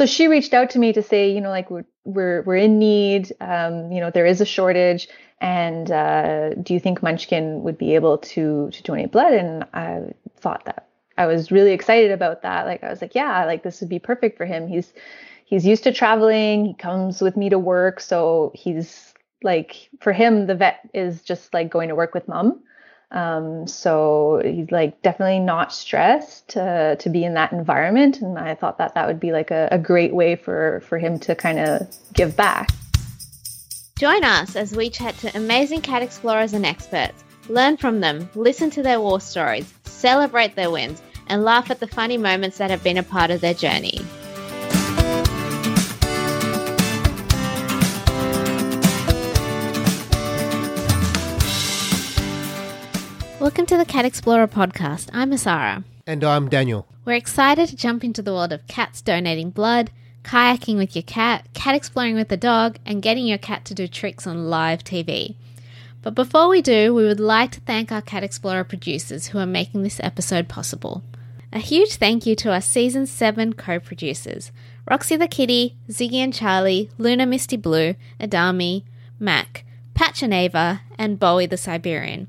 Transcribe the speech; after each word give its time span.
so 0.00 0.06
she 0.06 0.28
reached 0.28 0.54
out 0.54 0.70
to 0.70 0.78
me 0.78 0.94
to 0.94 1.02
say, 1.02 1.30
you 1.30 1.42
know, 1.42 1.50
like 1.50 1.70
we're 1.70 1.84
we're 2.06 2.40
we're 2.44 2.56
in 2.56 2.78
need. 2.78 3.34
Um, 3.38 3.92
you 3.92 4.00
know, 4.00 4.10
there 4.10 4.24
is 4.24 4.40
a 4.40 4.46
shortage, 4.46 5.08
and 5.42 5.90
uh, 5.90 6.54
do 6.54 6.72
you 6.72 6.80
think 6.80 7.02
Munchkin 7.02 7.62
would 7.64 7.76
be 7.76 7.94
able 7.94 8.16
to 8.32 8.70
to 8.70 8.82
donate 8.82 9.12
blood? 9.12 9.34
And 9.34 9.66
I 9.74 10.14
thought 10.38 10.64
that 10.64 10.88
I 11.18 11.26
was 11.26 11.52
really 11.52 11.72
excited 11.72 12.12
about 12.12 12.40
that. 12.40 12.64
Like 12.64 12.82
I 12.82 12.88
was 12.88 13.02
like, 13.02 13.14
yeah, 13.14 13.44
like 13.44 13.62
this 13.62 13.78
would 13.80 13.90
be 13.90 13.98
perfect 13.98 14.38
for 14.38 14.46
him. 14.46 14.68
He's 14.68 14.90
he's 15.44 15.66
used 15.66 15.84
to 15.84 15.92
traveling. 15.92 16.64
He 16.64 16.72
comes 16.72 17.20
with 17.20 17.36
me 17.36 17.50
to 17.50 17.58
work, 17.58 18.00
so 18.00 18.52
he's 18.54 19.12
like 19.42 19.90
for 20.00 20.14
him 20.14 20.46
the 20.46 20.54
vet 20.54 20.80
is 20.94 21.20
just 21.20 21.52
like 21.52 21.68
going 21.68 21.90
to 21.90 21.94
work 21.94 22.14
with 22.14 22.26
mom. 22.26 22.62
Um, 23.12 23.66
so 23.66 24.40
he's 24.44 24.70
like 24.70 25.02
definitely 25.02 25.40
not 25.40 25.72
stressed 25.72 26.48
to 26.48 26.96
to 27.00 27.08
be 27.08 27.24
in 27.24 27.34
that 27.34 27.52
environment, 27.52 28.20
and 28.20 28.38
I 28.38 28.54
thought 28.54 28.78
that 28.78 28.94
that 28.94 29.08
would 29.08 29.18
be 29.18 29.32
like 29.32 29.50
a, 29.50 29.68
a 29.72 29.78
great 29.78 30.14
way 30.14 30.36
for 30.36 30.80
for 30.86 30.98
him 30.98 31.18
to 31.20 31.34
kind 31.34 31.58
of 31.58 31.88
give 32.12 32.36
back. 32.36 32.70
Join 33.98 34.24
us 34.24 34.56
as 34.56 34.74
we 34.74 34.88
chat 34.90 35.16
to 35.18 35.36
amazing 35.36 35.82
cat 35.82 36.02
explorers 36.02 36.54
and 36.54 36.64
experts, 36.64 37.22
learn 37.48 37.76
from 37.76 38.00
them, 38.00 38.30
listen 38.34 38.70
to 38.70 38.82
their 38.82 39.00
war 39.00 39.20
stories, 39.20 39.74
celebrate 39.84 40.54
their 40.54 40.70
wins, 40.70 41.02
and 41.26 41.44
laugh 41.44 41.70
at 41.70 41.80
the 41.80 41.86
funny 41.86 42.16
moments 42.16 42.58
that 42.58 42.70
have 42.70 42.82
been 42.82 42.96
a 42.98 43.02
part 43.02 43.30
of 43.30 43.40
their 43.40 43.54
journey. 43.54 44.00
Welcome 53.50 53.66
to 53.66 53.78
the 53.78 53.84
Cat 53.84 54.04
Explorer 54.04 54.46
podcast. 54.46 55.10
I'm 55.12 55.32
Asara. 55.32 55.82
And 56.06 56.22
I'm 56.22 56.48
Daniel. 56.48 56.86
We're 57.04 57.14
excited 57.14 57.68
to 57.68 57.74
jump 57.74 58.04
into 58.04 58.22
the 58.22 58.32
world 58.32 58.52
of 58.52 58.64
cats 58.68 59.02
donating 59.02 59.50
blood, 59.50 59.90
kayaking 60.22 60.76
with 60.76 60.94
your 60.94 61.02
cat, 61.02 61.48
cat 61.52 61.74
exploring 61.74 62.14
with 62.14 62.28
the 62.28 62.36
dog, 62.36 62.78
and 62.86 63.02
getting 63.02 63.26
your 63.26 63.38
cat 63.38 63.64
to 63.64 63.74
do 63.74 63.88
tricks 63.88 64.24
on 64.24 64.48
live 64.48 64.84
TV. 64.84 65.34
But 66.00 66.14
before 66.14 66.48
we 66.48 66.62
do, 66.62 66.94
we 66.94 67.02
would 67.02 67.18
like 67.18 67.50
to 67.50 67.60
thank 67.62 67.90
our 67.90 68.00
Cat 68.00 68.22
Explorer 68.22 68.62
producers 68.62 69.26
who 69.26 69.38
are 69.40 69.46
making 69.46 69.82
this 69.82 69.98
episode 70.00 70.46
possible. 70.46 71.02
A 71.52 71.58
huge 71.58 71.96
thank 71.96 72.24
you 72.26 72.36
to 72.36 72.52
our 72.52 72.60
season 72.60 73.04
7 73.04 73.54
co 73.54 73.80
producers 73.80 74.52
Roxy 74.88 75.16
the 75.16 75.26
Kitty, 75.26 75.74
Ziggy 75.88 76.22
and 76.22 76.32
Charlie, 76.32 76.88
Luna 76.98 77.26
Misty 77.26 77.56
Blue, 77.56 77.96
Adami, 78.20 78.84
Mac, 79.18 79.64
Patch 79.94 80.22
and 80.22 80.32
Ava, 80.32 80.82
and 80.96 81.18
Bowie 81.18 81.46
the 81.46 81.56
Siberian. 81.56 82.28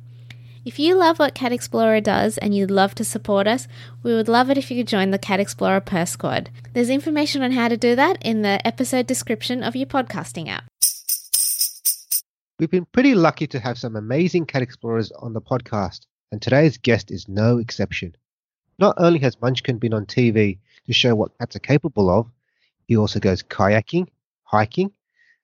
If 0.64 0.78
you 0.78 0.94
love 0.94 1.18
what 1.18 1.34
Cat 1.34 1.52
Explorer 1.52 2.02
does 2.02 2.38
and 2.38 2.56
you'd 2.56 2.70
love 2.70 2.94
to 2.96 3.04
support 3.04 3.48
us, 3.48 3.68
we 4.04 4.14
would 4.14 4.28
love 4.28 4.52
it 4.52 4.60
if 4.60 4.70
you 4.70 4.78
could 4.78 4.88
join 4.88 5.10
the 5.10 5.18
Cat 5.18 5.40
Explorer 5.40 5.82
Purr 5.82 6.06
Squad. 6.06 6.52
There's 6.74 6.92
information 6.92 7.42
on 7.42 7.52
how 7.52 7.68
to 7.68 7.78
do 7.78 7.96
that 7.96 8.24
in 8.24 8.44
the 8.44 8.66
episode 8.66 9.08
description 9.08 9.64
of 9.64 9.76
your 9.76 9.88
podcasting 9.88 10.50
app. 10.50 10.66
We've 12.60 12.70
been 12.70 12.86
pretty 12.86 13.16
lucky 13.16 13.48
to 13.48 13.60
have 13.60 13.80
some 13.80 13.96
amazing 13.96 14.46
cat 14.46 14.62
explorers 14.62 15.12
on 15.14 15.34
the 15.34 15.42
podcast, 15.42 16.02
and 16.32 16.40
today's 16.40 16.78
guest 16.78 17.10
is 17.10 17.28
no 17.28 17.58
exception. 17.58 18.16
Not 18.78 18.94
only 19.00 19.18
has 19.18 19.42
Munchkin 19.42 19.80
been 19.80 19.96
on 19.96 20.06
TV 20.06 20.60
to 20.86 20.94
show 20.94 21.16
what 21.16 21.36
cats 21.40 21.56
are 21.56 21.60
capable 21.60 22.08
of, 22.08 22.30
he 22.88 22.98
also 22.98 23.20
goes 23.20 23.42
kayaking, 23.42 24.10
hiking, 24.44 24.92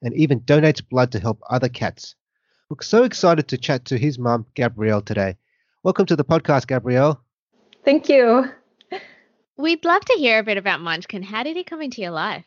and 0.03 0.13
even 0.13 0.41
donates 0.41 0.87
blood 0.87 1.11
to 1.13 1.19
help 1.19 1.41
other 1.49 1.69
cats. 1.69 2.13
We're 2.69 2.81
so 2.81 3.05
excited 3.05 3.47
to 3.47 3.57
chat 3.57 3.85
to 3.85 3.97
his 3.97 4.19
mum, 4.19 4.45
Gabrielle, 4.53 5.01
today. 5.01 5.37
Welcome 5.83 6.05
to 6.07 6.17
the 6.17 6.25
podcast, 6.25 6.67
Gabrielle. 6.67 7.23
Thank 7.85 8.09
you. 8.09 8.51
We'd 9.57 9.85
love 9.85 10.03
to 10.03 10.13
hear 10.15 10.39
a 10.39 10.43
bit 10.43 10.57
about 10.57 10.81
Munchkin. 10.81 11.23
How 11.23 11.43
did 11.43 11.55
he 11.55 11.63
come 11.63 11.81
into 11.81 12.01
your 12.01 12.11
life? 12.11 12.43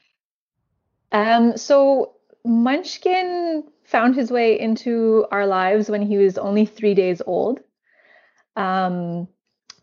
Um, 1.10 1.56
so 1.56 2.16
Munchkin 2.44 3.64
found 3.84 4.14
his 4.14 4.30
way 4.30 4.60
into 4.60 5.24
our 5.30 5.46
lives 5.46 5.88
when 5.88 6.02
he 6.02 6.18
was 6.18 6.36
only 6.36 6.66
three 6.66 6.92
days 6.92 7.22
old. 7.24 7.60
Um, 8.56 9.26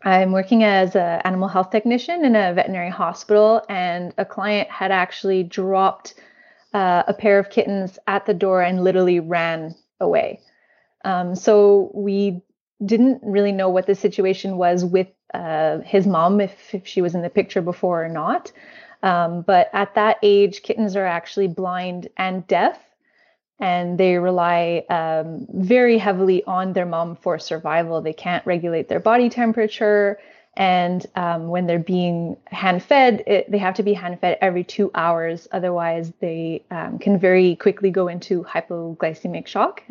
I'm 0.04 0.30
working 0.30 0.62
as 0.62 0.94
an 0.94 1.20
animal 1.24 1.48
health 1.48 1.70
technician 1.70 2.24
in 2.24 2.36
a 2.36 2.54
veterinary 2.54 2.90
hospital, 2.90 3.64
and 3.68 4.14
a 4.18 4.24
client 4.24 4.70
had 4.70 4.92
actually 4.92 5.42
dropped 5.42 6.14
uh, 6.74 7.02
a 7.08 7.12
pair 7.12 7.40
of 7.40 7.50
kittens 7.50 7.98
at 8.06 8.24
the 8.24 8.34
door 8.34 8.62
and 8.62 8.84
literally 8.84 9.18
ran 9.18 9.74
away. 10.00 10.40
Um, 11.04 11.34
so 11.34 11.90
we 11.94 12.42
didn't 12.84 13.20
really 13.22 13.52
know 13.52 13.68
what 13.68 13.86
the 13.86 13.94
situation 13.94 14.56
was 14.56 14.84
with 14.84 15.08
uh, 15.34 15.78
his 15.80 16.06
mom, 16.06 16.40
if, 16.40 16.74
if 16.74 16.86
she 16.86 17.02
was 17.02 17.14
in 17.14 17.22
the 17.22 17.30
picture 17.30 17.62
before 17.62 18.04
or 18.04 18.08
not. 18.08 18.52
Um, 19.02 19.42
but 19.42 19.70
at 19.72 19.94
that 19.94 20.18
age, 20.22 20.62
kittens 20.62 20.96
are 20.96 21.06
actually 21.06 21.48
blind 21.48 22.08
and 22.16 22.46
deaf 22.46 22.78
and 23.60 23.98
they 23.98 24.16
rely 24.16 24.84
um, 24.88 25.46
very 25.52 25.98
heavily 25.98 26.44
on 26.44 26.72
their 26.72 26.86
mom 26.86 27.16
for 27.16 27.38
survival. 27.38 28.00
They 28.00 28.12
can't 28.12 28.46
regulate 28.46 28.88
their 28.88 29.00
body 29.00 29.28
temperature. 29.28 30.18
And 30.58 31.06
um, 31.14 31.48
when 31.48 31.66
they're 31.66 31.78
being 31.78 32.36
hand 32.46 32.82
fed, 32.82 33.22
it, 33.26 33.50
they 33.50 33.58
have 33.58 33.74
to 33.74 33.82
be 33.82 33.94
hand 33.94 34.20
fed 34.20 34.38
every 34.40 34.64
two 34.64 34.90
hours. 34.94 35.48
Otherwise, 35.52 36.12
they 36.20 36.64
um, 36.72 36.98
can 36.98 37.18
very 37.18 37.56
quickly 37.56 37.90
go 37.90 38.08
into 38.08 38.42
hypoglycemic 38.42 39.46
shock 39.46 39.82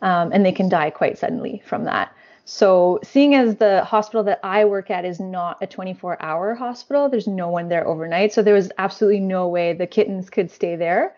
um, 0.00 0.32
and 0.32 0.44
they 0.44 0.52
can 0.52 0.68
die 0.68 0.90
quite 0.90 1.18
suddenly 1.18 1.62
from 1.66 1.84
that. 1.84 2.12
So, 2.46 2.98
seeing 3.04 3.34
as 3.34 3.56
the 3.56 3.84
hospital 3.84 4.24
that 4.24 4.40
I 4.42 4.64
work 4.64 4.90
at 4.90 5.04
is 5.04 5.20
not 5.20 5.58
a 5.60 5.66
24 5.66 6.22
hour 6.22 6.54
hospital, 6.54 7.10
there's 7.10 7.28
no 7.28 7.50
one 7.50 7.68
there 7.68 7.86
overnight. 7.86 8.32
So, 8.32 8.42
there 8.42 8.54
was 8.54 8.72
absolutely 8.78 9.20
no 9.20 9.46
way 9.46 9.74
the 9.74 9.86
kittens 9.86 10.30
could 10.30 10.50
stay 10.50 10.74
there 10.74 11.14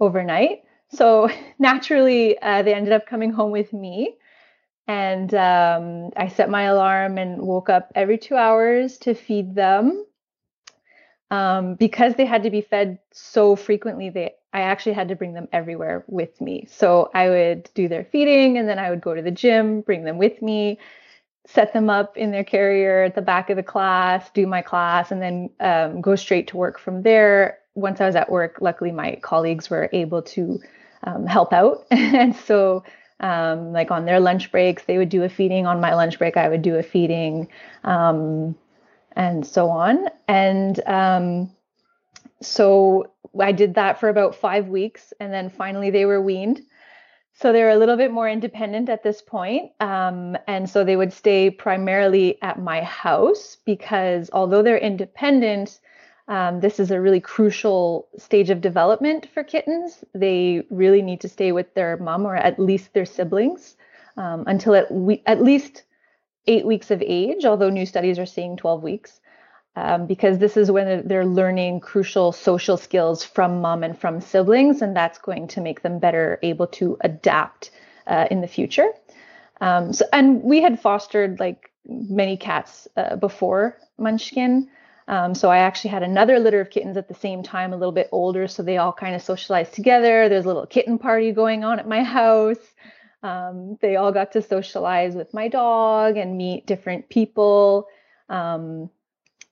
overnight. 0.00 0.64
So 0.94 1.28
naturally, 1.58 2.38
uh, 2.40 2.62
they 2.62 2.74
ended 2.74 2.92
up 2.92 3.06
coming 3.06 3.30
home 3.30 3.50
with 3.50 3.72
me. 3.72 4.16
And 4.86 5.32
um, 5.34 6.10
I 6.16 6.28
set 6.28 6.50
my 6.50 6.64
alarm 6.64 7.16
and 7.18 7.40
woke 7.40 7.70
up 7.70 7.92
every 7.94 8.18
two 8.18 8.36
hours 8.36 8.98
to 8.98 9.14
feed 9.14 9.54
them. 9.54 10.04
Um, 11.30 11.74
because 11.74 12.14
they 12.14 12.26
had 12.26 12.42
to 12.42 12.50
be 12.50 12.60
fed 12.60 12.98
so 13.10 13.56
frequently, 13.56 14.10
they 14.10 14.34
I 14.54 14.60
actually 14.60 14.92
had 14.92 15.08
to 15.08 15.16
bring 15.16 15.32
them 15.32 15.48
everywhere 15.52 16.04
with 16.06 16.40
me. 16.40 16.68
So 16.70 17.10
I 17.12 17.28
would 17.28 17.68
do 17.74 17.88
their 17.88 18.04
feeding, 18.04 18.56
and 18.56 18.68
then 18.68 18.78
I 18.78 18.88
would 18.88 19.00
go 19.00 19.12
to 19.12 19.20
the 19.20 19.32
gym, 19.32 19.80
bring 19.80 20.04
them 20.04 20.16
with 20.16 20.40
me, 20.40 20.78
set 21.44 21.72
them 21.72 21.90
up 21.90 22.16
in 22.16 22.30
their 22.30 22.44
carrier 22.44 23.02
at 23.02 23.16
the 23.16 23.20
back 23.20 23.50
of 23.50 23.56
the 23.56 23.64
class, 23.64 24.30
do 24.30 24.46
my 24.46 24.62
class, 24.62 25.10
and 25.10 25.20
then 25.20 25.50
um, 25.58 26.00
go 26.00 26.14
straight 26.14 26.46
to 26.48 26.56
work 26.56 26.78
from 26.78 27.02
there. 27.02 27.58
Once 27.74 28.00
I 28.00 28.06
was 28.06 28.14
at 28.14 28.30
work, 28.30 28.58
luckily 28.60 28.92
my 28.92 29.18
colleagues 29.22 29.68
were 29.68 29.90
able 29.92 30.22
to 30.22 30.60
um, 31.02 31.26
help 31.26 31.52
out. 31.52 31.84
and 31.90 32.36
so, 32.36 32.84
um, 33.24 33.72
like 33.72 33.90
on 33.90 34.04
their 34.04 34.20
lunch 34.20 34.52
breaks, 34.52 34.84
they 34.84 34.98
would 34.98 35.08
do 35.08 35.22
a 35.22 35.28
feeding. 35.30 35.66
On 35.66 35.80
my 35.80 35.94
lunch 35.94 36.18
break, 36.18 36.36
I 36.36 36.48
would 36.48 36.60
do 36.60 36.76
a 36.76 36.82
feeding, 36.82 37.48
um, 37.82 38.54
and 39.16 39.46
so 39.46 39.70
on. 39.70 40.08
And 40.28 40.78
um, 40.86 41.50
so 42.42 43.10
I 43.40 43.52
did 43.52 43.74
that 43.74 43.98
for 43.98 44.10
about 44.10 44.34
five 44.34 44.68
weeks, 44.68 45.14
and 45.18 45.32
then 45.32 45.48
finally 45.48 45.90
they 45.90 46.04
were 46.04 46.20
weaned. 46.20 46.60
So 47.32 47.50
they 47.50 47.62
were 47.62 47.70
a 47.70 47.78
little 47.78 47.96
bit 47.96 48.12
more 48.12 48.28
independent 48.28 48.90
at 48.90 49.02
this 49.02 49.22
point. 49.22 49.72
Um, 49.80 50.36
and 50.46 50.68
so 50.68 50.84
they 50.84 50.94
would 50.94 51.12
stay 51.12 51.50
primarily 51.50 52.40
at 52.42 52.60
my 52.60 52.82
house 52.82 53.56
because 53.64 54.30
although 54.32 54.62
they're 54.62 54.78
independent, 54.78 55.80
um, 56.28 56.60
this 56.60 56.80
is 56.80 56.90
a 56.90 57.00
really 57.00 57.20
crucial 57.20 58.08
stage 58.18 58.50
of 58.50 58.60
development 58.60 59.28
for 59.34 59.44
kittens. 59.44 60.04
They 60.14 60.64
really 60.70 61.02
need 61.02 61.20
to 61.22 61.28
stay 61.28 61.52
with 61.52 61.74
their 61.74 61.96
mom 61.98 62.26
or 62.26 62.36
at 62.36 62.58
least 62.58 62.94
their 62.94 63.06
siblings 63.06 63.76
um, 64.16 64.44
until 64.46 64.74
at, 64.74 64.90
we- 64.92 65.22
at 65.26 65.42
least 65.42 65.84
eight 66.46 66.66
weeks 66.66 66.90
of 66.90 67.02
age, 67.02 67.44
although 67.44 67.70
new 67.70 67.86
studies 67.86 68.18
are 68.18 68.26
seeing 68.26 68.56
12 68.56 68.82
weeks, 68.82 69.20
um, 69.76 70.06
because 70.06 70.38
this 70.38 70.56
is 70.56 70.70
when 70.70 71.06
they're 71.08 71.26
learning 71.26 71.80
crucial 71.80 72.32
social 72.32 72.76
skills 72.76 73.24
from 73.24 73.60
mom 73.60 73.82
and 73.84 73.98
from 73.98 74.20
siblings, 74.20 74.82
and 74.82 74.96
that's 74.96 75.18
going 75.18 75.48
to 75.48 75.60
make 75.60 75.82
them 75.82 75.98
better 75.98 76.38
able 76.42 76.66
to 76.68 76.96
adapt 77.02 77.70
uh, 78.06 78.26
in 78.30 78.40
the 78.40 78.48
future. 78.48 78.88
Um, 79.60 79.92
so, 79.92 80.04
and 80.12 80.42
we 80.42 80.62
had 80.62 80.80
fostered 80.80 81.40
like 81.40 81.70
many 81.86 82.36
cats 82.36 82.88
uh, 82.96 83.16
before 83.16 83.78
Munchkin. 83.98 84.68
Um, 85.06 85.34
so 85.34 85.50
I 85.50 85.58
actually 85.58 85.90
had 85.90 86.02
another 86.02 86.38
litter 86.38 86.60
of 86.60 86.70
kittens 86.70 86.96
at 86.96 87.08
the 87.08 87.14
same 87.14 87.42
time, 87.42 87.72
a 87.72 87.76
little 87.76 87.92
bit 87.92 88.08
older, 88.10 88.48
so 88.48 88.62
they 88.62 88.78
all 88.78 88.92
kind 88.92 89.14
of 89.14 89.22
socialized 89.22 89.74
together. 89.74 90.28
There's 90.28 90.44
a 90.44 90.48
little 90.48 90.66
kitten 90.66 90.98
party 90.98 91.32
going 91.32 91.62
on 91.62 91.78
at 91.78 91.86
my 91.86 92.02
house. 92.02 92.56
Um, 93.22 93.78
they 93.80 93.96
all 93.96 94.12
got 94.12 94.32
to 94.32 94.42
socialize 94.42 95.14
with 95.14 95.32
my 95.34 95.48
dog 95.48 96.16
and 96.16 96.36
meet 96.36 96.66
different 96.66 97.08
people, 97.08 97.88
um, 98.28 98.90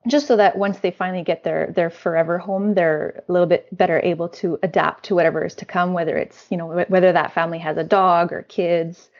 just 0.08 0.26
so 0.26 0.36
that 0.36 0.58
once 0.58 0.80
they 0.80 0.90
finally 0.90 1.22
get 1.22 1.44
their 1.44 1.72
their 1.74 1.90
forever 1.90 2.38
home, 2.38 2.74
they're 2.74 3.22
a 3.28 3.32
little 3.32 3.46
bit 3.46 3.68
better 3.76 4.00
able 4.02 4.28
to 4.28 4.58
adapt 4.62 5.04
to 5.04 5.14
whatever 5.14 5.44
is 5.44 5.54
to 5.56 5.64
come, 5.64 5.92
whether 5.92 6.16
it's 6.16 6.46
you 6.50 6.56
know 6.56 6.84
whether 6.88 7.12
that 7.12 7.32
family 7.32 7.58
has 7.58 7.76
a 7.76 7.84
dog 7.84 8.32
or 8.32 8.42
kids. 8.42 9.10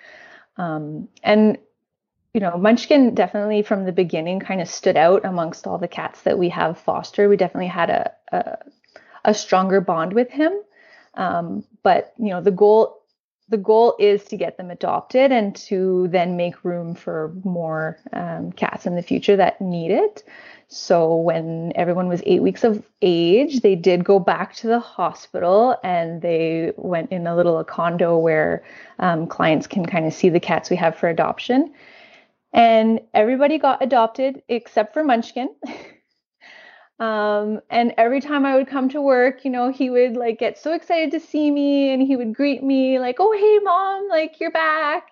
Um, 0.57 1.09
and 1.23 1.59
you 2.35 2.41
know, 2.41 2.57
Munchkin 2.57 3.15
definitely 3.15 3.63
from 3.63 3.85
the 3.85 3.93
beginning 3.93 4.41
kind 4.41 4.61
of 4.61 4.69
stood 4.69 4.97
out 4.97 5.25
amongst 5.25 5.67
all 5.67 5.79
the 5.79 5.89
cats 5.89 6.23
that 6.23 6.39
we 6.39 6.49
have 6.49 6.79
fostered. 6.79 7.29
We 7.29 7.37
definitely 7.37 7.69
had 7.69 7.91
a, 7.91 8.13
a 8.33 8.59
a 9.25 9.35
stronger 9.35 9.81
bond 9.81 10.13
with 10.13 10.31
him. 10.31 10.53
Um, 11.15 11.65
but 11.83 12.13
you 12.19 12.31
know, 12.31 12.41
the 12.41 12.51
goal 12.51 12.99
the 13.49 13.59
goal 13.59 13.97
is 13.99 14.25
to 14.25 14.37
get 14.37 14.57
them 14.57 14.71
adopted 14.71 15.31
and 15.31 15.55
to 15.55 16.09
then 16.09 16.37
make 16.39 16.65
room 16.65 16.95
for 16.95 17.35
more 17.45 17.99
um, 18.15 18.51
cats 18.53 18.87
in 18.87 18.95
the 18.95 19.03
future 19.03 19.37
that 19.37 19.61
need 19.61 19.91
it. 19.91 20.25
So 20.69 21.17
when 21.17 21.73
everyone 21.75 22.09
was 22.09 22.23
eight 22.25 22.41
weeks 22.41 22.65
of 22.65 22.83
age, 23.03 23.61
they 23.61 23.75
did 23.75 24.05
go 24.05 24.19
back 24.19 24.55
to 24.57 24.69
the 24.69 24.79
hospital 24.79 25.77
and 25.85 26.23
they 26.23 26.73
went 26.77 27.13
in 27.13 27.27
a 27.27 27.37
little 27.37 27.59
a 27.59 27.65
condo 27.65 28.17
where 28.17 28.65
um, 29.01 29.27
clients 29.27 29.67
can 29.67 29.85
kind 29.85 30.07
of 30.07 30.15
see 30.15 30.31
the 30.31 30.41
cats 30.41 30.71
we 30.71 30.77
have 30.77 30.97
for 30.97 31.11
adoption. 31.11 31.75
And 32.53 33.01
everybody 33.15 33.59
got 33.59 33.83
adopted 33.83 34.43
except 34.49 34.93
for 34.93 35.05
Munchkin. 35.05 35.49
Um, 37.03 37.61
and 37.69 37.95
every 37.99 38.21
time 38.21 38.47
I 38.47 38.55
would 38.55 38.69
come 38.69 38.89
to 38.91 39.03
work, 39.03 39.45
you 39.45 39.51
know, 39.51 39.73
he 39.73 39.91
would 39.91 40.15
like 40.17 40.39
get 40.39 40.57
so 40.57 40.73
excited 40.73 41.11
to 41.11 41.19
see 41.19 41.51
me 41.51 41.93
and 41.93 42.01
he 42.01 42.15
would 42.15 42.33
greet 42.33 42.63
me 42.63 43.01
like, 43.01 43.17
"Oh, 43.19 43.33
hey 43.33 43.59
mom, 43.65 44.09
like 44.09 44.39
you're 44.39 44.53
back." 44.53 45.09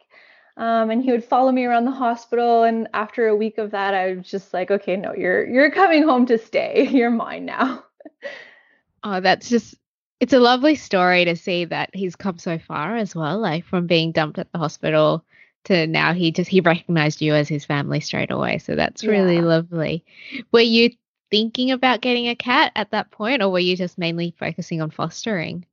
Um, 0.56 0.90
and 0.90 1.02
he 1.02 1.10
would 1.10 1.24
follow 1.24 1.50
me 1.50 1.64
around 1.64 1.86
the 1.86 1.90
hospital 1.90 2.62
and 2.62 2.86
after 2.94 3.26
a 3.26 3.34
week 3.34 3.58
of 3.58 3.72
that 3.72 3.94
I 3.94 4.12
was 4.14 4.30
just 4.30 4.54
like, 4.54 4.70
"Okay, 4.70 4.96
no, 4.96 5.14
you're 5.14 5.44
you're 5.48 5.72
coming 5.72 6.04
home 6.04 6.26
to 6.26 6.38
stay. 6.38 6.86
You're 6.92 7.10
mine 7.10 7.46
now." 7.46 7.82
oh, 9.02 9.20
that's 9.20 9.48
just 9.48 9.74
it's 10.20 10.32
a 10.32 10.38
lovely 10.38 10.76
story 10.76 11.24
to 11.24 11.34
see 11.34 11.64
that 11.64 11.90
he's 11.92 12.14
come 12.14 12.38
so 12.38 12.56
far 12.60 12.96
as 12.96 13.16
well, 13.16 13.40
like 13.40 13.64
from 13.64 13.88
being 13.88 14.12
dumped 14.12 14.38
at 14.38 14.52
the 14.52 14.58
hospital 14.58 15.24
to 15.64 15.86
now 15.86 16.12
he 16.12 16.30
just 16.30 16.50
he 16.50 16.60
recognized 16.60 17.20
you 17.20 17.34
as 17.34 17.48
his 17.48 17.64
family 17.64 18.00
straight 18.00 18.30
away. 18.30 18.58
So 18.58 18.74
that's 18.74 19.04
really 19.04 19.36
yeah. 19.36 19.42
lovely. 19.42 20.04
Were 20.52 20.60
you 20.60 20.90
thinking 21.30 21.70
about 21.70 22.00
getting 22.00 22.28
a 22.28 22.34
cat 22.34 22.72
at 22.74 22.90
that 22.90 23.10
point, 23.10 23.42
or 23.42 23.50
were 23.50 23.58
you 23.58 23.76
just 23.76 23.98
mainly 23.98 24.34
focusing 24.38 24.80
on 24.80 24.90
fostering? 24.90 25.66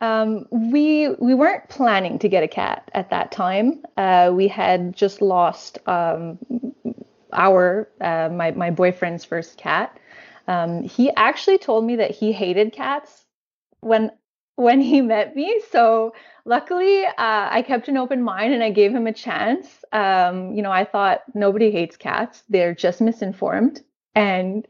Um, 0.00 0.46
we 0.50 1.08
we 1.08 1.34
weren't 1.34 1.68
planning 1.68 2.18
to 2.20 2.28
get 2.28 2.44
a 2.44 2.48
cat 2.48 2.88
at 2.94 3.10
that 3.10 3.32
time. 3.32 3.82
Uh, 3.96 4.30
we 4.32 4.46
had 4.46 4.94
just 4.94 5.20
lost 5.20 5.78
um, 5.88 6.38
our 7.32 7.88
uh, 8.00 8.28
my 8.32 8.52
my 8.52 8.70
boyfriend's 8.70 9.24
first 9.24 9.58
cat. 9.58 9.98
Um, 10.46 10.82
he 10.82 11.10
actually 11.14 11.58
told 11.58 11.84
me 11.84 11.96
that 11.96 12.12
he 12.12 12.32
hated 12.32 12.72
cats 12.72 13.26
when 13.80 14.12
when 14.58 14.80
he 14.80 15.00
met 15.00 15.36
me. 15.36 15.62
So 15.70 16.12
luckily, 16.44 17.06
uh, 17.06 17.12
I 17.16 17.62
kept 17.64 17.86
an 17.86 17.96
open 17.96 18.24
mind 18.24 18.52
and 18.52 18.62
I 18.62 18.70
gave 18.70 18.92
him 18.92 19.06
a 19.06 19.12
chance. 19.12 19.84
Um, 19.92 20.52
you 20.52 20.62
know, 20.62 20.72
I 20.72 20.84
thought 20.84 21.22
nobody 21.32 21.70
hates 21.70 21.96
cats; 21.96 22.42
they're 22.48 22.74
just 22.74 23.00
misinformed. 23.00 23.82
And 24.16 24.66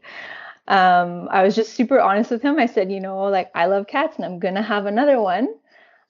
um, 0.67 1.27
I 1.31 1.41
was 1.41 1.55
just 1.55 1.73
super 1.73 1.99
honest 1.99 2.29
with 2.29 2.43
him. 2.43 2.59
I 2.59 2.67
said, 2.67 2.91
you 2.91 2.99
know, 2.99 3.23
like 3.23 3.49
I 3.55 3.65
love 3.65 3.87
cats 3.87 4.15
and 4.17 4.25
I'm 4.25 4.37
gonna 4.37 4.61
have 4.61 4.85
another 4.85 5.19
one. 5.19 5.47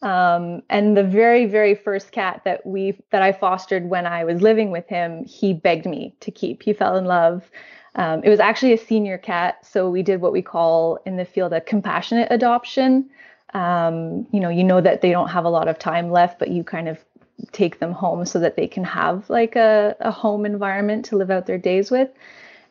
Um, 0.01 0.61
and 0.69 0.97
the 0.97 1.03
very, 1.03 1.45
very 1.45 1.73
first 1.73 2.11
cat 2.11 2.41
that 2.43 2.65
we 2.65 2.99
that 3.11 3.21
I 3.21 3.31
fostered 3.31 3.89
when 3.89 4.05
I 4.05 4.25
was 4.25 4.41
living 4.41 4.71
with 4.71 4.89
him, 4.89 5.23
he 5.23 5.53
begged 5.53 5.85
me 5.85 6.15
to 6.19 6.31
keep. 6.31 6.63
He 6.63 6.73
fell 6.73 6.97
in 6.97 7.05
love. 7.05 7.49
Um, 7.95 8.21
it 8.25 8.29
was 8.29 8.41
actually 8.41 8.73
a 8.73 8.77
senior 8.77 9.17
cat, 9.17 9.65
so 9.65 9.89
we 9.89 10.03
did 10.03 10.19
what 10.19 10.33
we 10.33 10.41
call 10.41 10.99
in 11.05 11.15
the 11.15 11.25
field 11.25 11.53
a 11.53 11.61
compassionate 11.61 12.27
adoption. 12.29 13.09
Um, 13.53 14.27
you 14.31 14.39
know, 14.39 14.49
you 14.49 14.63
know 14.63 14.81
that 14.81 15.01
they 15.01 15.11
don't 15.11 15.29
have 15.29 15.45
a 15.45 15.49
lot 15.49 15.67
of 15.67 15.79
time 15.79 16.11
left, 16.11 16.39
but 16.39 16.49
you 16.49 16.63
kind 16.63 16.87
of 16.87 17.03
take 17.51 17.79
them 17.79 17.91
home 17.91 18.25
so 18.25 18.39
that 18.39 18.55
they 18.55 18.67
can 18.67 18.83
have 18.83 19.29
like 19.29 19.55
a, 19.55 19.95
a 19.99 20.11
home 20.11 20.45
environment 20.45 21.05
to 21.05 21.15
live 21.15 21.31
out 21.31 21.45
their 21.45 21.57
days 21.57 21.89
with. 21.89 22.09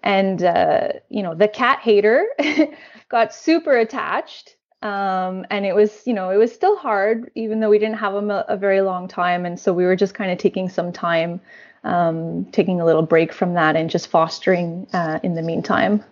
And 0.02 0.42
uh, 0.42 0.92
you 1.08 1.22
know 1.22 1.34
the 1.34 1.48
cat 1.48 1.80
hater 1.80 2.26
got 3.08 3.34
super 3.34 3.76
attached 3.76 4.56
um, 4.82 5.44
and 5.50 5.66
it 5.66 5.74
was 5.74 6.06
you 6.06 6.14
know 6.14 6.30
it 6.30 6.36
was 6.36 6.52
still 6.52 6.76
hard 6.76 7.32
even 7.34 7.58
though 7.58 7.68
we 7.68 7.80
didn't 7.80 7.96
have 7.98 8.12
them 8.12 8.30
a, 8.30 8.44
a 8.48 8.56
very 8.56 8.80
long 8.80 9.08
time. 9.08 9.44
And 9.44 9.58
so 9.58 9.72
we 9.72 9.84
were 9.84 9.96
just 9.96 10.14
kind 10.14 10.30
of 10.30 10.38
taking 10.38 10.68
some 10.68 10.92
time 10.92 11.40
um, 11.84 12.44
taking 12.52 12.80
a 12.80 12.84
little 12.84 13.02
break 13.02 13.32
from 13.32 13.54
that 13.54 13.76
and 13.76 13.90
just 13.90 14.08
fostering 14.08 14.86
uh, 14.92 15.18
in 15.22 15.34
the 15.34 15.42
meantime 15.42 16.04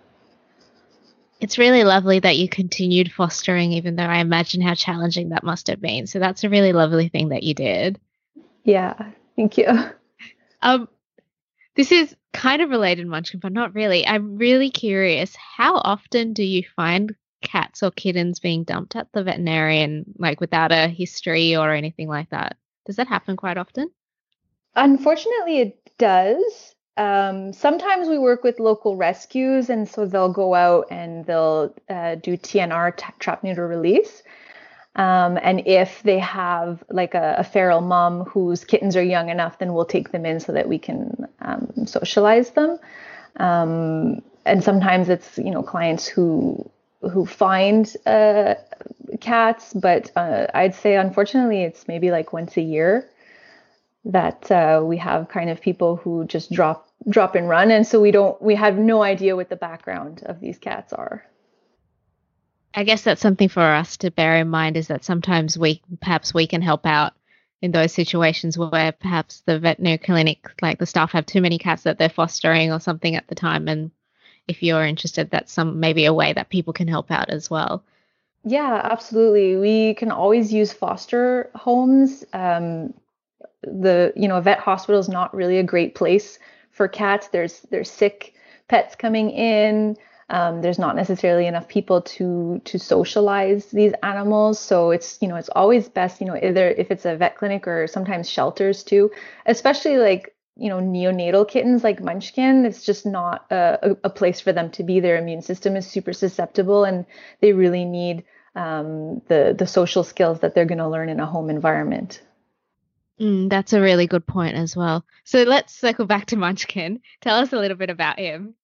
it's 1.40 1.58
really 1.58 1.84
lovely 1.84 2.18
that 2.18 2.36
you 2.36 2.48
continued 2.48 3.12
fostering 3.12 3.72
even 3.72 3.96
though 3.96 4.04
i 4.04 4.18
imagine 4.18 4.60
how 4.60 4.74
challenging 4.74 5.30
that 5.30 5.44
must 5.44 5.66
have 5.66 5.80
been 5.80 6.06
so 6.06 6.18
that's 6.18 6.44
a 6.44 6.48
really 6.48 6.72
lovely 6.72 7.08
thing 7.08 7.30
that 7.30 7.42
you 7.42 7.54
did 7.54 7.98
yeah 8.64 8.94
thank 9.36 9.58
you 9.58 9.66
um 10.62 10.88
this 11.76 11.92
is 11.92 12.16
kind 12.36 12.62
of 12.62 12.70
related, 12.70 13.06
Munchkin, 13.06 13.40
but 13.40 13.52
not 13.52 13.74
really. 13.74 14.06
I'm 14.06 14.36
really 14.36 14.70
curious. 14.70 15.34
How 15.36 15.76
often 15.76 16.32
do 16.32 16.42
you 16.42 16.62
find 16.74 17.14
cats 17.42 17.82
or 17.82 17.90
kittens 17.90 18.40
being 18.40 18.64
dumped 18.64 18.96
at 18.96 19.12
the 19.12 19.24
veterinarian, 19.24 20.04
like 20.18 20.40
without 20.40 20.72
a 20.72 20.88
history 20.88 21.56
or 21.56 21.72
anything 21.72 22.08
like 22.08 22.30
that? 22.30 22.56
Does 22.86 22.96
that 22.96 23.08
happen 23.08 23.36
quite 23.36 23.58
often? 23.58 23.90
Unfortunately, 24.74 25.58
it 25.60 25.78
does. 25.98 26.74
Um, 26.96 27.52
sometimes 27.52 28.08
we 28.08 28.18
work 28.18 28.42
with 28.42 28.58
local 28.58 28.96
rescues, 28.96 29.68
and 29.68 29.88
so 29.88 30.06
they'll 30.06 30.32
go 30.32 30.54
out 30.54 30.86
and 30.90 31.26
they'll 31.26 31.74
uh, 31.90 32.14
do 32.14 32.36
TNR, 32.36 32.96
t- 32.96 33.04
trap 33.18 33.44
neuter 33.44 33.66
release. 33.66 34.22
Um, 34.96 35.38
and 35.42 35.62
if 35.66 36.02
they 36.04 36.18
have 36.20 36.82
like 36.88 37.14
a, 37.14 37.36
a, 37.38 37.44
feral 37.44 37.82
mom 37.82 38.24
whose 38.24 38.64
kittens 38.64 38.96
are 38.96 39.02
young 39.02 39.28
enough, 39.28 39.58
then 39.58 39.74
we'll 39.74 39.84
take 39.84 40.10
them 40.10 40.24
in 40.24 40.40
so 40.40 40.52
that 40.52 40.70
we 40.70 40.78
can 40.78 41.28
um, 41.42 41.70
socialize 41.84 42.50
them. 42.52 42.78
Um, 43.36 44.22
and 44.46 44.64
sometimes 44.64 45.10
it's 45.10 45.36
you 45.36 45.50
know 45.50 45.62
clients 45.62 46.06
who 46.06 46.70
who 47.12 47.26
find 47.26 47.94
uh, 48.06 48.54
cats, 49.20 49.74
but 49.74 50.10
uh, 50.16 50.46
I'd 50.54 50.74
say 50.74 50.96
unfortunately 50.96 51.62
it's 51.62 51.86
maybe 51.86 52.10
like 52.10 52.32
once 52.32 52.56
a 52.56 52.62
year 52.62 53.06
that 54.06 54.50
uh, 54.50 54.80
we 54.82 54.96
have 54.96 55.28
kind 55.28 55.50
of 55.50 55.60
people 55.60 55.96
who 55.96 56.24
just 56.24 56.50
drop 56.52 56.85
drop 57.08 57.34
and 57.34 57.48
run, 57.48 57.70
and 57.70 57.86
so 57.86 58.00
we 58.00 58.10
don't 58.10 58.40
we 58.40 58.54
have 58.54 58.78
no 58.78 59.02
idea 59.02 59.36
what 59.36 59.48
the 59.48 59.56
background 59.56 60.22
of 60.26 60.40
these 60.40 60.58
cats 60.58 60.92
are. 60.92 61.24
I 62.74 62.84
guess 62.84 63.02
that's 63.02 63.22
something 63.22 63.48
for 63.48 63.62
us 63.62 63.96
to 63.98 64.10
bear 64.10 64.36
in 64.36 64.48
mind 64.48 64.76
is 64.76 64.88
that 64.88 65.04
sometimes 65.04 65.58
we 65.58 65.80
perhaps 66.00 66.34
we 66.34 66.46
can 66.46 66.62
help 66.62 66.84
out 66.84 67.14
in 67.62 67.72
those 67.72 67.92
situations 67.92 68.58
where 68.58 68.92
perhaps 68.92 69.40
the 69.46 69.58
veterinary 69.58 69.98
clinic, 69.98 70.50
like 70.60 70.78
the 70.78 70.86
staff 70.86 71.12
have 71.12 71.24
too 71.24 71.40
many 71.40 71.58
cats 71.58 71.84
that 71.84 71.98
they're 71.98 72.08
fostering 72.08 72.70
or 72.70 72.80
something 72.80 73.16
at 73.16 73.26
the 73.28 73.34
time. 73.34 73.66
And 73.66 73.90
if 74.46 74.62
you're 74.62 74.84
interested, 74.84 75.30
that's 75.30 75.52
some 75.52 75.80
maybe 75.80 76.04
a 76.04 76.12
way 76.12 76.34
that 76.34 76.50
people 76.50 76.74
can 76.74 76.86
help 76.86 77.10
out 77.10 77.30
as 77.30 77.50
well. 77.50 77.82
Yeah, 78.44 78.80
absolutely. 78.84 79.56
We 79.56 79.94
can 79.94 80.10
always 80.10 80.52
use 80.52 80.72
foster 80.72 81.50
homes. 81.54 82.24
Um, 82.32 82.94
the 83.62 84.12
you 84.14 84.28
know 84.28 84.36
a 84.36 84.42
vet 84.42 84.60
hospital 84.60 85.00
is 85.00 85.08
not 85.08 85.34
really 85.34 85.58
a 85.58 85.64
great 85.64 85.94
place 85.94 86.38
for 86.76 86.88
cats. 86.88 87.28
There's 87.28 87.60
there's 87.70 87.90
sick 87.90 88.34
pets 88.68 88.94
coming 88.94 89.30
in. 89.30 89.96
Um, 90.28 90.60
there's 90.60 90.78
not 90.78 90.96
necessarily 90.96 91.46
enough 91.46 91.68
people 91.68 92.02
to 92.02 92.60
to 92.64 92.78
socialize 92.80 93.66
these 93.66 93.92
animals 94.02 94.58
so 94.58 94.90
it's 94.90 95.18
you 95.22 95.28
know 95.28 95.36
it's 95.36 95.48
always 95.50 95.88
best 95.88 96.20
you 96.20 96.26
know 96.26 96.34
either 96.34 96.68
if 96.68 96.90
it's 96.90 97.04
a 97.04 97.14
vet 97.14 97.36
clinic 97.36 97.68
or 97.68 97.86
sometimes 97.86 98.28
shelters 98.28 98.82
too 98.82 99.12
especially 99.46 99.98
like 99.98 100.34
you 100.56 100.68
know 100.68 100.80
neonatal 100.80 101.46
kittens 101.46 101.84
like 101.84 102.02
munchkin 102.02 102.66
it's 102.66 102.82
just 102.82 103.06
not 103.06 103.46
a, 103.52 103.96
a 104.02 104.10
place 104.10 104.40
for 104.40 104.52
them 104.52 104.68
to 104.70 104.82
be 104.82 104.98
their 104.98 105.16
immune 105.16 105.42
system 105.42 105.76
is 105.76 105.86
super 105.86 106.12
susceptible 106.12 106.82
and 106.82 107.06
they 107.40 107.52
really 107.52 107.84
need 107.84 108.24
um, 108.56 109.22
the 109.28 109.54
the 109.56 109.66
social 109.68 110.02
skills 110.02 110.40
that 110.40 110.56
they're 110.56 110.64
going 110.64 110.78
to 110.78 110.88
learn 110.88 111.08
in 111.08 111.20
a 111.20 111.26
home 111.26 111.50
environment 111.50 112.20
mm, 113.20 113.48
that's 113.50 113.72
a 113.72 113.80
really 113.80 114.06
good 114.06 114.26
point 114.26 114.56
as 114.56 114.76
well 114.76 115.04
so 115.24 115.42
let's 115.42 115.74
circle 115.74 116.06
back 116.06 116.26
to 116.26 116.36
munchkin 116.36 117.00
tell 117.20 117.36
us 117.36 117.52
a 117.52 117.58
little 117.58 117.76
bit 117.76 117.90
about 117.90 118.18
him 118.18 118.54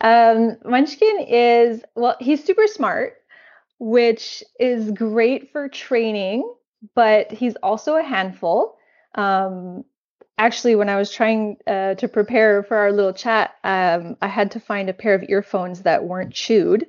Um, 0.00 0.56
Munchkin 0.64 1.26
is, 1.28 1.82
well, 1.94 2.16
he's 2.20 2.42
super 2.44 2.66
smart, 2.66 3.18
which 3.78 4.42
is 4.58 4.90
great 4.92 5.52
for 5.52 5.68
training, 5.68 6.50
but 6.94 7.30
he's 7.30 7.56
also 7.56 7.96
a 7.96 8.02
handful. 8.02 8.76
Um, 9.14 9.84
actually, 10.38 10.74
when 10.74 10.88
I 10.88 10.96
was 10.96 11.10
trying 11.10 11.58
uh, 11.66 11.94
to 11.96 12.08
prepare 12.08 12.62
for 12.62 12.76
our 12.78 12.92
little 12.92 13.12
chat, 13.12 13.54
um, 13.62 14.16
I 14.22 14.28
had 14.28 14.52
to 14.52 14.60
find 14.60 14.88
a 14.88 14.94
pair 14.94 15.14
of 15.14 15.24
earphones 15.28 15.82
that 15.82 16.04
weren't 16.04 16.32
chewed. 16.32 16.86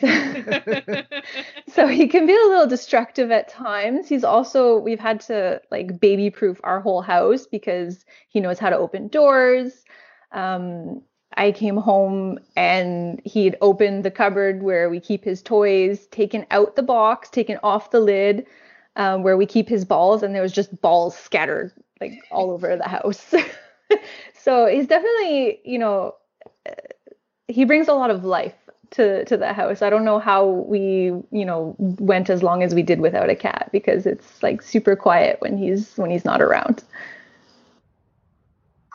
so 1.68 1.86
he 1.86 2.08
can 2.08 2.26
be 2.26 2.34
a 2.34 2.48
little 2.48 2.66
destructive 2.66 3.30
at 3.30 3.48
times. 3.48 4.08
He's 4.08 4.24
also 4.24 4.78
we've 4.78 5.00
had 5.00 5.20
to 5.22 5.60
like 5.70 6.00
baby 6.00 6.30
proof 6.30 6.60
our 6.64 6.80
whole 6.80 7.02
house 7.02 7.46
because 7.46 8.04
he 8.28 8.40
knows 8.40 8.58
how 8.58 8.70
to 8.70 8.76
open 8.76 9.08
doors. 9.08 9.84
Um, 10.32 11.02
I 11.36 11.52
came 11.52 11.76
home 11.76 12.38
and 12.56 13.20
he'd 13.24 13.56
opened 13.60 14.04
the 14.04 14.10
cupboard 14.10 14.62
where 14.62 14.88
we 14.88 15.00
keep 15.00 15.24
his 15.24 15.42
toys, 15.42 16.06
taken 16.08 16.46
out 16.50 16.76
the 16.76 16.82
box, 16.82 17.28
taken 17.28 17.58
off 17.62 17.90
the 17.90 18.00
lid 18.00 18.46
um, 18.96 19.22
where 19.22 19.36
we 19.36 19.46
keep 19.46 19.68
his 19.68 19.84
balls, 19.84 20.22
and 20.22 20.34
there 20.34 20.42
was 20.42 20.52
just 20.52 20.80
balls 20.80 21.16
scattered 21.16 21.72
like 22.00 22.12
all 22.30 22.50
over 22.50 22.76
the 22.76 22.88
house. 22.88 23.34
so 24.34 24.66
he's 24.66 24.86
definitely, 24.86 25.60
you 25.64 25.78
know, 25.78 26.14
he 27.48 27.64
brings 27.64 27.88
a 27.88 27.92
lot 27.92 28.10
of 28.10 28.24
life 28.24 28.54
to 28.94 29.24
to 29.24 29.36
the 29.36 29.52
house. 29.52 29.82
I 29.82 29.90
don't 29.90 30.04
know 30.04 30.18
how 30.18 30.46
we, 30.46 31.12
you 31.30 31.44
know, 31.44 31.74
went 31.78 32.30
as 32.30 32.42
long 32.42 32.62
as 32.62 32.74
we 32.74 32.82
did 32.82 33.00
without 33.00 33.30
a 33.30 33.36
cat 33.36 33.68
because 33.72 34.06
it's 34.06 34.42
like 34.42 34.62
super 34.62 34.96
quiet 34.96 35.40
when 35.40 35.58
he's 35.58 35.96
when 35.96 36.10
he's 36.10 36.24
not 36.24 36.40
around. 36.40 36.82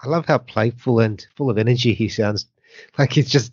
I 0.02 0.08
love 0.08 0.26
how 0.26 0.38
playful 0.38 1.00
and 1.02 1.26
full 1.36 1.50
of 1.50 1.58
energy 1.58 1.94
he 1.94 2.08
sounds. 2.08 2.46
Like 2.98 3.12
he's 3.12 3.30
just 3.30 3.52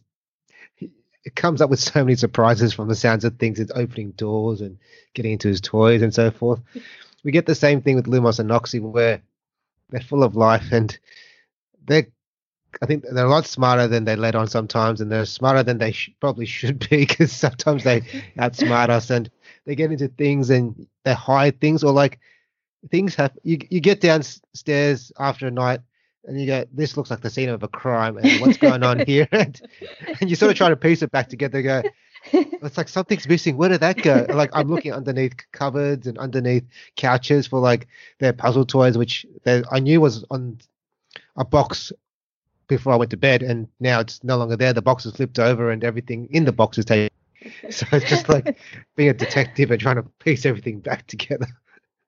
it 0.79 1.35
comes 1.35 1.61
up 1.61 1.71
with 1.71 1.81
so 1.81 2.05
many 2.05 2.15
surprises 2.15 2.73
from 2.73 2.89
the 2.89 2.95
sounds 2.95 3.25
of 3.25 3.37
things. 3.37 3.59
It's 3.59 3.73
opening 3.75 4.13
doors 4.13 4.61
and 4.61 4.79
getting 5.15 5.33
into 5.33 5.49
his 5.49 5.61
toys 5.61 6.03
and 6.03 6.15
so 6.15 6.31
forth. 6.31 6.61
We 7.25 7.33
get 7.33 7.47
the 7.47 7.57
same 7.57 7.83
thing 7.83 7.97
with 7.97 8.07
Lumos 8.07 8.39
and 8.39 8.49
Noxie 8.49 8.81
where 8.81 9.21
they're 9.91 10.01
full 10.01 10.23
of 10.23 10.37
life 10.37 10.71
and 10.71 10.97
they're 11.85 12.07
I 12.83 12.87
think 12.87 13.05
they're 13.11 13.27
a 13.27 13.31
lot 13.31 13.47
smarter 13.47 13.89
than 13.89 14.05
they 14.05 14.17
let 14.17 14.35
on 14.35 14.49
sometimes, 14.49 15.01
and 15.01 15.11
they're 15.11 15.27
smarter 15.27 15.63
than 15.63 15.79
they 15.79 15.93
sh- 15.93 16.11
probably 16.21 16.47
should 16.47 16.79
be 16.91 16.99
because 17.07 17.33
sometimes 17.33 17.85
they 17.85 18.01
outsmart 18.39 18.91
us 18.91 19.11
and 19.11 19.31
they 19.65 19.75
get 19.75 19.93
into 19.93 20.09
things 20.09 20.51
and 20.51 20.87
they 21.05 21.15
hide 21.15 21.61
things 21.61 21.83
or 21.83 21.93
like 21.93 22.21
things 22.91 23.15
happen. 23.15 23.41
You 23.43 23.59
you 23.71 23.81
get 23.81 24.01
downstairs 24.01 25.13
after 25.19 25.47
a 25.47 25.51
night 25.51 25.81
and 26.25 26.41
you 26.41 26.47
go, 26.47 26.65
"This 26.73 26.97
looks 26.97 27.11
like 27.11 27.21
the 27.21 27.31
scene 27.31 27.49
of 27.49 27.63
a 27.63 27.69
crime," 27.69 28.19
and 28.19 28.41
what's 28.41 28.59
going 28.59 28.83
on 28.83 29.07
here? 29.07 29.29
and, 29.33 29.61
and 30.21 30.29
you 30.31 30.37
sort 30.37 30.51
of 30.51 30.57
try 30.57 30.69
to 30.69 30.77
piece 30.77 31.03
it 31.03 31.11
back 31.11 31.29
together. 31.29 31.63
Go, 31.63 31.83
it's 32.33 32.77
like 32.77 32.89
something's 32.89 33.29
missing. 33.29 33.57
Where 33.57 33.69
did 33.69 33.81
that 33.81 34.03
go? 34.03 34.27
Like 34.29 34.51
I'm 34.53 34.69
looking 34.69 34.93
underneath 34.93 35.35
cupboards 35.53 36.07
and 36.07 36.19
underneath 36.19 36.65
couches 36.97 37.47
for 37.47 37.61
like 37.61 37.89
their 38.19 38.33
puzzle 38.33 38.65
toys, 38.67 38.99
which 38.99 39.25
I 39.47 39.81
knew 39.81 40.01
was 40.01 40.25
on 40.31 40.59
a 41.37 41.45
box 41.45 41.93
before 42.69 42.93
I 42.93 42.97
went 42.97 43.11
to 43.13 43.17
bed, 43.17 43.43
and 43.43 43.69
now 43.81 44.01
it's 44.01 44.23
no 44.25 44.37
longer 44.37 44.57
there. 44.57 44.73
The 44.73 44.83
box 44.83 45.07
is 45.07 45.15
flipped 45.15 45.39
over, 45.39 45.71
and 45.71 45.85
everything 45.85 46.29
in 46.31 46.45
the 46.45 46.53
box 46.53 46.79
is 46.79 46.85
taken. 46.85 47.11
So 47.71 47.87
it's 47.93 48.09
just 48.11 48.29
like 48.29 48.59
being 48.97 49.11
a 49.11 49.15
detective 49.15 49.71
and 49.71 49.81
trying 49.81 49.97
to 49.97 50.03
piece 50.19 50.45
everything 50.45 50.81
back 50.81 51.07
together. 51.07 51.47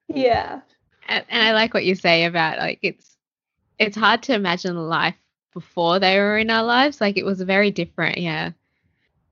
Yeah, 0.09 0.63
and, 1.09 1.25
and 1.29 1.47
I 1.47 1.53
like 1.53 1.75
what 1.75 1.85
you 1.85 1.95
say 1.95 2.25
about 2.25 2.59
like 2.59 2.81
it's 2.83 3.17
it's 3.79 3.97
hard 3.97 4.23
to 4.25 4.35
imagine 4.35 4.77
life 4.77 5.15
before 5.55 5.99
they 5.99 6.19
were 6.19 6.39
in 6.39 6.51
our 6.51 6.63
lives. 6.63 7.01
Like 7.01 7.17
it 7.17 7.25
was 7.25 7.41
very 7.41 7.71
different. 7.71 8.19
Yeah. 8.19 8.51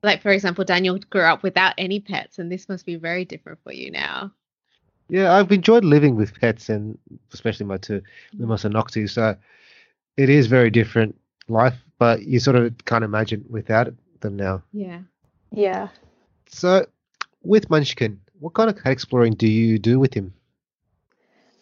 Like 0.02 0.23
for 0.23 0.30
example, 0.30 0.64
Daniel 0.64 0.99
grew 1.11 1.23
up 1.23 1.42
without 1.42 1.75
any 1.78 2.00
pets, 2.00 2.38
and 2.38 2.52
this 2.52 2.68
must 2.68 2.87
be 2.87 2.97
very 2.97 3.25
different 3.25 3.59
for 3.64 3.73
you 3.73 3.90
now. 3.90 4.33
Yeah, 5.09 5.35
I've 5.35 5.52
enjoyed 5.52 5.85
living 5.85 6.16
with 6.16 6.38
pets, 6.38 6.68
and 6.68 6.99
especially 7.33 7.66
my 7.66 7.78
two 7.78 8.02
Lumos 8.37 8.64
and 8.64 8.75
Noxie. 8.75 9.09
So 9.09 9.37
it 10.16 10.28
is 10.28 10.46
very 10.46 10.70
different 10.70 11.14
life, 11.49 11.76
but 11.99 12.23
you 12.23 12.40
sort 12.40 12.56
of 12.56 12.73
can't 12.85 13.04
imagine 13.04 13.44
without 13.49 13.92
them 14.20 14.37
now. 14.37 14.62
Yeah. 14.73 15.00
Yeah. 15.52 15.88
So 16.49 16.87
with 17.42 17.70
Munchkin, 17.70 18.20
what 18.38 18.54
kind 18.54 18.70
of 18.70 18.76
cat 18.82 18.92
exploring 18.92 19.35
do 19.35 19.49
you 19.49 19.78
do 19.78 19.99
with 19.99 20.14
him? 20.14 20.32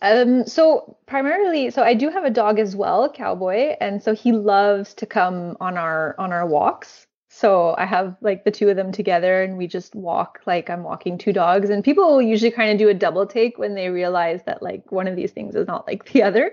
Um, 0.03 0.47
so 0.47 0.99
primarily, 1.07 1.71
so 1.71 1.83
I 1.83 1.95
do 1.95 2.11
have 2.11 2.25
a 2.25 2.31
dog 2.31 2.59
as 2.59 2.77
well, 2.77 3.11
Cowboy, 3.11 3.77
and 3.81 4.03
so 4.03 4.15
he 4.15 4.33
loves 4.33 4.93
to 4.95 5.07
come 5.07 5.57
on 5.61 5.79
our 5.79 6.15
on 6.19 6.31
our 6.33 6.47
walks. 6.47 7.07
So 7.31 7.75
I 7.79 7.87
have 7.87 8.17
like 8.21 8.45
the 8.45 8.51
two 8.51 8.69
of 8.69 8.77
them 8.77 8.93
together, 8.93 9.43
and 9.43 9.57
we 9.57 9.67
just 9.67 9.95
walk 9.95 10.41
like 10.47 10.69
I'm 10.69 10.83
walking 10.83 11.17
two 11.17 11.33
dogs. 11.33 11.71
And 11.71 11.83
people 11.83 12.21
usually 12.21 12.51
kind 12.51 12.71
of 12.71 12.79
do 12.79 12.91
a 12.91 12.95
double 12.95 13.27
take 13.27 13.57
when 13.59 13.75
they 13.75 13.89
realize 13.89 14.43
that 14.45 14.63
like 14.63 14.93
one 14.93 15.09
of 15.09 15.17
these 15.17 15.33
things 15.33 15.55
is 15.55 15.67
not 15.67 15.87
like 15.87 16.13
the 16.13 16.23
other. 16.23 16.53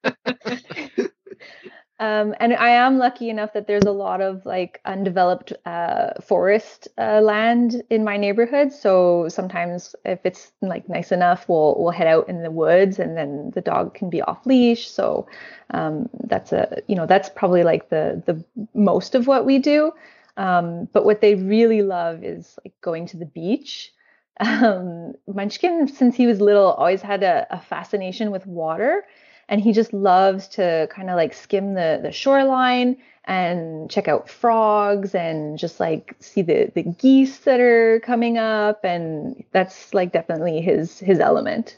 Um, 1.99 2.35
and 2.41 2.53
I 2.53 2.69
am 2.71 2.99
lucky 2.99 3.31
enough 3.31 3.55
that 3.55 3.67
there's 3.67 3.87
a 3.87 3.91
lot 3.91 4.21
of 4.21 4.45
like 4.45 4.83
undeveloped 4.85 5.55
uh, 5.65 6.11
forest 6.21 6.89
uh, 6.99 7.23
land 7.23 7.83
in 7.89 8.05
my 8.05 8.19
neighborhood. 8.19 8.71
So 8.71 9.29
sometimes 9.31 9.97
if 10.05 10.21
it's 10.25 10.53
like 10.61 10.91
nice 10.91 11.11
enough, 11.11 11.49
we'll 11.49 11.75
we'll 11.79 11.93
head 11.93 12.07
out 12.07 12.29
in 12.29 12.43
the 12.43 12.51
woods, 12.51 12.99
and 12.99 13.17
then 13.17 13.51
the 13.55 13.63
dog 13.63 13.95
can 13.95 14.11
be 14.11 14.21
off 14.21 14.45
leash. 14.45 14.91
So 14.91 15.27
um, 15.71 16.11
that's 16.25 16.53
a 16.53 16.83
you 16.87 16.97
know 16.97 17.07
that's 17.07 17.31
probably 17.31 17.63
like 17.63 17.89
the 17.89 18.23
the 18.27 18.45
most 18.75 19.15
of 19.15 19.27
what 19.27 19.47
we 19.47 19.59
do. 19.59 19.93
Um, 20.37 20.91
but 20.93 21.07
what 21.07 21.23
they 21.23 21.35
really 21.35 21.81
love 21.81 22.23
is 22.23 22.59
like 22.63 22.75
going 22.83 23.07
to 23.07 23.17
the 23.17 23.25
beach. 23.25 23.91
Um, 24.39 25.15
Munchkin, 25.27 25.89
since 25.89 26.15
he 26.15 26.27
was 26.27 26.41
little, 26.41 26.73
always 26.73 27.03
had 27.03 27.23
a, 27.23 27.47
a 27.51 27.61
fascination 27.61 28.31
with 28.31 28.47
water 28.47 29.05
and 29.49 29.61
he 29.61 29.73
just 29.73 29.93
loves 29.93 30.49
to 30.49 30.89
kind 30.91 31.11
of 31.11 31.17
like 31.17 31.33
skim 31.33 31.75
the 31.75 32.01
the 32.03 32.13
shoreline 32.13 32.97
and 33.25 33.91
check 33.91 34.09
out 34.09 34.29
frogs 34.29 35.15
and 35.15 35.59
just 35.59 35.81
like 35.81 36.15
see 36.21 36.43
the 36.43 36.71
the 36.75 36.83
geese 36.83 37.39
that 37.39 37.61
are 37.61 38.01
coming 38.01 38.39
up 38.39 38.85
and 38.85 39.45
that's 39.53 39.93
like 39.95 40.13
definitely 40.13 40.61
his 40.61 40.99
his 40.99 41.19
element. 41.19 41.77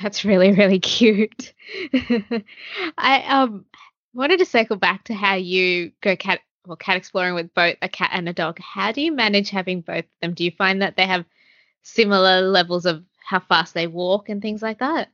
That's 0.00 0.24
really 0.24 0.52
really 0.52 0.78
cute. 0.78 1.52
I 2.98 3.24
um 3.28 3.64
wanted 4.14 4.38
to 4.38 4.46
circle 4.46 4.76
back 4.76 5.04
to 5.04 5.14
how 5.14 5.34
you 5.34 5.92
go 6.00 6.16
cat 6.16 6.40
well 6.68 6.76
cat 6.76 6.96
exploring 6.96 7.34
with 7.34 7.52
both 7.54 7.76
a 7.82 7.88
cat 7.88 8.10
and 8.12 8.28
a 8.28 8.32
dog 8.32 8.58
how 8.60 8.92
do 8.92 9.00
you 9.00 9.12
manage 9.12 9.50
having 9.50 9.80
both 9.80 10.04
of 10.04 10.20
them 10.22 10.34
do 10.34 10.44
you 10.44 10.52
find 10.52 10.82
that 10.82 10.96
they 10.96 11.06
have 11.06 11.24
similar 11.82 12.42
levels 12.42 12.86
of 12.86 13.02
how 13.16 13.40
fast 13.40 13.74
they 13.74 13.86
walk 13.86 14.28
and 14.28 14.40
things 14.40 14.62
like 14.62 14.78
that 14.78 15.08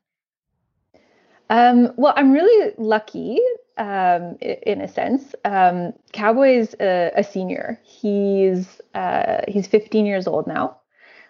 um, 1.51 1.93
well, 1.97 2.15
I'm 2.17 2.33
really 2.33 2.73
lucky 2.79 3.39
um, 3.77 4.37
in 4.41 4.81
a 4.81 4.89
sense. 4.89 5.35
Um, 5.45 5.93
Cowboy's 6.13 6.75
a, 6.81 7.13
a 7.15 7.25
senior. 7.25 7.81
He's 7.85 8.81
uh, 8.95 9.43
he's 9.49 9.67
15 9.67 10.07
years 10.07 10.27
old 10.27 10.47
now. 10.47 10.79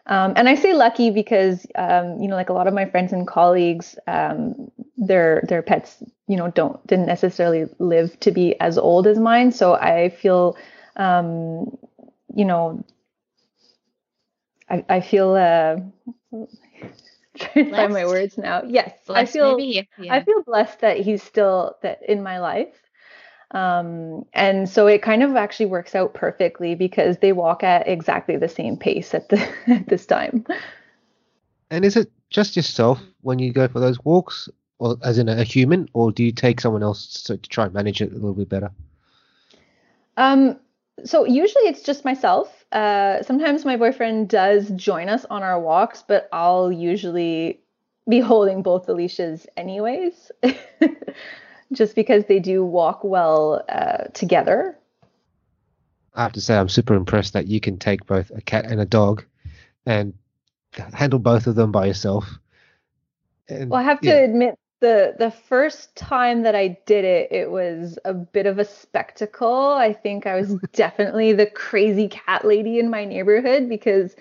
Um, 0.07 0.35
and 0.37 0.49
I 0.49 0.55
say 0.55 0.75
lucky 0.75 1.11
because 1.11 1.67
um, 1.77 2.21
you 2.21 2.29
know, 2.29 2.37
like 2.37 2.51
a 2.51 2.53
lot 2.53 2.67
of 2.67 2.75
my 2.75 2.85
friends 2.85 3.13
and 3.13 3.27
colleagues, 3.27 3.99
um, 4.07 4.71
their 4.99 5.43
their 5.49 5.63
pets, 5.63 6.03
you 6.29 6.37
know, 6.37 6.51
don't 6.51 6.85
didn't 6.87 7.07
necessarily 7.07 7.67
live 7.79 8.19
to 8.21 8.31
be 8.31 8.59
as 8.61 8.77
old 8.77 9.07
as 9.07 9.19
mine. 9.19 9.51
So 9.51 9.75
I 9.75 10.11
feel, 10.11 10.57
um, 10.97 11.77
you 12.35 12.45
know, 12.45 12.85
I, 14.69 14.85
I 14.89 15.01
feel 15.01 15.35
uh, 15.35 15.77
trying 17.39 17.65
to 17.67 17.71
find 17.71 17.93
my 17.93 18.05
words 18.05 18.37
now. 18.37 18.63
Yes, 18.67 18.93
blessed 19.07 19.29
I 19.29 19.33
feel 19.33 19.59
yeah. 19.61 20.15
I 20.15 20.21
feel 20.23 20.43
blessed 20.43 20.81
that 20.81 20.99
he's 20.99 21.23
still 21.23 21.77
that 21.83 22.01
in 22.07 22.23
my 22.23 22.41
life. 22.41 22.75
Um, 23.55 24.27
and 24.35 24.69
so 24.69 24.87
it 24.89 25.01
kind 25.01 25.23
of 25.23 25.37
actually 25.37 25.67
works 25.67 25.95
out 25.95 26.13
perfectly 26.13 26.75
because 26.75 27.19
they 27.19 27.33
walk 27.33 27.63
at 27.63 27.89
exactly 27.89 28.37
the 28.37 28.49
same 28.49 28.77
pace 28.77 29.15
at 29.15 29.29
the 29.29 29.49
at 29.69 29.89
this 29.89 30.05
time. 30.07 30.45
And 31.71 31.85
is 31.85 31.97
it 31.97 32.11
just 32.31 32.57
yourself 32.57 33.01
when 33.23 33.39
you 33.39 33.53
go 33.53 33.69
for 33.69 33.81
those 33.81 34.05
walks, 34.05 34.49
or 34.79 34.97
as 35.03 35.19
in 35.19 35.29
a 35.29 35.45
human, 35.45 35.89
or 35.93 36.13
do 36.13 36.25
you 36.25 36.33
take 36.33 36.61
someone 36.61 36.83
else 36.83 37.23
to, 37.23 37.37
to 37.37 37.49
try 37.49 37.65
and 37.65 37.73
manage 37.73 38.03
it 38.03 38.11
a 38.11 38.15
little 38.15 38.35
bit 38.35 38.49
better? 38.49 38.71
Um, 40.17 40.59
so 41.05 41.25
usually 41.25 41.65
it's 41.65 41.83
just 41.83 42.05
myself. 42.05 42.65
Uh, 42.73 43.23
sometimes 43.23 43.65
my 43.65 43.77
boyfriend 43.77 44.29
does 44.29 44.71
join 44.71 45.09
us 45.09 45.25
on 45.31 45.43
our 45.43 45.61
walks, 45.61 46.05
but 46.07 46.29
I'll 46.33 46.73
usually 46.73 47.61
be 48.09 48.21
holding 48.21 48.63
both 48.63 48.87
the 48.87 48.95
leashes 48.95 49.47
anyways, 49.57 50.31
just 51.73 51.95
because 51.95 52.25
they 52.27 52.39
do 52.39 52.65
walk 52.65 53.05
well 53.05 53.65
uh, 53.69 54.05
together. 54.13 54.79
I 56.15 56.23
have 56.23 56.33
to 56.33 56.41
say, 56.41 56.57
I'm 56.57 56.69
super 56.69 56.95
impressed 56.95 57.33
that 57.33 57.49
you 57.49 57.61
can 57.61 57.79
take 57.79 58.07
both 58.07 58.31
a 58.31 58.41
cat 58.41 58.67
and 58.67 58.81
a 58.81 58.85
dog 58.85 59.25
and 59.85 60.15
handle 60.93 61.19
both 61.19 61.47
of 61.47 61.57
them 61.57 61.73
by 61.73 61.87
yourself. 61.87 62.27
And, 63.49 63.71
well, 63.71 63.81
I 63.81 63.85
have 63.85 64.01
to 64.03 64.11
admit, 64.11 64.59
the 64.81 65.15
the 65.19 65.31
first 65.31 65.97
time 65.97 66.43
that 66.43 66.55
I 66.55 66.77
did 66.85 67.05
it, 67.05 67.33
it 67.33 67.51
was 67.51 67.99
a 68.05 68.13
bit 68.13 68.45
of 68.47 68.59
a 68.59 68.65
spectacle. 68.65 69.73
I 69.73 69.93
think 69.93 70.27
I 70.27 70.35
was 70.35 70.55
definitely 70.73 71.33
the 71.33 71.47
crazy 71.47 72.09
cat 72.09 72.45
lady 72.45 72.79
in 72.79 72.91
my 72.91 73.05
neighborhood 73.05 73.69
because 73.69 74.15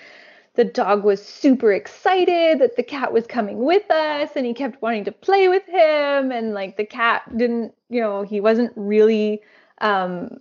the 0.56 0.64
dog 0.64 1.04
was 1.04 1.24
super 1.26 1.72
excited 1.72 2.60
that 2.60 2.76
the 2.76 2.84
cat 2.84 3.12
was 3.12 3.26
coming 3.26 3.64
with 3.64 3.90
us 3.90 4.32
and 4.36 4.46
he 4.46 4.54
kept 4.54 4.82
wanting 4.82 5.04
to 5.06 5.12
play 5.12 5.48
with 5.48 5.66
him 5.66 6.32
and 6.32 6.54
like 6.54 6.78
the 6.78 6.86
cat 6.86 7.24
didn't, 7.38 7.74
you 7.90 8.00
know, 8.00 8.22
he 8.22 8.40
wasn't 8.40 8.72
really 8.76 9.42
um 9.82 10.38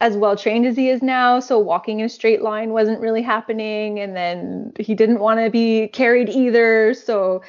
as 0.00 0.16
well 0.16 0.36
trained 0.36 0.66
as 0.66 0.76
he 0.76 0.88
is 0.90 1.02
now. 1.02 1.40
So 1.40 1.58
walking 1.58 2.00
in 2.00 2.06
a 2.06 2.08
straight 2.08 2.42
line 2.42 2.70
wasn't 2.70 3.00
really 3.00 3.22
happening. 3.22 3.98
And 3.98 4.14
then 4.14 4.72
he 4.78 4.94
didn't 4.94 5.20
want 5.20 5.40
to 5.40 5.50
be 5.50 5.88
carried 5.88 6.28
either. 6.28 6.94
So 6.94 7.42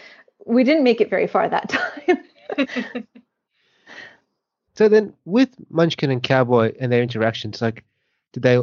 we 0.46 0.64
didn't 0.64 0.84
make 0.84 1.02
it 1.02 1.10
very 1.10 1.28
far 1.28 1.50
that 1.50 1.70
time. 1.70 2.24
so 4.76 4.88
then, 4.88 5.14
with 5.26 5.50
Munchkin 5.70 6.10
and 6.10 6.24
Cowboy 6.24 6.74
and 6.80 6.92
their 6.92 7.04
interactions, 7.04 7.62
like, 7.62 7.84
did 8.32 8.44
they 8.44 8.60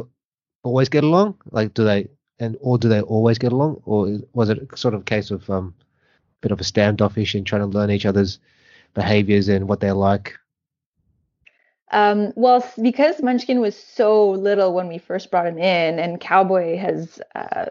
always 0.63 0.89
get 0.89 1.03
along? 1.03 1.35
Like, 1.51 1.75
do 1.75 1.83
they 1.83 2.07
and 2.39 2.57
or 2.61 2.77
do 2.77 2.89
they 2.89 3.01
always 3.01 3.37
get 3.37 3.51
along, 3.51 3.81
or 3.85 4.19
was 4.33 4.49
it 4.49 4.67
sort 4.77 4.93
of 4.93 5.01
a 5.01 5.05
case 5.05 5.31
of 5.31 5.49
um, 5.49 5.73
a 5.81 6.41
bit 6.41 6.51
of 6.51 6.59
a 6.59 6.63
standoffish 6.63 7.35
and 7.35 7.45
trying 7.45 7.61
to 7.61 7.67
learn 7.67 7.91
each 7.91 8.05
other's 8.05 8.39
behaviors 8.93 9.47
and 9.47 9.67
what 9.67 9.79
they're 9.79 9.93
like? 9.93 10.35
Um, 11.91 12.33
well, 12.35 12.67
because 12.81 13.21
Munchkin 13.21 13.61
was 13.61 13.75
so 13.75 14.31
little 14.31 14.73
when 14.73 14.87
we 14.87 14.97
first 14.97 15.29
brought 15.31 15.47
him 15.47 15.57
in, 15.57 15.99
and 15.99 16.19
Cowboy 16.19 16.77
has 16.77 17.21
uh, 17.35 17.67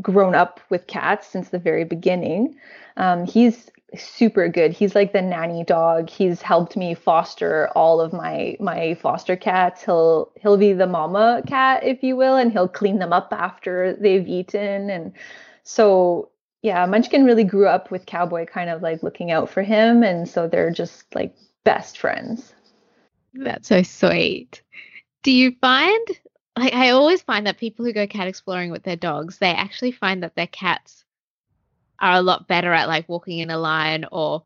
grown 0.00 0.34
up 0.34 0.60
with 0.70 0.86
cats 0.86 1.26
since 1.28 1.50
the 1.50 1.58
very 1.58 1.84
beginning, 1.84 2.56
um, 2.96 3.26
he's 3.26 3.70
super 3.96 4.48
good. 4.48 4.72
He's 4.72 4.94
like 4.94 5.12
the 5.12 5.22
nanny 5.22 5.64
dog. 5.64 6.08
He's 6.08 6.42
helped 6.42 6.76
me 6.76 6.94
foster 6.94 7.68
all 7.74 8.00
of 8.00 8.12
my 8.12 8.56
my 8.60 8.94
foster 8.94 9.36
cats. 9.36 9.82
He'll 9.82 10.30
he'll 10.40 10.56
be 10.56 10.72
the 10.72 10.86
mama 10.86 11.42
cat, 11.46 11.84
if 11.84 12.02
you 12.02 12.16
will, 12.16 12.36
and 12.36 12.52
he'll 12.52 12.68
clean 12.68 12.98
them 12.98 13.12
up 13.12 13.32
after 13.32 13.94
they've 13.94 14.26
eaten. 14.26 14.90
And 14.90 15.12
so 15.64 16.30
yeah, 16.62 16.84
Munchkin 16.86 17.24
really 17.24 17.44
grew 17.44 17.66
up 17.66 17.90
with 17.90 18.06
Cowboy 18.06 18.46
kind 18.46 18.70
of 18.70 18.82
like 18.82 19.02
looking 19.02 19.30
out 19.30 19.48
for 19.48 19.62
him, 19.62 20.02
and 20.02 20.28
so 20.28 20.46
they're 20.46 20.70
just 20.70 21.14
like 21.14 21.34
best 21.64 21.98
friends. 21.98 22.54
That's 23.34 23.68
so 23.68 23.82
sweet. 23.82 24.62
Do 25.22 25.32
you 25.32 25.52
find 25.60 26.08
like 26.56 26.74
I 26.74 26.90
always 26.90 27.22
find 27.22 27.46
that 27.46 27.58
people 27.58 27.84
who 27.84 27.92
go 27.92 28.06
cat 28.06 28.28
exploring 28.28 28.70
with 28.70 28.82
their 28.82 28.96
dogs, 28.96 29.38
they 29.38 29.50
actually 29.50 29.92
find 29.92 30.22
that 30.22 30.34
their 30.34 30.46
cats 30.46 30.99
are 32.00 32.14
a 32.14 32.22
lot 32.22 32.48
better 32.48 32.72
at 32.72 32.88
like 32.88 33.08
walking 33.08 33.38
in 33.38 33.50
a 33.50 33.58
line 33.58 34.06
or 34.10 34.44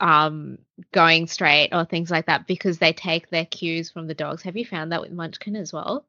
um 0.00 0.58
going 0.92 1.26
straight 1.26 1.70
or 1.72 1.84
things 1.84 2.10
like 2.10 2.26
that 2.26 2.46
because 2.46 2.78
they 2.78 2.92
take 2.92 3.30
their 3.30 3.46
cues 3.46 3.90
from 3.90 4.06
the 4.06 4.14
dogs. 4.14 4.42
Have 4.42 4.56
you 4.56 4.64
found 4.64 4.92
that 4.92 5.00
with 5.00 5.12
Munchkin 5.12 5.56
as 5.56 5.72
well? 5.72 6.04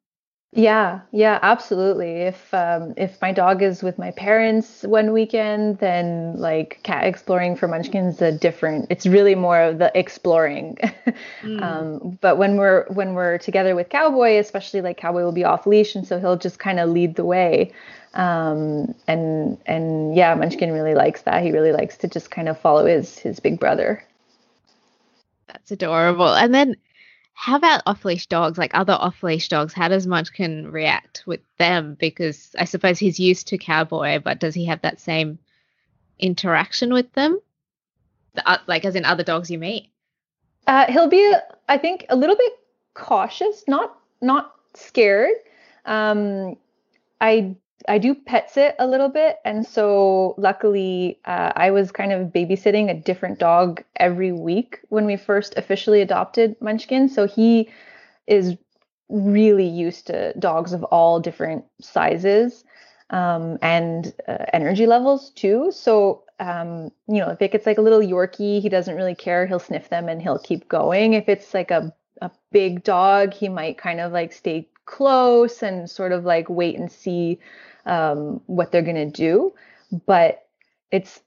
Yeah, 0.55 1.01
yeah, 1.11 1.37
absolutely. 1.41 2.11
If 2.21 2.53
um, 2.53 2.93
if 2.95 3.21
my 3.21 3.33
dog 3.33 3.61
is 3.61 3.83
with 3.83 3.97
my 3.99 4.11
parents 4.11 4.83
one 4.83 5.11
weekend, 5.11 5.79
then 5.79 6.37
like 6.37 6.79
cat 6.81 7.03
exploring 7.03 7.57
for 7.57 7.67
Munchkin's 7.67 8.15
is 8.15 8.21
a 8.21 8.31
different. 8.31 8.87
It's 8.89 9.05
really 9.05 9.35
more 9.35 9.59
of 9.59 9.79
the 9.79 9.91
exploring. 9.93 10.77
mm. 11.43 11.61
um, 11.61 12.17
but 12.21 12.37
when 12.37 12.55
we're 12.55 12.85
when 12.87 13.15
we're 13.15 13.37
together 13.37 13.75
with 13.75 13.89
Cowboy, 13.89 14.37
especially 14.37 14.79
like 14.79 14.95
Cowboy 14.97 15.23
will 15.23 15.33
be 15.33 15.43
off 15.43 15.67
leash, 15.67 15.93
and 15.93 16.07
so 16.07 16.21
he'll 16.21 16.37
just 16.37 16.57
kind 16.57 16.79
of 16.79 16.89
lead 16.89 17.15
the 17.15 17.25
way. 17.25 17.73
Um, 18.15 18.95
and 19.07 19.57
and 19.65 20.15
yeah, 20.15 20.33
Munchkin 20.35 20.71
really 20.71 20.95
likes 20.95 21.23
that. 21.23 21.43
He 21.43 21.51
really 21.51 21.73
likes 21.73 21.97
to 21.97 22.07
just 22.07 22.31
kind 22.31 22.47
of 22.47 22.59
follow 22.59 22.85
his 22.85 23.19
his 23.19 23.39
big 23.39 23.59
brother. 23.59 24.03
That's 25.47 25.71
adorable. 25.71 26.33
And 26.33 26.53
then 26.53 26.75
how 27.33 27.57
about 27.57 27.83
off 27.85 28.05
leash 28.05 28.27
dogs, 28.27 28.57
like 28.57 28.71
other 28.73 28.93
off 28.93 29.21
leash 29.21 29.49
dogs? 29.49 29.73
How 29.73 29.89
does 29.89 30.07
Munchkin 30.07 30.71
react 30.71 31.23
with 31.27 31.41
them? 31.57 31.95
Because 31.99 32.55
I 32.57 32.63
suppose 32.63 32.97
he's 32.97 33.19
used 33.19 33.47
to 33.47 33.57
Cowboy, 33.57 34.19
but 34.19 34.39
does 34.39 34.55
he 34.55 34.65
have 34.65 34.81
that 34.81 35.01
same 35.01 35.37
interaction 36.17 36.93
with 36.93 37.11
them? 37.13 37.39
Uh, 38.45 38.57
like 38.67 38.85
as 38.85 38.95
in 38.95 39.03
other 39.03 39.23
dogs 39.23 39.51
you 39.51 39.59
meet? 39.59 39.89
Uh, 40.67 40.91
he'll 40.91 41.09
be, 41.09 41.33
I 41.67 41.77
think, 41.77 42.05
a 42.09 42.15
little 42.15 42.37
bit 42.37 42.53
cautious, 42.93 43.65
not 43.67 43.97
not 44.21 44.55
scared. 44.73 45.35
Um, 45.85 46.55
I 47.19 47.55
I 47.87 47.97
do 47.97 48.15
pet 48.15 48.49
sit 48.49 48.75
a 48.79 48.87
little 48.87 49.09
bit, 49.09 49.37
and 49.45 49.65
so 49.65 50.33
luckily 50.37 51.19
uh, 51.25 51.51
I 51.55 51.71
was 51.71 51.91
kind 51.91 52.11
of 52.11 52.29
babysitting 52.29 52.89
a 52.89 52.93
different 52.93 53.39
dog 53.39 53.83
every 53.97 54.31
week 54.31 54.79
when 54.89 55.05
we 55.05 55.17
first 55.17 55.57
officially 55.57 56.01
adopted 56.01 56.55
Munchkin. 56.61 57.09
So 57.09 57.27
he 57.27 57.69
is 58.27 58.55
really 59.09 59.67
used 59.67 60.07
to 60.07 60.33
dogs 60.39 60.73
of 60.73 60.83
all 60.85 61.19
different 61.19 61.65
sizes 61.79 62.63
um, 63.11 63.59
and 63.61 64.13
uh, 64.27 64.45
energy 64.53 64.87
levels 64.87 65.29
too. 65.31 65.71
So 65.71 66.23
um, 66.39 66.91
you 67.07 67.19
know, 67.19 67.29
if 67.29 67.41
it 67.41 67.51
gets 67.51 67.65
like 67.65 67.77
a 67.77 67.81
little 67.81 68.01
Yorkie, 68.01 68.61
he 68.61 68.69
doesn't 68.69 68.95
really 68.95 69.15
care. 69.15 69.45
He'll 69.45 69.59
sniff 69.59 69.89
them 69.89 70.09
and 70.09 70.21
he'll 70.21 70.39
keep 70.39 70.67
going. 70.67 71.13
If 71.13 71.29
it's 71.29 71.53
like 71.53 71.71
a 71.71 71.93
a 72.21 72.31
big 72.51 72.83
dog, 72.83 73.33
he 73.33 73.49
might 73.49 73.77
kind 73.77 73.99
of 73.99 74.11
like 74.11 74.31
stay 74.31 74.69
close 74.85 75.63
and 75.63 75.89
sort 75.89 76.11
of 76.11 76.25
like 76.25 76.49
wait 76.49 76.77
and 76.77 76.91
see 76.91 77.39
um, 77.85 78.41
what 78.45 78.71
they're 78.71 78.81
going 78.81 78.95
to 78.95 79.09
do. 79.09 79.53
But 80.05 80.45
it's 80.91 81.21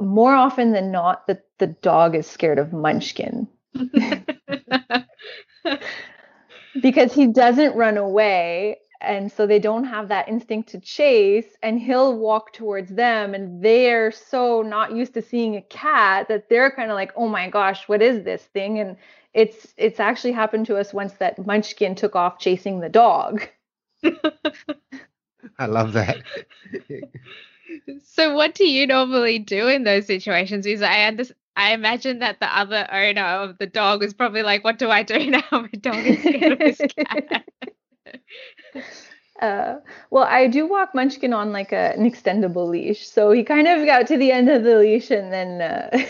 more 0.00 0.34
often 0.34 0.72
than 0.72 0.90
not 0.90 1.26
that 1.26 1.44
the 1.58 1.68
dog 1.68 2.14
is 2.14 2.26
scared 2.26 2.58
of 2.58 2.72
Munchkin. 2.72 3.48
because 6.80 7.12
he 7.12 7.26
doesn't 7.26 7.76
run 7.76 7.96
away 7.96 8.78
and 9.00 9.32
so 9.32 9.46
they 9.46 9.58
don't 9.58 9.84
have 9.84 10.08
that 10.08 10.28
instinct 10.28 10.68
to 10.70 10.80
chase 10.80 11.56
and 11.62 11.80
he'll 11.80 12.16
walk 12.16 12.52
towards 12.52 12.90
them 12.90 13.34
and 13.34 13.62
they're 13.62 14.12
so 14.12 14.62
not 14.62 14.92
used 14.92 15.14
to 15.14 15.22
seeing 15.22 15.56
a 15.56 15.62
cat 15.62 16.28
that 16.28 16.48
they're 16.48 16.70
kind 16.70 16.90
of 16.90 16.94
like 16.94 17.12
oh 17.16 17.28
my 17.28 17.48
gosh 17.48 17.88
what 17.88 18.00
is 18.00 18.24
this 18.24 18.42
thing 18.42 18.78
and 18.78 18.96
it's 19.34 19.74
it's 19.76 20.00
actually 20.00 20.32
happened 20.32 20.66
to 20.66 20.76
us 20.76 20.92
once 20.92 21.14
that 21.14 21.44
munchkin 21.46 21.94
took 21.94 22.14
off 22.14 22.38
chasing 22.38 22.80
the 22.80 22.88
dog 22.88 23.48
I 25.58 25.66
love 25.66 25.92
that. 25.92 26.22
so, 28.04 28.34
what 28.34 28.54
do 28.54 28.66
you 28.66 28.86
normally 28.86 29.38
do 29.38 29.68
in 29.68 29.84
those 29.84 30.06
situations? 30.06 30.64
Because 30.64 30.82
I 30.82 31.04
understand. 31.04 31.38
I 31.54 31.74
imagine 31.74 32.20
that 32.20 32.40
the 32.40 32.46
other 32.46 32.88
owner 32.90 33.20
of 33.22 33.58
the 33.58 33.66
dog 33.66 34.00
was 34.00 34.14
probably 34.14 34.42
like, 34.42 34.64
"What 34.64 34.78
do 34.78 34.88
I 34.88 35.02
do 35.02 35.30
now? 35.30 35.42
My 35.52 35.68
dog 35.80 35.96
is 35.96 36.18
scared 36.20 36.52
of 36.52 36.58
this 36.58 36.80
cat." 36.96 37.44
Uh, 39.40 39.80
well, 40.10 40.22
I 40.22 40.46
do 40.46 40.68
walk 40.68 40.94
Munchkin 40.94 41.32
on 41.32 41.50
like 41.50 41.72
a, 41.72 41.94
an 41.96 42.08
extendable 42.08 42.68
leash, 42.68 43.08
so 43.08 43.32
he 43.32 43.42
kind 43.42 43.66
of 43.66 43.84
got 43.84 44.06
to 44.06 44.16
the 44.16 44.30
end 44.30 44.48
of 44.48 44.62
the 44.62 44.78
leash, 44.78 45.10
and 45.10 45.32
then 45.32 45.60
uh, 45.60 46.06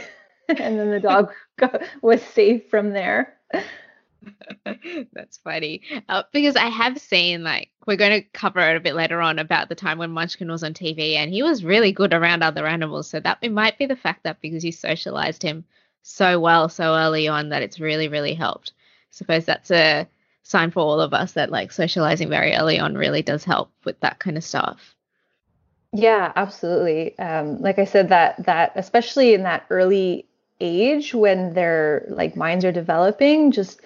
and 0.49 0.79
then 0.79 0.91
the 0.91 1.01
dog 1.01 1.33
got, 1.59 1.83
was 2.01 2.23
safe 2.23 2.69
from 2.69 2.91
there. 2.91 3.35
That's 5.13 5.39
funny. 5.39 5.83
Uh, 6.09 6.23
because 6.33 6.57
I 6.57 6.67
have 6.67 6.99
seen, 6.99 7.43
like, 7.43 7.71
we're 7.87 7.97
going 7.97 8.23
to 8.23 8.29
cover 8.31 8.61
it 8.61 8.77
a 8.77 8.81
bit 8.81 8.95
later 8.95 9.21
on 9.21 9.39
about 9.39 9.69
the 9.69 9.75
time 9.75 9.99
when 9.99 10.11
Munchkin 10.11 10.51
was 10.51 10.63
on 10.63 10.75
TV 10.75 11.15
and 11.15 11.33
he 11.33 11.43
was 11.43 11.65
really 11.65 11.93
good 11.93 12.13
around 12.13 12.43
other 12.43 12.67
animals. 12.67 13.09
So 13.09 13.21
that 13.21 13.39
it 13.43 13.53
might 13.53 13.79
be 13.79 13.87
the 13.87 13.97
fact 13.97 14.25
that 14.25 14.41
because 14.41 14.65
you 14.65 14.73
socialized 14.73 15.43
him 15.43 15.65
so 16.03 16.41
well 16.41 16.69
so 16.69 16.95
early 16.95 17.29
on 17.29 17.49
that 17.51 17.63
it's 17.63 17.81
really, 17.81 18.09
really 18.09 18.35
helped. 18.35 18.73
I 18.77 19.11
suppose 19.11 19.45
that's 19.45 19.71
a 19.71 20.07
sign 20.43 20.71
for 20.71 20.81
all 20.81 21.01
of 21.01 21.15
us 21.15 21.33
that, 21.33 21.51
like, 21.51 21.73
socializing 21.73 22.29
very 22.29 22.55
early 22.55 22.79
on 22.79 22.95
really 22.95 23.23
does 23.23 23.45
help 23.45 23.71
with 23.85 23.99
that 24.01 24.19
kind 24.19 24.37
of 24.37 24.45
stuff. 24.45 24.95
Yeah, 25.93 26.33
absolutely. 26.37 27.19
Um, 27.19 27.61
like 27.61 27.79
I 27.79 27.85
said, 27.85 28.09
that 28.09 28.47
that 28.47 28.73
especially 28.77 29.35
in 29.35 29.43
that 29.43 29.67
early 29.69 30.27
age 30.63 31.15
when 31.15 31.53
their 31.53 32.07
like 32.09 32.37
minds 32.37 32.65
are 32.65 32.73
developing, 32.73 33.51
just 33.53 33.81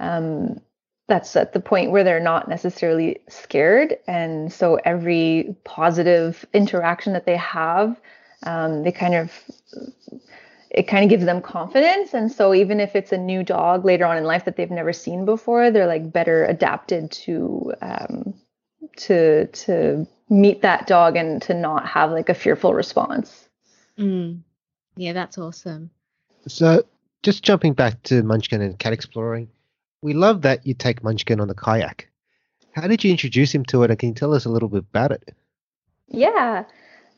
um, 0.00 0.60
that's 1.08 1.36
at 1.36 1.52
the 1.52 1.60
point 1.60 1.92
where 1.92 2.04
they're 2.04 2.20
not 2.20 2.48
necessarily 2.48 3.20
scared. 3.28 3.96
And 4.06 4.52
so 4.52 4.78
every 4.84 5.56
positive 5.64 6.44
interaction 6.52 7.12
that 7.12 7.26
they 7.26 7.36
have, 7.36 8.00
um, 8.42 8.82
they 8.82 8.92
kind 8.92 9.14
of 9.14 9.32
it 10.70 10.88
kind 10.88 11.04
of 11.04 11.10
gives 11.10 11.24
them 11.24 11.40
confidence. 11.40 12.12
And 12.12 12.30
so 12.30 12.52
even 12.52 12.80
if 12.80 12.94
it's 12.96 13.12
a 13.12 13.16
new 13.16 13.42
dog 13.42 13.84
later 13.84 14.04
on 14.04 14.18
in 14.18 14.24
life 14.24 14.44
that 14.44 14.56
they've 14.56 14.70
never 14.70 14.92
seen 14.92 15.24
before, 15.24 15.70
they're 15.70 15.86
like 15.86 16.12
better 16.12 16.44
adapted 16.44 17.10
to 17.12 17.72
um, 17.80 18.34
to 18.96 19.46
to 19.46 20.06
meet 20.28 20.62
that 20.62 20.86
dog 20.86 21.16
and 21.16 21.40
to 21.42 21.54
not 21.54 21.86
have 21.86 22.10
like 22.10 22.28
a 22.28 22.34
fearful 22.34 22.74
response. 22.74 23.48
Mm. 23.98 24.40
Yeah, 24.96 25.12
that's 25.12 25.38
awesome. 25.38 25.90
So 26.48 26.84
just 27.22 27.42
jumping 27.42 27.74
back 27.74 28.02
to 28.04 28.22
Munchkin 28.22 28.60
and 28.60 28.78
cat 28.78 28.92
exploring, 28.92 29.48
we 30.02 30.14
love 30.14 30.42
that 30.42 30.66
you 30.66 30.74
take 30.74 31.02
Munchkin 31.02 31.40
on 31.40 31.48
the 31.48 31.54
kayak. 31.54 32.08
How 32.72 32.86
did 32.86 33.02
you 33.02 33.10
introduce 33.10 33.54
him 33.54 33.64
to 33.66 33.82
it, 33.82 33.90
and 33.90 33.98
can 33.98 34.10
you 34.10 34.14
tell 34.14 34.34
us 34.34 34.44
a 34.44 34.50
little 34.50 34.68
bit 34.68 34.84
about 34.90 35.10
it? 35.10 35.34
Yeah. 36.08 36.64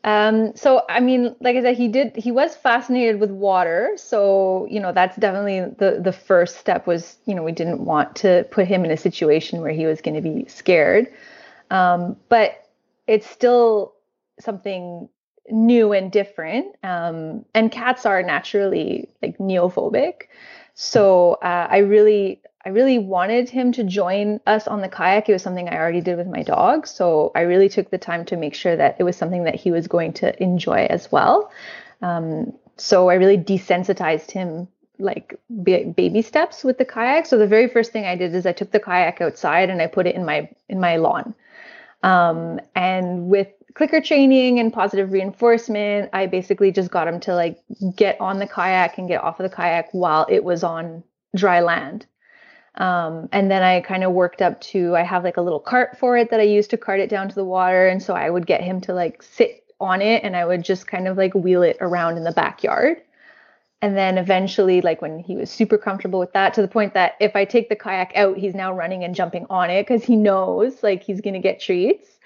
Um, 0.03 0.55
so 0.55 0.83
I 0.87 1.01
mean, 1.01 1.35
like 1.41 1.57
I 1.57 1.61
said, 1.61 1.77
he 1.77 1.89
did 1.89 2.15
he 2.15 2.31
was 2.31 2.55
fascinated 2.55 3.19
with 3.19 3.31
water. 3.31 3.91
So, 3.97 4.65
you 4.69 4.79
know, 4.79 4.93
that's 4.93 5.17
definitely 5.17 5.75
the 5.77 6.01
the 6.01 6.13
first 6.13 6.57
step 6.57 6.87
was, 6.87 7.17
you 7.25 7.35
know, 7.35 7.43
we 7.43 7.51
didn't 7.51 7.83
want 7.83 8.15
to 8.17 8.47
put 8.49 8.67
him 8.67 8.85
in 8.85 8.91
a 8.91 8.97
situation 8.97 9.61
where 9.61 9.73
he 9.73 9.85
was 9.85 9.99
going 9.99 10.15
to 10.15 10.21
be 10.21 10.45
scared. 10.47 11.11
Um, 11.69 12.15
but 12.29 12.65
it's 13.07 13.29
still 13.29 13.93
something 14.39 15.09
new 15.51 15.93
and 15.93 16.11
different. 16.11 16.75
Um, 16.83 17.45
and 17.53 17.71
cats 17.71 18.05
are 18.05 18.21
naturally 18.23 19.09
like 19.21 19.37
neophobic. 19.37 20.23
So 20.75 21.33
uh, 21.41 21.67
I 21.69 21.79
really 21.79 22.41
I 22.65 22.69
really 22.69 22.99
wanted 22.99 23.49
him 23.49 23.71
to 23.73 23.83
join 23.83 24.41
us 24.45 24.67
on 24.67 24.81
the 24.81 24.89
kayak. 24.89 25.29
It 25.29 25.33
was 25.33 25.43
something 25.43 25.69
I 25.69 25.77
already 25.77 26.01
did 26.01 26.17
with 26.17 26.27
my 26.27 26.43
dog. 26.43 26.87
So 26.87 27.31
I 27.33 27.41
really 27.41 27.69
took 27.69 27.89
the 27.89 27.97
time 27.97 28.25
to 28.25 28.37
make 28.37 28.53
sure 28.53 28.75
that 28.75 28.97
it 28.99 29.03
was 29.03 29.15
something 29.15 29.45
that 29.45 29.55
he 29.55 29.71
was 29.71 29.87
going 29.87 30.13
to 30.13 30.41
enjoy 30.43 30.85
as 30.89 31.11
well. 31.11 31.51
Um, 32.01 32.53
so 32.77 33.09
I 33.09 33.15
really 33.15 33.37
desensitized 33.37 34.31
him 34.31 34.67
like 34.99 35.39
baby 35.63 36.21
steps 36.21 36.63
with 36.63 36.77
the 36.77 36.85
kayak. 36.85 37.25
So 37.25 37.37
the 37.37 37.47
very 37.47 37.69
first 37.69 37.91
thing 37.91 38.05
I 38.05 38.15
did 38.15 38.35
is 38.35 38.45
I 38.45 38.51
took 38.51 38.71
the 38.71 38.79
kayak 38.79 39.21
outside 39.21 39.69
and 39.69 39.81
I 39.81 39.87
put 39.87 40.05
it 40.05 40.15
in 40.15 40.25
my 40.25 40.49
in 40.67 40.79
my 40.79 40.97
lawn. 40.97 41.33
Um, 42.03 42.59
and 42.75 43.27
with 43.27 43.47
clicker 43.73 44.01
training 44.01 44.59
and 44.59 44.73
positive 44.73 45.11
reinforcement, 45.11 46.09
I 46.13 46.25
basically 46.25 46.71
just 46.71 46.91
got 46.91 47.07
him 47.07 47.19
to 47.21 47.35
like 47.35 47.59
get 47.95 48.19
on 48.19 48.39
the 48.39 48.47
kayak 48.47 48.97
and 48.97 49.07
get 49.07 49.23
off 49.23 49.39
of 49.39 49.49
the 49.49 49.55
kayak 49.55 49.89
while 49.93 50.25
it 50.29 50.43
was 50.43 50.63
on 50.63 51.03
dry 51.35 51.61
land. 51.61 52.05
Um, 52.75 53.27
and 53.31 53.51
then 53.51 53.61
I 53.61 53.81
kind 53.81 54.03
of 54.03 54.13
worked 54.13 54.41
up 54.41 54.61
to 54.61 54.95
I 54.95 55.01
have 55.03 55.23
like 55.23 55.37
a 55.37 55.41
little 55.41 55.59
cart 55.59 55.97
for 55.97 56.17
it 56.17 56.29
that 56.31 56.39
I 56.39 56.43
use 56.43 56.67
to 56.69 56.77
cart 56.77 56.99
it 56.99 57.09
down 57.09 57.27
to 57.27 57.35
the 57.35 57.43
water. 57.43 57.87
And 57.87 58.01
so 58.01 58.13
I 58.13 58.29
would 58.29 58.47
get 58.47 58.61
him 58.61 58.79
to 58.81 58.93
like 58.93 59.21
sit 59.21 59.65
on 59.79 60.01
it 60.01 60.23
and 60.23 60.35
I 60.35 60.45
would 60.45 60.63
just 60.63 60.87
kind 60.87 61.07
of 61.07 61.17
like 61.17 61.33
wheel 61.33 61.63
it 61.63 61.77
around 61.81 62.17
in 62.17 62.23
the 62.23 62.31
backyard. 62.31 63.01
And 63.81 63.95
then 63.95 64.17
eventually, 64.17 64.81
like 64.81 65.01
when 65.01 65.19
he 65.19 65.35
was 65.35 65.49
super 65.49 65.77
comfortable 65.77 66.19
with 66.19 66.33
that, 66.33 66.53
to 66.55 66.61
the 66.61 66.67
point 66.67 66.93
that 66.95 67.13
if 67.21 67.35
I 67.35 67.45
take 67.45 67.69
the 67.69 67.75
kayak 67.75 68.11
out, 68.15 68.37
he's 68.37 68.53
now 68.53 68.73
running 68.73 69.03
and 69.03 69.15
jumping 69.15 69.45
on 69.49 69.69
it 69.69 69.87
because 69.87 70.03
he 70.03 70.17
knows 70.17 70.83
like 70.83 71.01
he's 71.01 71.21
gonna 71.21 71.39
get 71.39 71.61
treats. 71.61 72.19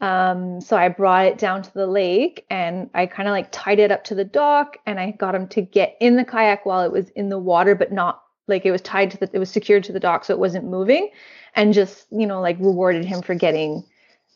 Um, 0.00 0.60
so 0.60 0.76
I 0.76 0.88
brought 0.88 1.26
it 1.26 1.38
down 1.38 1.62
to 1.62 1.72
the 1.72 1.86
lake 1.86 2.44
and 2.50 2.90
I 2.94 3.06
kind 3.06 3.28
of 3.28 3.32
like 3.32 3.48
tied 3.50 3.78
it 3.78 3.90
up 3.90 4.04
to 4.04 4.14
the 4.14 4.24
dock 4.24 4.76
and 4.86 5.00
I 5.00 5.12
got 5.12 5.34
him 5.34 5.48
to 5.48 5.62
get 5.62 5.96
in 6.00 6.16
the 6.16 6.24
kayak 6.24 6.66
while 6.66 6.82
it 6.82 6.92
was 6.92 7.08
in 7.10 7.28
the 7.28 7.38
water, 7.38 7.74
but 7.74 7.90
not 7.90 8.22
like 8.46 8.66
it 8.66 8.70
was 8.70 8.82
tied 8.82 9.10
to 9.12 9.16
the, 9.16 9.30
it 9.32 9.38
was 9.38 9.50
secured 9.50 9.84
to 9.84 9.92
the 9.92 10.00
dock 10.00 10.24
so 10.24 10.34
it 10.34 10.38
wasn't 10.38 10.64
moving 10.64 11.10
and 11.54 11.72
just, 11.72 12.06
you 12.10 12.26
know, 12.26 12.40
like 12.40 12.58
rewarded 12.58 13.04
him 13.04 13.22
for 13.22 13.34
getting 13.34 13.84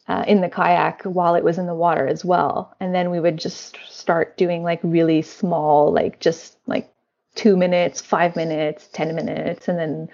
uh, 0.09 0.25
in 0.27 0.40
the 0.40 0.49
kayak 0.49 1.03
while 1.05 1.35
it 1.35 1.44
was 1.44 1.59
in 1.59 1.66
the 1.66 1.75
water 1.75 2.07
as 2.07 2.25
well. 2.25 2.75
And 2.81 2.94
then 2.94 3.11
we 3.11 3.21
would 3.21 3.37
just 3.37 3.79
start 3.88 4.37
doing 4.37 4.62
like 4.62 4.81
really 4.83 5.23
small, 5.23 5.92
like 5.92 6.18
just 6.18 6.57
like 6.66 6.90
two 7.35 7.57
minutes, 7.57 8.01
five 8.01 8.35
minutes, 8.35 8.88
10 8.92 9.14
minutes. 9.14 9.68
And 9.68 9.79
then 9.79 10.09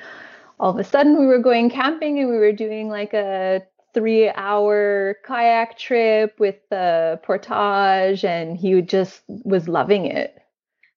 all 0.59 0.70
of 0.70 0.78
a 0.78 0.85
sudden 0.85 1.18
we 1.18 1.26
were 1.26 1.38
going 1.38 1.70
camping 1.70 2.18
and 2.18 2.28
we 2.28 2.37
were 2.37 2.52
doing 2.52 2.88
like 2.88 3.14
a 3.14 3.62
three 3.94 4.28
hour 4.30 5.16
kayak 5.24 5.78
trip 5.78 6.35
with 6.40 6.57
the 6.70 7.20
portage 7.22 8.24
and 8.24 8.57
he 8.57 8.83
just 8.83 9.22
was 9.28 9.68
loving 9.68 10.07
it. 10.07 10.37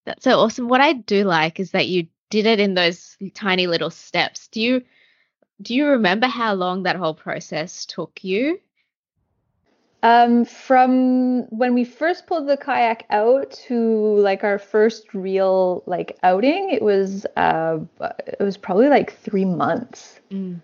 That's 0.06 0.24
so 0.24 0.40
awesome. 0.40 0.68
What 0.68 0.82
I 0.82 0.94
do 0.94 1.24
like 1.24 1.60
is 1.60 1.72
that 1.72 1.88
you 1.88 2.08
did 2.30 2.48
it 2.48 2.60
in 2.60 2.74
those 2.74 3.16
tiny 3.36 3.68
little 3.68 3.92
steps. 3.92 4.48
Do 4.48 4.60
you 4.60 4.82
do 5.62 5.76
you 5.76 5.88
remember 5.88 6.28
how 6.28 6.54
long 6.54 6.84
that 6.84 6.96
whole 6.96 7.16
process 7.16 7.86
took 7.86 8.24
you? 8.24 8.60
Um, 10.04 10.46
from 10.46 11.44
when 11.50 11.74
we 11.74 11.84
first 11.84 12.28
pulled 12.28 12.48
the 12.48 12.58
kayak 12.58 13.06
out 13.10 13.52
to 13.68 14.18
like 14.20 14.44
our 14.44 14.60
first 14.60 15.14
real 15.14 15.84
like 15.88 16.18
outing, 16.22 16.70
it 16.70 16.82
was 16.82 17.26
uh, 17.36 17.80
it 18.00 18.40
was 18.40 18.58
probably 18.58 18.90
like 18.90 19.14
three 19.14 19.46
months. 19.46 20.20
Mm. 20.30 20.62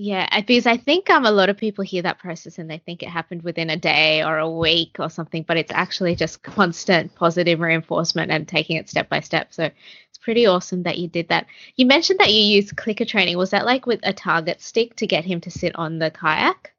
Yeah, 0.00 0.28
because 0.40 0.66
I 0.66 0.76
think 0.76 1.10
um 1.10 1.26
a 1.26 1.30
lot 1.32 1.48
of 1.48 1.56
people 1.56 1.82
hear 1.82 2.02
that 2.02 2.20
process 2.20 2.58
and 2.58 2.70
they 2.70 2.78
think 2.78 3.02
it 3.02 3.08
happened 3.08 3.42
within 3.42 3.68
a 3.68 3.76
day 3.76 4.22
or 4.22 4.38
a 4.38 4.48
week 4.48 4.96
or 5.00 5.10
something, 5.10 5.42
but 5.42 5.56
it's 5.56 5.72
actually 5.72 6.14
just 6.14 6.42
constant 6.44 7.14
positive 7.16 7.58
reinforcement 7.58 8.30
and 8.30 8.46
taking 8.46 8.76
it 8.76 8.88
step 8.88 9.08
by 9.08 9.18
step. 9.18 9.52
So 9.52 9.64
it's 9.64 10.18
pretty 10.20 10.46
awesome 10.46 10.84
that 10.84 10.98
you 10.98 11.08
did 11.08 11.28
that. 11.30 11.46
You 11.74 11.86
mentioned 11.86 12.20
that 12.20 12.32
you 12.32 12.40
used 12.40 12.76
clicker 12.76 13.04
training. 13.04 13.36
Was 13.38 13.50
that 13.50 13.66
like 13.66 13.86
with 13.86 14.00
a 14.04 14.12
target 14.12 14.60
stick 14.60 14.94
to 14.96 15.06
get 15.06 15.24
him 15.24 15.40
to 15.42 15.50
sit 15.50 15.74
on 15.74 15.98
the 15.98 16.10
kayak? 16.12 16.74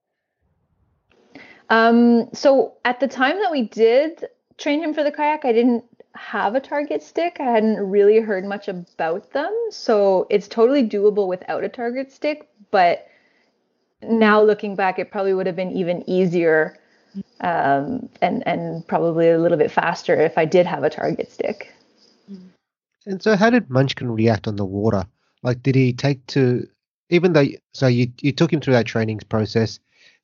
Um, 1.69 2.29
so 2.33 2.73
at 2.85 2.99
the 2.99 3.07
time 3.07 3.39
that 3.39 3.51
we 3.51 3.63
did 3.63 4.25
train 4.57 4.81
him 4.81 4.93
for 4.93 5.03
the 5.03 5.11
kayak, 5.11 5.45
I 5.45 5.51
didn't 5.51 5.83
have 6.15 6.55
a 6.55 6.59
target 6.59 7.03
stick. 7.03 7.37
I 7.39 7.43
hadn't 7.43 7.77
really 7.77 8.19
heard 8.19 8.45
much 8.45 8.67
about 8.67 9.31
them. 9.31 9.53
So 9.69 10.27
it's 10.29 10.47
totally 10.47 10.87
doable 10.87 11.27
without 11.27 11.63
a 11.63 11.69
target 11.69 12.11
stick. 12.11 12.49
But 12.71 13.07
now 14.01 14.41
looking 14.41 14.75
back, 14.75 14.99
it 14.99 15.11
probably 15.11 15.33
would 15.33 15.45
have 15.45 15.55
been 15.55 15.71
even 15.71 16.07
easier 16.09 16.77
um, 17.41 18.09
and, 18.21 18.45
and 18.47 18.87
probably 18.87 19.29
a 19.29 19.39
little 19.39 19.57
bit 19.57 19.71
faster 19.71 20.19
if 20.19 20.37
I 20.37 20.45
did 20.45 20.65
have 20.65 20.83
a 20.83 20.89
target 20.89 21.31
stick. 21.31 21.73
And 23.05 23.21
so, 23.21 23.35
how 23.35 23.49
did 23.49 23.69
Munchkin 23.69 24.11
react 24.11 24.47
on 24.47 24.55
the 24.55 24.65
water? 24.65 25.05
Like, 25.41 25.63
did 25.63 25.75
he 25.75 25.93
take 25.93 26.25
to, 26.27 26.67
even 27.09 27.33
though, 27.33 27.45
so 27.73 27.87
you, 27.87 28.11
you 28.21 28.31
took 28.31 28.51
him 28.51 28.59
through 28.59 28.73
that 28.73 28.85
training 28.85 29.19
process, 29.29 29.79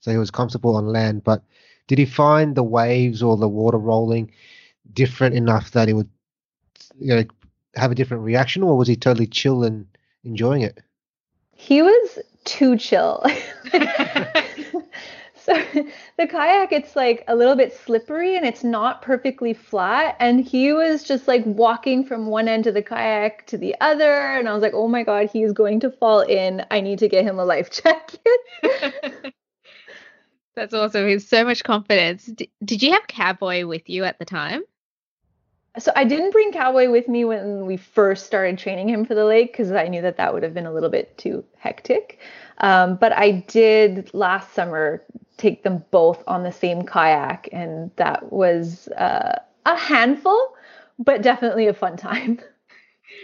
so 0.06 0.12
he 0.12 0.18
was 0.18 0.30
comfortable 0.30 0.76
on 0.76 0.86
land. 0.86 1.24
But 1.24 1.44
did 1.88 1.98
he 1.98 2.06
find 2.06 2.54
the 2.54 2.62
waves 2.62 3.24
or 3.24 3.38
the 3.38 3.50
water 3.50 3.80
rolling 3.80 4.32
different 4.94 5.34
enough 5.34 5.72
that 5.72 5.88
he 5.88 5.96
would, 5.96 6.10
you 7.00 7.16
know, 7.16 7.24
have 7.74 7.92
a 7.92 7.96
different 7.96 8.22
reaction, 8.22 8.62
or 8.62 8.78
was 8.78 8.88
he 8.88 8.96
totally 8.96 9.26
chill 9.26 9.64
and 9.64 9.88
enjoying 10.24 10.62
it? 10.62 10.78
He 11.56 11.82
was 11.82 12.20
too 12.44 12.78
chill. 12.78 13.26
so 15.36 15.54
the 16.18 16.28
kayak 16.28 16.72
it's 16.72 16.96
like 16.96 17.24
a 17.28 17.36
little 17.36 17.56
bit 17.56 17.76
slippery 17.76 18.38
and 18.38 18.46
it's 18.46 18.64
not 18.64 19.02
perfectly 19.02 19.56
flat 19.56 20.16
and 20.20 20.46
he 20.46 20.72
was 20.72 21.04
just 21.04 21.28
like 21.28 21.44
walking 21.46 22.06
from 22.06 22.28
one 22.28 22.48
end 22.48 22.68
of 22.68 22.74
the 22.74 22.82
kayak 22.82 23.46
to 23.46 23.58
the 23.58 23.76
other 23.80 24.12
and 24.12 24.50
i 24.50 24.54
was 24.54 24.64
like 24.64 24.74
oh 24.74 24.88
my 24.88 25.04
god 25.04 25.30
he's 25.32 25.52
going 25.52 25.80
to 25.80 25.92
fall 25.92 26.22
in 26.22 26.66
i 26.72 26.82
need 26.82 26.98
to 26.98 27.08
get 27.08 27.24
him 27.24 27.38
a 27.38 27.46
life 27.46 27.70
jacket 27.84 29.36
that's 30.56 30.74
awesome. 30.74 31.06
He 31.06 31.14
has 31.14 31.28
so 31.28 31.44
much 31.44 31.64
confidence. 31.64 32.26
D- 32.26 32.52
did 32.64 32.82
you 32.82 32.92
have 32.92 33.08
Cowboy 33.08 33.66
with 33.66 33.90
you 33.90 34.04
at 34.04 34.20
the 34.20 34.26
time? 34.26 34.64
So 35.78 35.92
I 35.96 36.06
didn't 36.06 36.32
bring 36.32 36.54
Cowboy 36.54 36.90
with 36.90 37.10
me 37.10 37.26
when 37.26 37.66
we 37.66 37.76
first 37.76 38.26
started 38.26 38.58
training 38.58 38.88
him 38.88 39.06
for 39.06 39.14
the 39.14 39.26
lake 39.26 39.52
because 39.52 39.72
I 39.72 39.88
knew 39.88 40.02
that 40.02 40.16
that 40.18 40.34
would 40.34 40.44
have 40.44 40.54
been 40.54 40.66
a 40.66 40.72
little 40.72 40.90
bit 40.90 41.18
too 41.18 41.44
hectic. 41.58 42.20
Um, 42.60 42.96
but 42.96 43.12
I 43.12 43.32
did 43.48 44.10
last 44.14 44.54
summer 44.54 45.04
take 45.38 45.64
them 45.64 45.84
both 45.92 46.24
on 46.28 46.44
the 46.44 46.52
same 46.52 46.84
kayak, 46.84 47.50
and 47.52 47.92
that 47.98 48.32
was 48.32 48.88
uh, 48.90 49.38
a 49.66 49.78
handful, 49.78 50.56
but 50.98 51.22
definitely 51.22 51.68
a 51.68 51.74
fun 51.74 51.98
time. 51.98 52.40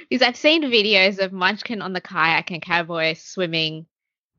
Because 0.09 0.25
I've 0.25 0.37
seen 0.37 0.63
videos 0.63 1.19
of 1.19 1.31
Munchkin 1.31 1.81
on 1.81 1.93
the 1.93 2.01
kayak 2.01 2.51
and 2.51 2.61
Cowboy 2.61 3.15
swimming 3.15 3.87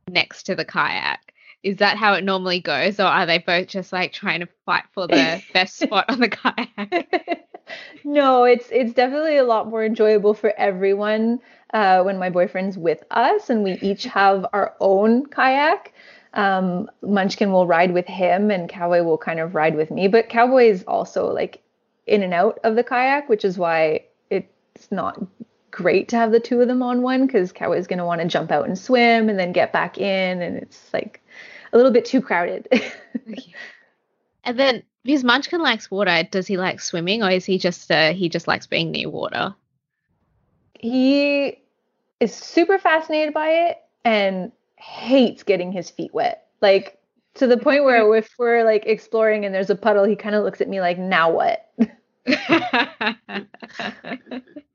next 0.09 0.45
to 0.45 0.55
the 0.55 0.65
kayak 0.65 1.32
is 1.63 1.77
that 1.77 1.97
how 1.97 2.15
it 2.15 2.25
normally 2.25 2.61
goes 2.61 2.99
or 2.99 3.05
are 3.05 3.27
they 3.27 3.39
both 3.39 3.69
just 3.69 3.93
like 3.93 4.13
trying 4.13 4.41
to 4.41 4.49
fight 4.67 4.85
for 4.93 5.07
the 5.07 5.43
best 5.53 5.79
spot 5.79 6.07
on 6.09 6.21
the 6.21 6.29
kayak? 6.29 7.09
No 8.05 8.45
it's 8.45 8.69
it's 8.71 8.93
definitely 8.93 9.39
a 9.39 9.45
lot 9.45 9.69
more 9.69 9.85
enjoyable 9.85 10.35
for 10.35 10.53
everyone 10.59 11.41
uh, 11.73 12.03
when 12.03 12.19
my 12.19 12.29
boyfriend's 12.29 12.77
with 12.77 13.03
us 13.11 13.49
and 13.49 13.63
we 13.63 13.79
each 13.81 14.05
have 14.05 14.45
our 14.53 14.75
own 14.81 15.25
kayak. 15.27 15.95
Um, 16.35 16.91
munchkin 17.03 17.53
will 17.53 17.67
ride 17.67 17.93
with 17.93 18.07
him 18.07 18.51
and 18.51 18.69
cowboy 18.69 19.03
will 19.03 19.17
kind 19.17 19.39
of 19.39 19.55
ride 19.55 19.77
with 19.77 19.91
me 19.91 20.09
but 20.09 20.29
cowboy 20.29 20.65
is 20.65 20.83
also 20.85 21.31
like 21.31 21.63
in 22.07 22.23
and 22.23 22.35
out 22.35 22.59
of 22.65 22.75
the 22.75 22.83
kayak 22.83 23.29
which 23.29 23.45
is 23.45 23.57
why 23.57 24.05
it's 24.29 24.91
not 24.91 25.23
great 25.71 26.09
to 26.09 26.17
have 26.17 26.33
the 26.33 26.41
two 26.41 26.61
of 26.61 26.69
them 26.69 26.83
on 26.83 27.03
one 27.03 27.27
because 27.27 27.53
cowboy 27.53 27.79
is 27.79 27.87
going 27.87 27.99
to 27.99 28.05
want 28.05 28.21
to 28.21 28.27
jump 28.29 28.51
out 28.51 28.67
and 28.67 28.79
swim 28.79 29.29
and 29.29 29.39
then 29.39 29.53
get 29.53 29.73
back 29.73 29.99
in 29.99 30.43
and 30.43 30.57
it's 30.57 30.93
like 30.93 31.22
a 31.73 31.77
little 31.77 31.93
bit 31.93 32.05
too 32.05 32.21
crowded. 32.21 32.69
and 34.45 34.59
then 34.59 34.83
because 35.05 35.25
Munchkin 35.25 35.61
likes 35.61 35.91
water, 35.91 36.23
does 36.31 36.47
he 36.47 36.57
like 36.57 36.81
swimming 36.81 37.23
or 37.23 37.31
is 37.31 37.45
he 37.45 37.59
just 37.59 37.91
uh, 37.91 38.13
he 38.13 38.29
just 38.29 38.47
likes 38.47 38.67
being 38.67 38.91
near 38.91 39.11
water? 39.11 39.55
He 40.79 41.59
is 42.21 42.35
super 42.35 42.79
fascinated 42.79 43.35
by 43.35 43.49
it 43.49 43.79
and 44.05 44.53
hates 44.77 45.43
getting 45.43 45.73
his 45.73 45.91
feet 45.91 46.15
wet. 46.15 46.49
Like 46.61 46.99
to 47.35 47.47
the 47.47 47.57
point 47.57 47.85
where 47.85 48.15
if 48.15 48.31
we're 48.39 48.65
like 48.65 48.87
exploring 48.87 49.45
and 49.45 49.55
there's 49.55 49.71
a 49.71 49.77
puddle, 49.77 50.05
he 50.05 50.17
kind 50.17 50.35
of 50.35 50.45
looks 50.45 50.61
at 50.61 50.69
me 50.69 50.81
like, 50.81 50.99
"Now 50.99 51.31
what?" 51.31 51.69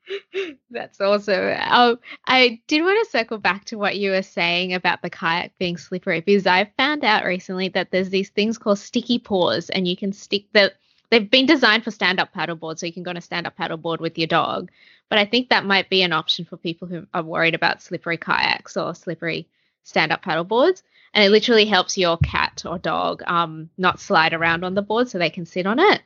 That's 0.88 1.02
awesome. 1.02 1.58
Um, 1.70 2.00
I 2.26 2.62
did 2.68 2.82
want 2.82 3.04
to 3.04 3.12
circle 3.12 3.38
back 3.38 3.66
to 3.66 3.78
what 3.78 3.98
you 3.98 4.12
were 4.12 4.22
saying 4.22 4.74
about 4.74 5.02
the 5.02 5.10
kayak 5.10 5.58
being 5.58 5.76
slippery 5.76 6.22
because 6.22 6.48
I 6.48 6.72
found 6.78 7.04
out 7.04 7.26
recently 7.26 7.68
that 7.70 7.92
there's 7.92 8.10
these 8.10 8.30
things 8.30 8.58
called 8.58 8.80
sticky 8.80 9.20
paws, 9.20 9.70
and 9.70 9.88
you 9.88 9.98
can 9.98 10.14
stick 10.14 10.46
the. 10.54 10.74
They've 11.10 11.30
been 11.30 11.46
designed 11.46 11.84
for 11.84 11.92
stand-up 11.92 12.34
paddleboard, 12.34 12.80
so 12.80 12.86
you 12.86 12.94
can 12.94 13.04
go 13.04 13.10
on 13.10 13.18
a 13.18 13.22
stand-up 13.22 13.58
paddleboard 13.58 14.00
with 14.00 14.18
your 14.18 14.28
dog. 14.28 14.72
But 15.10 15.20
I 15.20 15.26
think 15.26 15.50
that 15.50 15.66
might 15.66 15.90
be 15.90 16.04
an 16.04 16.14
option 16.14 16.46
for 16.46 16.58
people 16.58 16.88
who 16.88 17.06
are 17.14 17.24
worried 17.24 17.56
about 17.56 17.82
slippery 17.82 18.18
kayaks 18.18 18.76
or 18.76 18.94
slippery 18.94 19.48
stand-up 19.84 20.24
paddleboards. 20.24 20.84
And 21.14 21.24
it 21.24 21.30
literally 21.30 21.66
helps 21.66 21.98
your 21.98 22.18
cat 22.18 22.64
or 22.66 22.78
dog 22.78 23.24
um, 23.26 23.70
not 23.78 24.00
slide 24.00 24.34
around 24.34 24.64
on 24.64 24.74
the 24.74 24.82
board, 24.82 25.10
so 25.10 25.18
they 25.18 25.30
can 25.30 25.46
sit 25.46 25.66
on 25.66 25.80
it. 25.80 26.02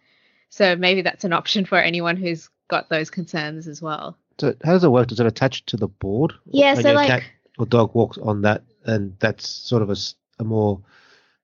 So 0.50 0.76
maybe 0.76 1.02
that's 1.02 1.24
an 1.24 1.34
option 1.34 1.66
for 1.66 1.78
anyone 1.78 2.18
who's 2.18 2.50
got 2.68 2.90
those 2.90 3.10
concerns 3.10 3.68
as 3.68 3.82
well. 3.82 4.18
So 4.42 4.56
how 4.64 4.72
does 4.72 4.84
it 4.84 4.90
work? 4.90 5.08
Does 5.08 5.20
it 5.20 5.28
attach 5.28 5.68
to 5.68 5.78
the 5.78 5.88
board? 5.88 6.34
Yeah, 6.48 6.74
so 6.74 6.94
like 6.94 7.08
cat 7.08 7.24
or 7.60 7.68
dog 7.68 7.94
walks 7.94 8.18
on 8.18 8.42
that, 8.42 8.64
and 8.84 9.16
that's 9.20 9.48
sort 9.48 9.84
of 9.84 9.92
a, 9.92 9.96
a 10.40 10.44
more 10.44 10.82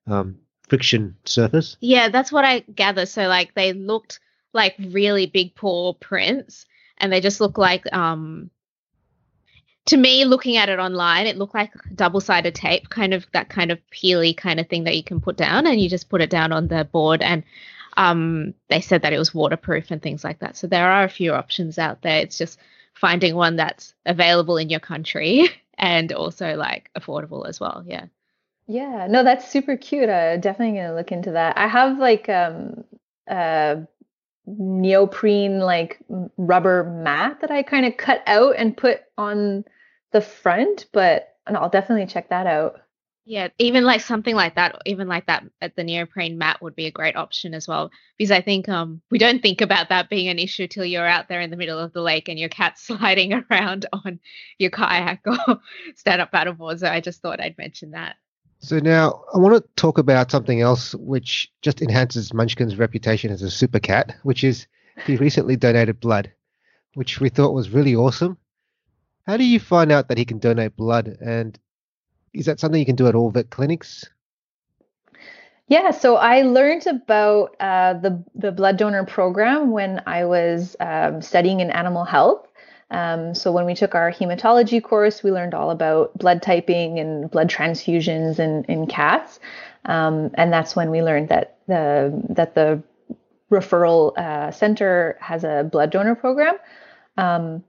um, 0.07 0.39
friction 0.67 1.15
surface. 1.23 1.77
Yeah, 1.79 2.09
that's 2.09 2.31
what 2.31 2.43
I 2.43 2.61
gather. 2.61 3.05
So 3.05 3.27
like 3.27 3.53
they 3.53 3.73
looked 3.73 4.19
like 4.51 4.73
really 4.79 5.27
big 5.27 5.53
paw 5.53 5.93
prints, 5.93 6.65
and 6.97 7.13
they 7.13 7.21
just 7.21 7.39
look 7.39 7.59
like 7.59 7.85
um. 7.93 8.49
To 9.85 9.97
me, 9.97 10.25
looking 10.25 10.57
at 10.57 10.67
it 10.67 10.79
online, 10.79 11.27
it 11.27 11.37
looked 11.37 11.53
like 11.53 11.71
double-sided 11.95 12.55
tape, 12.55 12.89
kind 12.89 13.13
of 13.13 13.27
that 13.33 13.47
kind 13.47 13.71
of 13.71 13.79
peely 13.89 14.35
kind 14.35 14.59
of 14.59 14.67
thing 14.67 14.85
that 14.85 14.97
you 14.97 15.03
can 15.03 15.21
put 15.21 15.37
down, 15.37 15.67
and 15.67 15.79
you 15.79 15.87
just 15.87 16.09
put 16.09 16.21
it 16.21 16.31
down 16.31 16.51
on 16.51 16.67
the 16.67 16.83
board. 16.83 17.21
And 17.21 17.43
um, 17.95 18.55
they 18.69 18.81
said 18.81 19.03
that 19.03 19.13
it 19.13 19.19
was 19.19 19.35
waterproof 19.35 19.91
and 19.91 20.01
things 20.01 20.23
like 20.23 20.39
that. 20.39 20.57
So 20.57 20.65
there 20.65 20.89
are 20.89 21.03
a 21.03 21.09
few 21.09 21.33
options 21.33 21.77
out 21.77 22.01
there. 22.01 22.21
It's 22.21 22.39
just 22.39 22.59
finding 22.99 23.35
one 23.35 23.55
that's 23.55 23.93
available 24.05 24.57
in 24.57 24.69
your 24.69 24.79
country 24.79 25.49
and 25.77 26.11
also 26.11 26.55
like 26.55 26.89
affordable 26.97 27.47
as 27.47 27.59
well. 27.59 27.83
Yeah. 27.85 28.05
Yeah, 28.67 29.07
no, 29.09 29.23
that's 29.23 29.49
super 29.49 29.77
cute. 29.77 30.09
Uh, 30.09 30.37
definitely 30.37 30.77
gonna 30.79 30.95
look 30.95 31.11
into 31.11 31.31
that. 31.31 31.57
I 31.57 31.67
have 31.67 31.99
like 31.99 32.27
um 32.27 32.83
uh 33.29 33.77
neoprene 34.45 35.59
like 35.59 35.99
rubber 36.37 36.83
mat 36.83 37.39
that 37.41 37.51
I 37.51 37.63
kind 37.63 37.85
of 37.85 37.97
cut 37.97 38.23
out 38.27 38.55
and 38.57 38.75
put 38.75 39.01
on 39.17 39.63
the 40.11 40.21
front, 40.21 40.87
but 40.91 41.35
and 41.45 41.55
I'll 41.55 41.69
definitely 41.69 42.07
check 42.07 42.29
that 42.29 42.47
out. 42.47 42.81
Yeah, 43.29 43.49
even 43.57 43.83
like 43.83 43.99
something 43.99 44.35
like 44.35 44.55
that, 44.55 44.81
even 44.85 45.09
like 45.09 45.25
that 45.25 45.43
at 45.61 45.75
the 45.75 45.83
neoprene 45.83 46.37
mat 46.37 46.61
would 46.61 46.77
be 46.77 46.85
a 46.85 46.91
great 46.91 47.17
option 47.17 47.53
as 47.53 47.67
well. 47.67 47.91
Because 48.17 48.31
I 48.31 48.39
think 48.39 48.69
um 48.69 49.01
we 49.11 49.17
don't 49.17 49.41
think 49.41 49.59
about 49.59 49.89
that 49.89 50.09
being 50.09 50.29
an 50.29 50.39
issue 50.39 50.65
till 50.65 50.85
you're 50.85 51.05
out 51.05 51.27
there 51.27 51.41
in 51.41 51.49
the 51.49 51.57
middle 51.57 51.77
of 51.77 51.91
the 51.91 52.01
lake 52.01 52.29
and 52.29 52.39
your 52.39 52.47
cat's 52.47 52.83
sliding 52.87 53.33
around 53.33 53.85
on 53.91 54.21
your 54.59 54.71
kayak 54.71 55.27
or 55.27 55.59
stand 55.95 56.21
up 56.21 56.31
paddleboard. 56.31 56.79
So 56.79 56.87
I 56.87 57.01
just 57.01 57.21
thought 57.21 57.41
I'd 57.41 57.57
mention 57.57 57.91
that. 57.91 58.15
So 58.59 58.79
now 58.79 59.25
I 59.35 59.39
want 59.39 59.61
to 59.61 59.69
talk 59.75 59.97
about 59.97 60.31
something 60.31 60.61
else 60.61 60.95
which 60.95 61.51
just 61.61 61.81
enhances 61.81 62.31
Munchkin's 62.31 62.77
reputation 62.77 63.29
as 63.29 63.41
a 63.41 63.51
super 63.51 63.79
cat, 63.79 64.15
which 64.23 64.45
is 64.45 64.67
he 65.05 65.17
recently 65.17 65.57
donated 65.57 65.99
blood, 65.99 66.31
which 66.93 67.19
we 67.19 67.27
thought 67.27 67.53
was 67.53 67.71
really 67.71 67.93
awesome. 67.93 68.37
How 69.25 69.35
do 69.35 69.43
you 69.43 69.59
find 69.59 69.91
out 69.91 70.07
that 70.07 70.17
he 70.17 70.23
can 70.23 70.39
donate 70.39 70.77
blood 70.77 71.17
and 71.19 71.59
is 72.37 72.45
that 72.45 72.59
something 72.59 72.79
you 72.79 72.85
can 72.85 72.95
do 72.95 73.07
at 73.07 73.15
all 73.15 73.31
vet 73.31 73.49
clinics? 73.49 74.05
Yeah, 75.67 75.91
so 75.91 76.15
I 76.15 76.43
learned 76.43 76.87
about 76.87 77.55
uh, 77.59 77.95
the 77.95 78.23
the 78.35 78.51
blood 78.51 78.77
donor 78.77 79.03
program 79.05 79.71
when 79.71 80.01
I 80.05 80.23
was 80.23 80.77
um, 80.79 81.21
studying 81.21 81.59
in 81.59 81.71
animal 81.71 82.05
health. 82.05 82.47
Um, 82.89 83.35
so 83.35 83.51
when 83.51 83.65
we 83.65 83.75
took 83.75 83.93
our 83.93 84.09
hematology 84.09 84.81
course, 84.81 85.23
we 85.23 85.31
learned 85.31 85.53
all 85.53 85.71
about 85.71 86.17
blood 86.17 86.41
typing 86.41 86.99
and 86.99 87.29
blood 87.29 87.49
transfusions 87.49 88.39
in 88.39 88.63
in 88.65 88.87
cats, 88.87 89.41
um, 89.83 90.31
and 90.35 90.53
that's 90.53 90.73
when 90.73 90.89
we 90.89 91.01
learned 91.01 91.29
that 91.29 91.57
the 91.67 92.13
that 92.29 92.55
the 92.55 92.81
referral 93.51 94.17
uh, 94.17 94.51
center 94.51 95.17
has 95.19 95.43
a 95.43 95.67
blood 95.69 95.89
donor 95.89 96.15
program. 96.15 96.55
Um, 97.17 97.63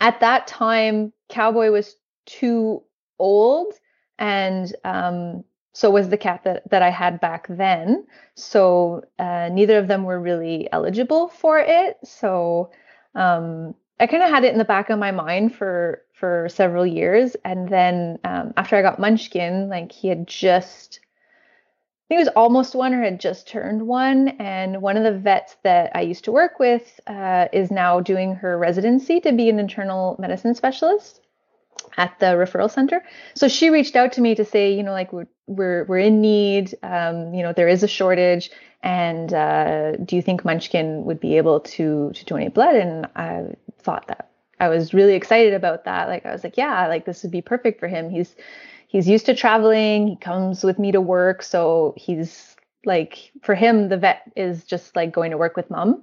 at 0.00 0.20
that 0.20 0.46
time, 0.46 1.12
Cowboy 1.28 1.70
was 1.70 1.96
too 2.26 2.82
old 3.18 3.74
and 4.18 4.74
um, 4.84 5.44
so 5.74 5.90
was 5.90 6.08
the 6.08 6.16
cat 6.16 6.42
that, 6.44 6.70
that 6.70 6.82
I 6.82 6.90
had 6.90 7.20
back 7.20 7.46
then. 7.48 8.06
So 8.36 9.04
uh, 9.18 9.50
neither 9.52 9.76
of 9.78 9.88
them 9.88 10.04
were 10.04 10.20
really 10.20 10.68
eligible 10.72 11.28
for 11.28 11.58
it. 11.58 11.98
So 12.04 12.70
um, 13.14 13.74
I 13.98 14.06
kind 14.06 14.22
of 14.22 14.30
had 14.30 14.44
it 14.44 14.52
in 14.52 14.58
the 14.58 14.64
back 14.64 14.88
of 14.90 14.98
my 14.98 15.10
mind 15.10 15.54
for 15.54 16.00
for 16.12 16.48
several 16.48 16.86
years, 16.86 17.34
and 17.44 17.68
then 17.68 18.20
um, 18.22 18.54
after 18.56 18.76
I 18.76 18.82
got 18.82 19.00
Munchkin, 19.00 19.68
like 19.68 19.92
he 19.92 20.08
had 20.08 20.26
just. 20.26 21.00
I 21.02 22.06
think 22.08 22.18
it 22.18 22.26
was 22.26 22.34
almost 22.36 22.74
one 22.74 22.92
or 22.92 23.02
had 23.02 23.18
just 23.18 23.48
turned 23.48 23.86
one. 23.86 24.28
And 24.38 24.82
one 24.82 24.98
of 24.98 25.04
the 25.04 25.18
vets 25.18 25.56
that 25.62 25.90
I 25.96 26.02
used 26.02 26.24
to 26.24 26.32
work 26.32 26.58
with 26.58 27.00
uh, 27.06 27.48
is 27.50 27.70
now 27.70 27.98
doing 28.00 28.34
her 28.34 28.58
residency 28.58 29.20
to 29.20 29.32
be 29.32 29.48
an 29.48 29.58
internal 29.58 30.14
medicine 30.18 30.54
specialist 30.54 31.23
at 31.96 32.18
the 32.18 32.26
referral 32.26 32.70
center. 32.70 33.02
So 33.34 33.48
she 33.48 33.70
reached 33.70 33.96
out 33.96 34.12
to 34.12 34.20
me 34.20 34.34
to 34.34 34.44
say, 34.44 34.72
you 34.72 34.82
know, 34.82 34.92
like 34.92 35.12
we're 35.12 35.28
we're, 35.46 35.84
we're 35.84 35.98
in 35.98 36.20
need. 36.20 36.74
Um, 36.82 37.34
you 37.34 37.42
know, 37.42 37.52
there 37.52 37.68
is 37.68 37.82
a 37.82 37.88
shortage, 37.88 38.50
and 38.82 39.32
uh, 39.32 39.96
do 39.96 40.16
you 40.16 40.22
think 40.22 40.44
Munchkin 40.44 41.04
would 41.04 41.20
be 41.20 41.36
able 41.36 41.60
to 41.60 42.12
to 42.14 42.24
donate 42.24 42.54
blood? 42.54 42.76
And 42.76 43.06
I 43.16 43.54
thought 43.82 44.06
that 44.08 44.30
I 44.60 44.68
was 44.68 44.94
really 44.94 45.14
excited 45.14 45.54
about 45.54 45.84
that. 45.84 46.08
Like 46.08 46.26
I 46.26 46.32
was 46.32 46.44
like, 46.44 46.56
yeah, 46.56 46.86
like 46.88 47.04
this 47.04 47.22
would 47.22 47.32
be 47.32 47.42
perfect 47.42 47.80
for 47.80 47.88
him. 47.88 48.10
He's 48.10 48.34
he's 48.86 49.08
used 49.08 49.26
to 49.26 49.34
traveling. 49.34 50.08
He 50.08 50.16
comes 50.16 50.64
with 50.64 50.78
me 50.78 50.92
to 50.92 51.00
work, 51.00 51.42
so 51.42 51.94
he's 51.96 52.56
like 52.86 53.32
for 53.42 53.54
him 53.54 53.88
the 53.88 53.96
vet 53.96 54.30
is 54.36 54.64
just 54.64 54.94
like 54.94 55.12
going 55.12 55.30
to 55.30 55.38
work 55.38 55.56
with 55.56 55.70
mom 55.70 56.02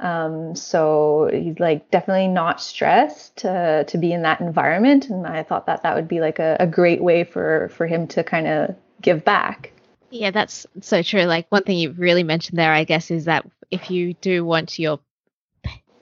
um, 0.00 0.56
so 0.56 1.30
he's 1.32 1.60
like 1.60 1.90
definitely 1.90 2.28
not 2.28 2.60
stressed 2.60 3.36
to 3.38 3.84
to 3.86 3.98
be 3.98 4.12
in 4.12 4.22
that 4.22 4.40
environment, 4.40 5.08
and 5.10 5.26
I 5.26 5.42
thought 5.42 5.66
that 5.66 5.82
that 5.82 5.94
would 5.94 6.08
be 6.08 6.20
like 6.20 6.38
a, 6.38 6.56
a 6.58 6.66
great 6.66 7.02
way 7.02 7.24
for 7.24 7.70
for 7.74 7.86
him 7.86 8.06
to 8.08 8.24
kind 8.24 8.46
of 8.46 8.74
give 9.02 9.24
back. 9.24 9.72
Yeah, 10.10 10.30
that's 10.30 10.66
so 10.80 11.02
true. 11.02 11.22
Like 11.22 11.46
one 11.50 11.62
thing 11.62 11.78
you 11.78 11.92
really 11.92 12.24
mentioned 12.24 12.58
there, 12.58 12.72
I 12.72 12.84
guess, 12.84 13.10
is 13.10 13.26
that 13.26 13.46
if 13.70 13.90
you 13.90 14.14
do 14.14 14.44
want 14.44 14.78
your, 14.78 14.98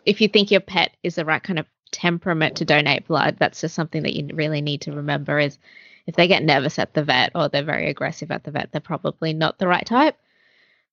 if 0.06 0.20
you 0.20 0.28
think 0.28 0.50
your 0.50 0.60
pet 0.60 0.96
is 1.02 1.16
the 1.16 1.26
right 1.26 1.42
kind 1.42 1.58
of 1.58 1.66
temperament 1.90 2.56
to 2.56 2.64
donate 2.64 3.06
blood, 3.06 3.36
that's 3.38 3.60
just 3.60 3.74
something 3.74 4.02
that 4.04 4.14
you 4.14 4.30
really 4.34 4.62
need 4.62 4.80
to 4.82 4.92
remember 4.92 5.38
is 5.38 5.58
if 6.06 6.16
they 6.16 6.26
get 6.26 6.42
nervous 6.42 6.78
at 6.78 6.94
the 6.94 7.04
vet 7.04 7.32
or 7.34 7.48
they're 7.50 7.62
very 7.62 7.90
aggressive 7.90 8.30
at 8.30 8.44
the 8.44 8.50
vet, 8.50 8.72
they're 8.72 8.80
probably 8.80 9.34
not 9.34 9.58
the 9.58 9.68
right 9.68 9.84
type. 9.84 10.16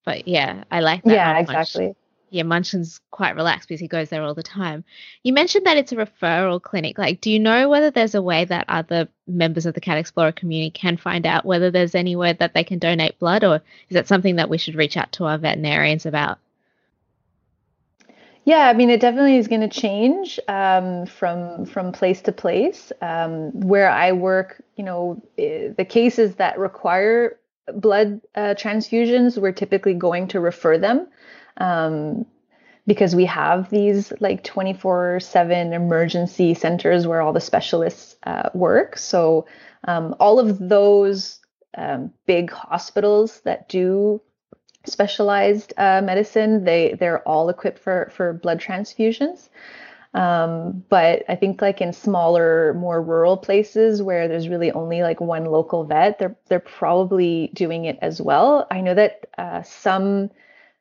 But 0.04 0.28
yeah, 0.28 0.65
I 0.70 0.82
like 0.82 1.04
that. 1.04 1.13
Yeah, 1.13 1.39
exactly. 1.39 1.88
Much 1.88 1.96
yeah, 2.36 2.43
Munchkin's 2.43 3.00
quite 3.12 3.38
relaxed 3.38 3.69
because 3.69 3.80
he 3.80 3.88
goes 3.88 4.10
there 4.10 4.21
all 4.21 4.34
the 4.34 4.43
time. 4.43 4.84
You 5.24 5.32
mentioned 5.32 5.65
that 5.65 5.78
it's 5.78 5.93
a 5.93 5.95
referral 5.95 6.62
clinic. 6.62 6.98
Like, 6.98 7.21
do 7.21 7.32
you 7.32 7.39
know 7.39 7.69
whether 7.69 7.89
there's 7.89 8.13
a 8.13 8.21
way 8.21 8.43
that 8.43 8.65
other 8.67 9.08
members 9.26 9.65
of 9.65 9.74
the 9.74 9.80
Cat 9.80 9.98
Explorer 9.98 10.34
community 10.34 10.69
can 10.69 10.98
find 10.98 11.26
out 11.26 11.45
whether 11.45 11.71
there's 11.71 11.95
anywhere 11.95 12.34
that 12.34 12.54
they 12.54 12.65
can 12.65 12.78
donate 12.78 13.17
blood, 13.19 13.45
or 13.45 13.62
is 13.89 13.93
that 13.93 14.10
something 14.10 14.36
that 14.36 14.50
we 14.50 14.58
should 14.58 14.76
reach 14.76 14.98
out 14.98 15.13
to 15.13 15.24
our 15.24 15.38
veterinarians 15.38 16.06
about? 16.06 16.38
Yeah, 18.43 18.67
I 18.67 18.74
mean, 18.74 18.89
it 18.89 19.00
definitely 19.00 19.38
is 19.38 19.48
going 19.48 19.67
to 19.67 19.69
change 19.69 20.38
um, 20.50 21.06
from 21.06 21.65
from 21.65 21.93
place 21.93 22.21
to 22.24 22.34
place. 22.34 22.91
Um, 23.02 23.52
where 23.62 23.89
I 23.89 24.12
work, 24.12 24.62
you 24.76 24.84
know, 24.84 25.24
eh, 25.38 25.69
the 25.76 25.86
cases 25.86 26.36
that 26.36 26.60
require 26.60 27.39
blood 27.74 28.19
uh, 28.36 28.56
transfusions, 28.56 29.38
we're 29.38 29.54
typically 29.54 29.93
going 29.93 30.28
to 30.28 30.41
refer 30.41 30.78
them 30.78 31.08
um, 31.58 32.26
because 32.88 33.15
we 33.15 33.26
have 33.26 33.70
these 33.70 34.13
like 34.20 34.44
24 34.44 35.20
7 35.20 35.74
emergency 35.74 36.54
centers 36.54 37.08
where 37.08 37.22
all 37.22 37.34
the 37.34 37.41
specialists 37.41 38.15
uh, 38.24 38.50
work. 38.54 38.98
So, 38.98 39.48
um, 39.88 40.15
all 40.20 40.39
of 40.39 40.58
those 40.58 41.39
um, 41.78 42.12
big 42.26 42.52
hospitals 42.52 43.41
that 43.41 43.70
do 43.70 44.22
specialized 44.86 45.74
uh, 45.78 46.02
medicine, 46.04 46.63
they, 46.63 46.96
they're 47.00 47.28
all 47.28 47.50
equipped 47.50 47.80
for, 47.80 48.12
for 48.13 48.34
blood 48.34 48.60
transfusions. 48.60 49.50
Um, 50.13 50.86
but 50.89 51.24
I 51.28 51.36
think 51.36 51.62
like 51.62 51.82
in 51.82 51.91
smaller, 51.91 52.74
more 52.76 53.02
rural 53.02 53.36
places 53.36 54.02
where 54.02 54.30
there's 54.30 54.48
really 54.48 54.72
only 54.72 55.02
like 55.02 55.20
one 55.20 55.44
local 55.44 55.84
vet, 55.84 56.20
they're 56.20 56.38
they're 56.48 56.62
probably 56.62 57.52
doing 57.54 57.84
it 57.84 58.00
as 58.02 58.22
well. 58.22 58.65
I 58.72 58.80
know 58.80 58.94
that 58.94 59.26
uh, 59.38 59.62
some 59.63 60.32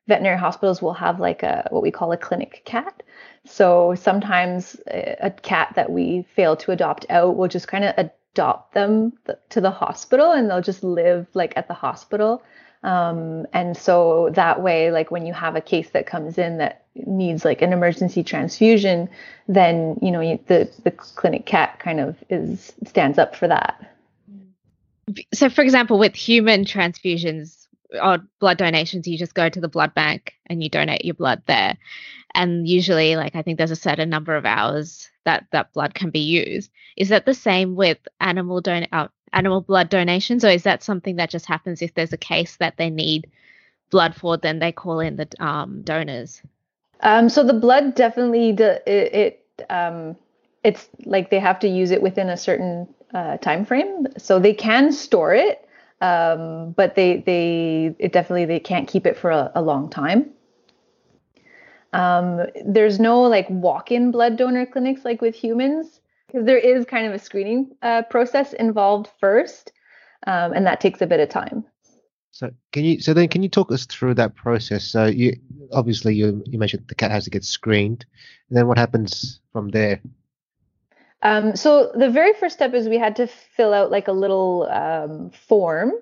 veterinary 0.07 0.39
hospitals 0.39 0.83
will 0.83 0.95
have 0.95 1.21
like 1.21 1.43
a 1.43 1.67
what 1.71 1.83
we 1.83 1.91
call 1.91 2.13
a 2.13 2.17
clinic 2.17 2.63
cat. 2.65 3.03
So 3.47 3.95
sometimes 3.95 4.77
a 4.87 5.31
cat 5.31 5.73
that 5.77 5.91
we 5.91 6.27
fail 6.35 6.57
to 6.57 6.73
adopt 6.73 7.07
out 7.11 7.37
will 7.37 7.49
just 7.49 7.69
kind 7.69 7.85
of 7.85 7.95
adopt 7.97 8.75
them 8.75 9.13
to 9.51 9.61
the 9.61 9.71
hospital 9.71 10.33
and 10.33 10.49
they'll 10.49 10.61
just 10.61 10.83
live 10.83 11.27
like 11.35 11.53
at 11.57 11.69
the 11.69 11.75
hospital. 11.75 12.43
Um, 12.83 13.47
and 13.55 13.77
so 13.77 14.31
that 14.35 14.63
way, 14.63 14.91
like 14.91 15.11
when 15.11 15.25
you 15.25 15.33
have 15.33 15.57
a 15.57 15.61
case 15.63 15.91
that 15.91 16.07
comes 16.07 16.37
in 16.37 16.59
that 16.59 16.85
needs 16.95 17.45
like 17.45 17.63
an 17.63 17.73
emergency 17.73 18.23
transfusion, 18.23 19.09
then 19.49 19.99
you 20.03 20.11
know 20.11 20.21
you, 20.21 20.39
the 20.47 20.71
the 20.85 20.91
clinic 20.91 21.47
cat 21.47 21.79
kind 21.79 21.99
of 21.99 22.17
is 22.29 22.75
stands 22.85 23.19
up 23.19 23.35
for 23.35 23.49
that. 23.49 23.91
So, 25.33 25.49
for 25.49 25.63
example, 25.63 25.99
with 25.99 26.15
human 26.15 26.65
transfusions, 26.65 27.64
or 28.03 28.19
blood 28.41 28.59
donations, 28.59 29.07
you 29.07 29.19
just 29.19 29.35
go 29.35 29.49
to 29.49 29.61
the 29.61 29.69
blood 29.69 29.95
bank 29.95 30.35
and 30.47 30.63
you 30.63 30.69
donate 30.69 31.05
your 31.05 31.15
blood 31.15 31.43
there. 31.47 31.77
And 32.35 32.69
usually, 32.69 33.17
like 33.17 33.37
I 33.37 33.43
think 33.43 33.59
there's 33.59 33.71
a 33.71 33.77
certain 33.77 34.11
number 34.11 34.37
of 34.37 34.45
hours 34.45 35.09
that 35.25 35.47
that 35.53 35.73
blood 35.73 35.95
can 35.95 36.11
be 36.11 36.21
used. 36.21 36.71
Is 36.97 37.09
that 37.09 37.27
the 37.27 37.35
same 37.35 37.77
with 37.77 37.99
animal 38.21 38.61
don 38.61 38.87
uh, 38.93 39.09
animal 39.33 39.61
blood 39.61 39.89
donations, 39.89 40.45
or 40.45 40.49
is 40.49 40.65
that 40.65 40.83
something 40.83 41.17
that 41.17 41.31
just 41.31 41.47
happens 41.47 41.83
if 41.83 41.95
there's 41.95 42.13
a 42.13 42.19
case 42.19 42.57
that 42.57 42.77
they 42.77 42.91
need 42.91 43.31
blood 43.91 44.15
for? 44.15 44.37
Then 44.37 44.59
they 44.59 44.73
call 44.73 45.01
in 45.01 45.17
the 45.17 45.29
um, 45.39 45.83
donors. 45.83 46.43
Um, 47.01 47.29
so 47.29 47.45
the 47.45 47.55
blood 47.55 47.95
definitely 47.95 48.51
it, 48.51 48.83
it 48.87 49.47
um, 49.71 50.17
it's 50.65 50.89
like 51.05 51.31
they 51.31 51.39
have 51.39 51.61
to 51.61 51.69
use 51.69 51.91
it 51.91 52.03
within 52.03 52.29
a 52.29 52.37
certain 52.37 52.89
uh, 53.13 53.37
time 53.37 53.65
frame. 53.65 54.07
So 54.19 54.39
they 54.39 54.55
can 54.55 54.91
store 54.91 55.35
it 55.35 55.69
um, 56.05 56.73
but 56.73 56.97
they 56.97 57.23
they 57.25 57.95
it 57.99 58.13
definitely 58.13 58.45
they 58.45 58.61
can't 58.61 58.87
keep 58.87 59.07
it 59.07 59.17
for 59.17 59.31
a, 59.31 59.51
a 59.55 59.63
long 59.63 59.89
time. 59.89 60.31
Um, 61.95 62.47
there's 62.67 63.01
no 63.01 63.23
like 63.23 63.49
walk-in 63.49 64.11
blood 64.11 64.37
donor 64.37 64.67
clinics 64.67 65.05
like 65.05 65.23
with 65.23 65.35
humans 65.35 66.01
because 66.27 66.45
there 66.45 66.59
is 66.59 66.85
kind 66.85 67.07
of 67.07 67.15
a 67.15 67.19
screening 67.19 67.71
uh, 67.83 68.03
process 68.03 68.53
involved 68.53 69.09
first, 69.19 69.73
um, 70.27 70.53
and 70.53 70.67
that 70.67 70.81
takes 70.81 71.01
a 71.01 71.07
bit 71.07 71.21
of 71.21 71.31
time. 71.31 71.65
So 72.33 72.51
can 72.73 72.85
you 72.85 73.01
so 73.01 73.15
then 73.15 73.29
can 73.29 73.43
you 73.43 73.49
talk 73.49 73.73
us 73.73 73.87
through 73.87 74.15
that 74.15 74.35
process? 74.35 74.85
So 74.85 75.07
you 75.07 75.37
obviously 75.73 76.15
you 76.17 76.43
you 76.45 76.59
mentioned 76.59 76.85
the 76.89 76.95
cat 76.95 77.13
has 77.13 77.25
to 77.25 77.31
get 77.31 77.45
screened, 77.45 78.05
and 78.51 78.59
then 78.59 78.67
what 78.67 78.77
happens 78.77 79.41
from 79.53 79.71
there? 79.71 80.03
Um, 81.25 81.57
so 81.57 81.91
the 81.95 82.11
very 82.11 82.35
first 82.35 82.55
step 82.55 82.75
is 82.75 82.89
we 82.89 82.99
had 82.99 83.17
to 83.17 83.27
fill 83.27 83.73
out 83.73 83.91
like 83.91 84.09
a 84.09 84.13
little 84.13 84.69
um, 84.71 85.31
form. 85.31 85.93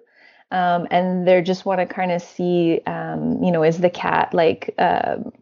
Um, 0.50 0.86
and 0.90 1.26
they 1.26 1.40
just 1.40 1.64
want 1.64 1.80
to 1.80 1.86
kind 1.86 2.12
of 2.12 2.20
see, 2.20 2.82
um, 2.86 3.42
you 3.42 3.50
know, 3.50 3.62
is 3.62 3.78
the 3.78 3.88
cat 3.88 4.34
like, 4.34 4.74
um, 4.78 5.32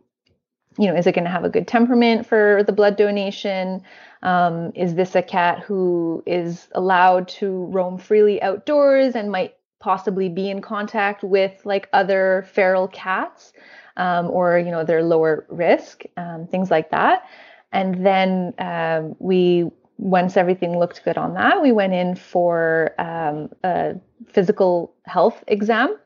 you 0.79 0.87
know, 0.87 0.95
is 0.95 1.07
it 1.07 1.17
going 1.17 1.25
to 1.25 1.31
have 1.31 1.45
a 1.45 1.49
good 1.49 1.67
temperament 1.67 2.27
for 2.27 2.63
the 2.65 2.73
blood 2.73 2.97
donation? 2.97 3.83
Um, 4.23 4.71
is 4.77 4.95
this 4.95 5.17
a 5.17 5.23
cat 5.23 5.61
who 5.61 6.23
is 6.27 6.69
allowed 6.73 7.27
to 7.29 7.65
roam 7.67 7.99
freely 7.99 8.41
outdoors 8.41 9.17
and 9.17 9.33
might 9.33 9.57
possibly 9.81 10.29
be 10.29 10.49
in 10.49 10.61
contact 10.61 11.25
with 11.25 11.61
like 11.65 11.89
other 11.93 12.47
feral 12.53 12.87
cats, 12.87 13.53
um, 13.97 14.31
or 14.31 14.59
you 14.59 14.71
know, 14.71 14.85
they're 14.85 15.03
lower 15.03 15.45
risk, 15.49 16.05
um, 16.17 16.47
things 16.47 16.71
like 16.71 16.91
that. 16.91 17.25
And 17.73 18.05
then 18.05 18.55
um, 18.59 19.17
we, 19.19 19.71
once 19.99 20.37
everything 20.37 20.79
looked 20.79 21.05
good 21.05 21.17
on 21.17 21.35
that, 21.35 21.63
we 21.63 21.73
went 21.73 21.93
in 21.93 22.17
for 22.17 22.95
um, 22.99 23.51
a 23.63 23.95
physical 24.29 24.95
health 25.05 25.45
exam. 25.47 25.97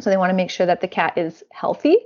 So 0.00 0.10
they 0.10 0.16
want 0.16 0.30
to 0.30 0.36
make 0.36 0.50
sure 0.50 0.66
that 0.66 0.80
the 0.80 0.88
cat 0.88 1.16
is 1.16 1.42
healthy. 1.52 1.96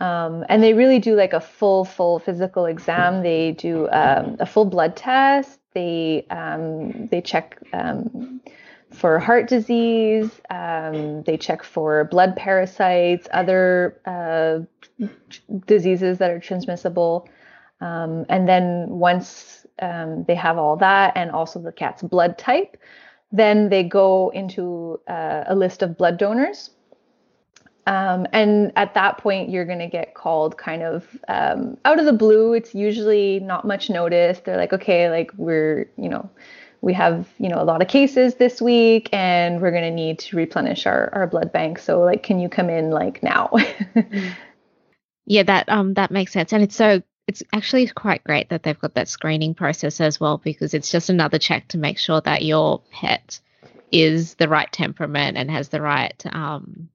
Um, 0.00 0.44
and 0.48 0.62
they 0.62 0.72
really 0.72 0.98
do 0.98 1.14
like 1.14 1.32
a 1.34 1.40
full, 1.40 1.84
full 1.84 2.18
physical 2.18 2.66
exam. 2.66 3.22
They 3.22 3.52
do 3.52 3.88
um, 3.90 4.36
a 4.40 4.46
full 4.46 4.64
blood 4.64 4.96
test. 4.96 5.58
They 5.74 6.26
um, 6.30 7.06
they 7.08 7.20
check 7.20 7.58
um, 7.72 8.40
for 8.92 9.18
heart 9.18 9.48
disease. 9.48 10.30
Um, 10.48 11.22
they 11.22 11.36
check 11.36 11.62
for 11.62 12.04
blood 12.04 12.34
parasites, 12.34 13.28
other 13.32 14.00
uh, 14.06 14.60
diseases 15.66 16.18
that 16.18 16.30
are 16.30 16.40
transmissible. 16.40 17.28
Um, 17.80 18.26
and 18.28 18.48
then 18.48 18.86
once 18.88 19.66
they 19.78 20.34
have 20.34 20.58
all 20.58 20.76
that, 20.76 21.12
and 21.16 21.30
also 21.30 21.60
the 21.60 21.72
cat's 21.72 22.02
blood 22.02 22.36
type, 22.36 22.76
then 23.32 23.70
they 23.70 23.82
go 23.82 24.30
into 24.30 25.00
uh, 25.08 25.44
a 25.46 25.54
list 25.54 25.82
of 25.82 25.96
blood 25.96 26.18
donors 26.18 26.70
um, 27.86 28.26
and 28.32 28.72
at 28.76 28.94
that 28.94 29.18
point, 29.18 29.50
you're 29.50 29.64
going 29.64 29.78
to 29.78 29.88
get 29.88 30.14
called 30.14 30.56
kind 30.56 30.82
of 30.82 31.18
um, 31.28 31.76
out 31.84 31.98
of 31.98 32.04
the 32.04 32.12
blue. 32.12 32.52
It's 32.52 32.74
usually 32.74 33.40
not 33.40 33.66
much 33.66 33.90
notice. 33.90 34.40
They're 34.40 34.56
like, 34.56 34.72
okay, 34.72 35.10
like 35.10 35.32
we're, 35.36 35.90
you 35.96 36.08
know, 36.08 36.30
we 36.82 36.92
have, 36.94 37.28
you 37.38 37.48
know, 37.48 37.60
a 37.60 37.64
lot 37.64 37.82
of 37.82 37.88
cases 37.88 38.36
this 38.36 38.62
week 38.62 39.08
and 39.12 39.60
we're 39.60 39.70
going 39.70 39.82
to 39.82 39.90
need 39.90 40.18
to 40.20 40.36
replenish 40.36 40.86
our, 40.86 41.12
our 41.12 41.26
blood 41.26 41.52
bank. 41.52 41.78
So 41.78 42.00
like, 42.00 42.22
can 42.22 42.38
you 42.38 42.48
come 42.48 42.70
in 42.70 42.90
like 42.90 43.22
now? 43.22 43.50
yeah, 45.26 45.42
that, 45.42 45.68
um, 45.68 45.94
that 45.94 46.10
makes 46.10 46.32
sense. 46.32 46.52
And 46.52 46.62
it's 46.62 46.76
so, 46.76 47.02
it's 47.30 47.44
actually 47.52 47.86
quite 47.86 48.24
great 48.24 48.48
that 48.48 48.64
they've 48.64 48.80
got 48.80 48.94
that 48.94 49.08
screening 49.08 49.54
process 49.54 50.00
as 50.00 50.18
well, 50.18 50.38
because 50.38 50.74
it's 50.74 50.90
just 50.90 51.10
another 51.10 51.38
check 51.38 51.68
to 51.68 51.78
make 51.78 51.96
sure 51.96 52.20
that 52.20 52.42
your 52.42 52.82
pet 52.90 53.38
is 53.92 54.34
the 54.34 54.48
right 54.48 54.70
temperament 54.72 55.36
and 55.36 55.48
has 55.48 55.68
the 55.68 55.80
right, 55.80 56.20
um, 56.32 56.88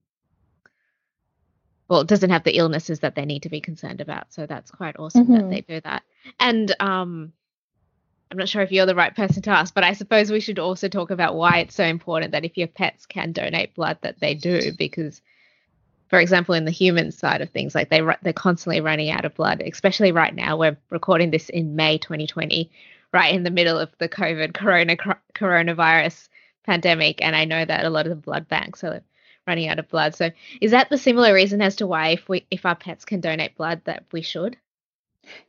well, 1.88 2.02
it 2.02 2.08
doesn't 2.08 2.32
have 2.32 2.44
the 2.44 2.58
illnesses 2.58 3.00
that 3.00 3.16
they 3.16 3.24
need 3.24 3.44
to 3.44 3.50
be 3.50 3.62
concerned 3.62 4.02
about. 4.02 4.34
So 4.34 4.46
that's 4.46 4.72
quite 4.72 5.00
awesome 5.00 5.24
mm-hmm. 5.24 5.36
that 5.36 5.50
they 5.50 5.62
do 5.62 5.80
that. 5.86 6.04
And 6.38 6.76
um, 6.82 7.32
I'm 8.30 8.38
not 8.38 8.50
sure 8.50 8.62
if 8.62 8.74
you're 8.74 8.86
the 8.86 8.94
right 8.94 9.16
person 9.16 9.42
to 9.44 9.52
ask, 9.52 9.74
but 9.74 9.86
I 9.86 9.94
suppose 9.94 10.30
we 10.30 10.42
should 10.42 10.60
also 10.60 10.90
talk 10.90 11.12
about 11.12 11.36
why 11.36 11.60
it's 11.60 11.76
so 11.76 11.86
important 11.86 12.34
that 12.34 12.44
if 12.44 12.58
your 12.58 12.68
pets 12.68 13.06
can 13.06 13.32
donate 13.32 13.74
blood, 13.74 14.00
that 14.02 14.20
they 14.20 14.36
do, 14.36 14.74
because, 14.78 15.22
for 16.10 16.20
example, 16.20 16.56
in 16.56 16.66
the 16.66 16.72
human 16.72 17.12
side 17.12 17.42
of 17.42 17.50
things, 17.50 17.76
like 17.76 17.90
they 17.90 18.02
they're 18.22 18.34
constantly 18.34 18.82
running 18.82 19.10
out 19.10 19.26
of 19.26 19.36
blood, 19.36 19.62
especially 19.62 20.12
right 20.12 20.34
now. 20.34 20.58
We're 20.58 20.78
recording 20.90 21.32
this 21.32 21.50
in 21.50 21.76
May 21.76 21.98
2020, 21.98 22.72
right 23.12 23.34
in 23.34 23.44
the 23.44 23.52
middle 23.52 23.78
of 23.78 23.90
the 23.98 24.10
COVID 24.10 24.54
corona 24.54 24.96
coronavirus 25.34 26.30
pandemic, 26.66 27.22
and 27.22 27.36
I 27.36 27.46
know 27.46 27.66
that 27.66 27.86
a 27.86 27.90
lot 27.90 28.06
of 28.06 28.10
the 28.10 28.16
blood 28.16 28.48
banks 28.48 28.84
are 28.84 29.02
running 29.48 29.68
out 29.68 29.80
of 29.80 29.90
blood. 29.90 30.16
So 30.16 30.32
is 30.62 30.72
that 30.72 30.90
the 30.90 30.98
similar 30.98 31.34
reason 31.34 31.62
as 31.62 31.76
to 31.78 31.88
why 31.88 32.10
if 32.10 32.28
we 32.30 32.46
if 32.52 32.66
our 32.66 32.76
pets 32.76 33.06
can 33.06 33.20
donate 33.20 33.56
blood 33.56 33.82
that 33.86 34.06
we 34.12 34.22
should? 34.22 34.58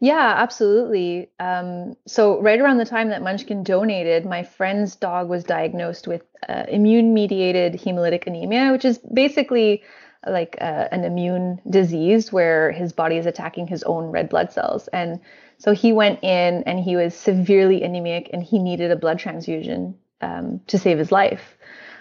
Yeah, 0.01 0.35
absolutely. 0.37 1.29
Um, 1.39 1.97
so 2.07 2.41
right 2.41 2.59
around 2.59 2.79
the 2.79 2.87
time 2.87 3.11
that 3.11 3.23
Munchkin 3.23 3.63
donated, 3.63 4.25
my 4.25 4.43
friend's 4.43 4.97
dog 4.97 5.29
was 5.29 5.45
diagnosed 5.45 6.09
with 6.09 6.23
uh, 6.49 6.65
immune-mediated 6.69 7.75
hemolytic 7.75 8.27
anemia, 8.27 8.73
which 8.73 8.87
is 8.87 8.99
basically 9.13 9.83
like 10.27 10.57
uh, 10.61 10.89
an 10.91 11.05
immune 11.05 11.61
disease 11.69 12.33
where 12.33 12.73
his 12.73 12.93
body 12.93 13.17
is 13.17 13.27
attacking 13.27 13.67
his 13.67 13.83
own 13.85 14.07
red 14.07 14.29
blood 14.29 14.53
cells. 14.53 14.89
And 14.89 15.21
so 15.59 15.73
he 15.73 15.93
went 15.93 16.23
in 16.23 16.63
and 16.65 16.81
he 16.81 16.97
was 16.97 17.15
severely 17.15 17.83
anemic 17.83 18.31
and 18.33 18.43
he 18.43 18.59
needed 18.59 18.91
a 18.91 18.97
blood 18.97 19.19
transfusion 19.19 19.97
um, 20.21 20.61
to 20.67 20.79
save 20.79 20.99
his 20.99 21.13
life. 21.13 21.57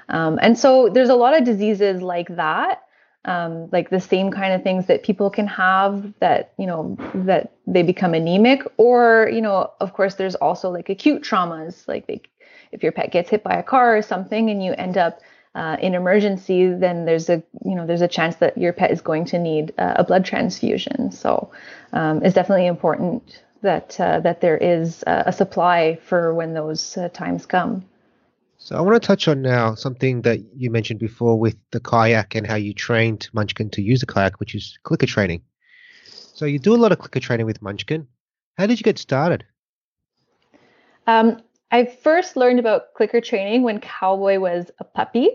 Um, 0.10 0.40
and 0.42 0.58
so 0.58 0.90
there's 0.90 1.10
a 1.10 1.16
lot 1.16 1.38
of 1.38 1.44
diseases 1.44 2.02
like 2.02 2.36
that, 2.36 2.84
um, 3.26 3.70
like 3.72 3.90
the 3.90 4.00
same 4.00 4.32
kind 4.32 4.54
of 4.54 4.62
things 4.62 4.86
that 4.88 5.04
people 5.04 5.30
can 5.30 5.48
have 5.48 6.14
that, 6.20 6.54
you 6.58 6.68
know, 6.68 6.98
that 7.14 7.54
they 7.66 7.82
become 7.82 8.14
anemic. 8.14 8.64
Or, 8.78 9.30
you 9.32 9.42
know, 9.42 9.72
of 9.80 9.94
course, 9.94 10.16
there's 10.16 10.36
also 10.36 10.70
like 10.70 10.90
acute 10.90 11.24
traumas, 11.24 11.88
like 11.88 12.08
they, 12.08 12.22
if 12.72 12.84
your 12.84 12.92
pet 12.92 13.12
gets 13.12 13.30
hit 13.30 13.44
by 13.44 13.56
a 13.56 13.64
car 13.64 13.98
or 13.98 14.02
something 14.02 14.50
and 14.50 14.64
you 14.64 14.74
end 14.74 14.98
up 14.98 15.22
uh, 15.56 15.78
in 15.82 15.96
emergency, 15.96 16.68
then 16.68 17.06
there's 17.06 17.30
a 17.30 17.42
you 17.64 17.76
know 17.76 17.86
there's 17.88 18.02
a 18.02 18.08
chance 18.08 18.36
that 18.38 18.58
your 18.58 18.74
pet 18.74 18.92
is 18.92 19.02
going 19.02 19.26
to 19.26 19.40
need 19.40 19.74
uh, 19.78 19.94
a 19.96 20.04
blood 20.04 20.26
transfusion. 20.26 21.12
So 21.12 21.52
um, 21.94 22.22
it's 22.24 22.36
definitely 22.36 22.68
important 22.68 23.42
that 23.62 24.00
uh, 24.00 24.20
that 24.20 24.42
there 24.42 24.58
is 24.58 25.04
a 25.08 25.32
supply 25.32 25.96
for 26.04 26.34
when 26.34 26.54
those 26.54 26.98
uh, 26.98 27.10
times 27.10 27.46
come. 27.46 27.86
So 28.58 28.76
I 28.76 28.82
want 28.82 29.02
to 29.02 29.06
touch 29.06 29.28
on 29.28 29.42
now 29.42 29.76
something 29.76 30.22
that 30.24 30.40
you 30.56 30.72
mentioned 30.72 31.00
before 31.00 31.38
with 31.40 31.56
the 31.72 31.80
kayak 31.80 32.36
and 32.36 32.48
how 32.48 32.56
you 32.56 32.74
trained 32.74 33.30
Munchkin 33.34 33.70
to 33.72 33.82
use 33.82 34.02
a 34.02 34.06
kayak, 34.06 34.40
which 34.40 34.56
is 34.56 34.78
clicker 34.84 35.06
training. 35.06 35.42
So 36.06 36.46
you 36.46 36.60
do 36.60 36.74
a 36.74 36.78
lot 36.78 36.92
of 36.92 37.00
clicker 37.00 37.20
training 37.20 37.46
with 37.46 37.62
Munchkin. 37.62 38.08
How 38.58 38.66
did 38.68 38.80
you 38.80 38.84
get 38.84 38.98
started? 38.98 39.46
Um, 41.08 41.42
I 41.72 41.86
first 41.86 42.36
learned 42.36 42.60
about 42.60 42.94
clicker 42.96 43.22
training 43.22 43.64
when 43.64 43.80
Cowboy 43.80 44.40
was 44.40 44.72
a 44.80 44.84
puppy. 44.84 45.30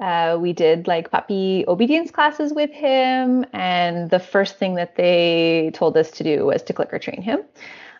Uh, 0.00 0.38
we 0.40 0.52
did 0.52 0.88
like 0.88 1.10
puppy 1.10 1.64
obedience 1.68 2.10
classes 2.10 2.52
with 2.52 2.70
him, 2.70 3.44
and 3.52 4.10
the 4.10 4.18
first 4.18 4.56
thing 4.56 4.74
that 4.76 4.96
they 4.96 5.70
told 5.74 5.96
us 5.96 6.10
to 6.12 6.24
do 6.24 6.46
was 6.46 6.62
to 6.62 6.72
clicker 6.72 6.98
train 6.98 7.22
him. 7.22 7.40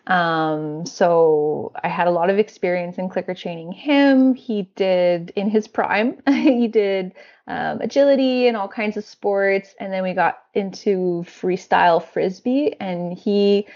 Um, 0.07 0.85
so 0.85 1.71
I 1.83 1.87
had 1.87 2.07
a 2.07 2.11
lot 2.11 2.29
of 2.29 2.39
experience 2.39 2.97
in 2.97 3.07
clicker 3.09 3.35
training 3.35 3.71
him. 3.71 4.33
He 4.33 4.63
did 4.75 5.31
in 5.35 5.49
his 5.49 5.67
prime, 5.67 6.17
he 6.27 6.67
did 6.67 7.13
um, 7.47 7.81
agility 7.81 8.47
and 8.47 8.57
all 8.57 8.67
kinds 8.67 8.97
of 8.97 9.05
sports. 9.05 9.75
And 9.79 9.93
then 9.93 10.03
we 10.03 10.13
got 10.13 10.39
into 10.53 11.23
freestyle 11.27 12.03
frisbee 12.03 12.75
and 12.79 13.17
he, 13.17 13.67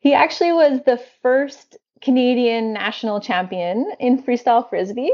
he 0.00 0.14
actually 0.14 0.52
was 0.52 0.80
the 0.84 1.00
first 1.22 1.76
Canadian 2.00 2.72
national 2.72 3.20
champion 3.20 3.92
in 4.00 4.22
freestyle 4.22 4.68
frisbee. 4.68 5.12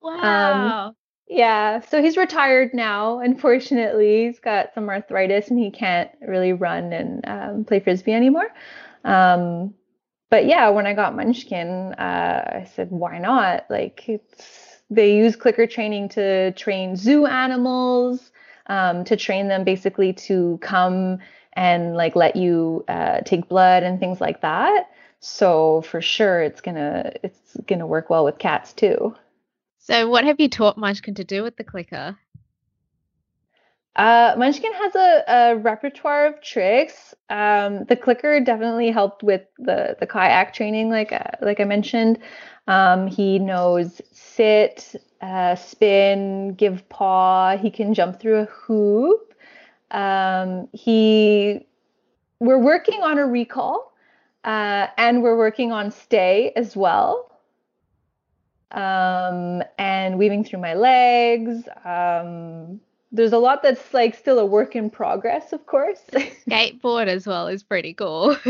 Wow. 0.00 0.88
Um, 0.88 0.96
yeah, 1.28 1.80
so 1.80 2.02
he's 2.02 2.16
retired 2.16 2.72
now. 2.72 3.20
Unfortunately, 3.20 4.26
he's 4.26 4.40
got 4.40 4.72
some 4.74 4.88
arthritis 4.88 5.48
and 5.48 5.58
he 5.58 5.70
can't 5.70 6.10
really 6.20 6.52
run 6.52 6.92
and 6.92 7.24
um, 7.26 7.64
play 7.64 7.80
frisbee 7.80 8.12
anymore. 8.12 8.48
Um, 9.04 9.74
but 10.30 10.46
yeah, 10.46 10.68
when 10.70 10.86
I 10.86 10.94
got 10.94 11.14
Munchkin, 11.14 11.94
uh, 11.94 12.60
I 12.62 12.70
said, 12.74 12.90
why 12.90 13.18
not? 13.18 13.66
Like 13.70 14.08
it's, 14.08 14.80
they 14.90 15.16
use 15.16 15.36
clicker 15.36 15.66
training 15.66 16.08
to 16.10 16.52
train 16.52 16.96
zoo 16.96 17.26
animals, 17.26 18.30
um, 18.66 19.04
to 19.04 19.16
train 19.16 19.48
them 19.48 19.64
basically 19.64 20.12
to 20.14 20.58
come 20.62 21.18
and 21.54 21.94
like 21.94 22.16
let 22.16 22.36
you 22.36 22.84
uh, 22.88 23.20
take 23.20 23.48
blood 23.48 23.82
and 23.82 23.98
things 24.00 24.20
like 24.20 24.40
that. 24.42 24.90
So 25.20 25.82
for 25.82 26.00
sure, 26.00 26.42
it's 26.42 26.60
gonna 26.60 27.12
it's 27.22 27.56
gonna 27.66 27.86
work 27.86 28.08
well 28.08 28.24
with 28.24 28.38
cats 28.38 28.72
too. 28.72 29.14
So 29.88 30.06
what 30.06 30.24
have 30.24 30.38
you 30.38 30.50
taught 30.50 30.76
Munchkin 30.76 31.14
to 31.14 31.24
do 31.24 31.42
with 31.42 31.56
the 31.56 31.64
clicker? 31.64 32.18
Uh, 33.96 34.34
Munchkin 34.36 34.72
has 34.74 34.94
a, 34.94 35.24
a, 35.26 35.56
repertoire 35.56 36.26
of 36.26 36.42
tricks. 36.42 37.14
Um, 37.30 37.84
the 37.84 37.96
clicker 37.96 38.38
definitely 38.38 38.90
helped 38.90 39.22
with 39.22 39.46
the 39.58 39.96
the 39.98 40.06
kayak 40.06 40.52
training, 40.52 40.90
like 40.90 41.10
uh, 41.10 41.30
like 41.40 41.58
I 41.58 41.64
mentioned. 41.64 42.18
Um, 42.66 43.06
he 43.06 43.38
knows 43.38 44.02
sit, 44.12 44.94
uh, 45.22 45.54
spin, 45.54 46.52
give 46.52 46.86
paw. 46.90 47.56
He 47.56 47.70
can 47.70 47.94
jump 47.94 48.20
through 48.20 48.40
a 48.40 48.44
hoop. 48.44 49.32
Um, 49.90 50.68
he 50.74 51.66
we're 52.40 52.62
working 52.62 53.02
on 53.02 53.18
a 53.18 53.26
recall, 53.26 53.94
uh, 54.44 54.88
and 54.98 55.22
we're 55.22 55.38
working 55.38 55.72
on 55.72 55.90
stay 55.90 56.52
as 56.56 56.76
well. 56.76 57.27
Um, 58.70 59.62
and 59.78 60.18
weaving 60.18 60.44
through 60.44 60.60
my 60.60 60.74
legs. 60.74 61.66
Um, 61.84 62.80
there's 63.10 63.32
a 63.32 63.38
lot 63.38 63.62
that's 63.62 63.94
like 63.94 64.14
still 64.14 64.38
a 64.38 64.44
work 64.44 64.76
in 64.76 64.90
progress, 64.90 65.52
of 65.52 65.64
course. 65.66 66.02
Skateboard 66.12 67.06
as 67.06 67.26
well 67.26 67.48
is 67.48 67.62
pretty 67.62 67.94
cool. 67.94 68.36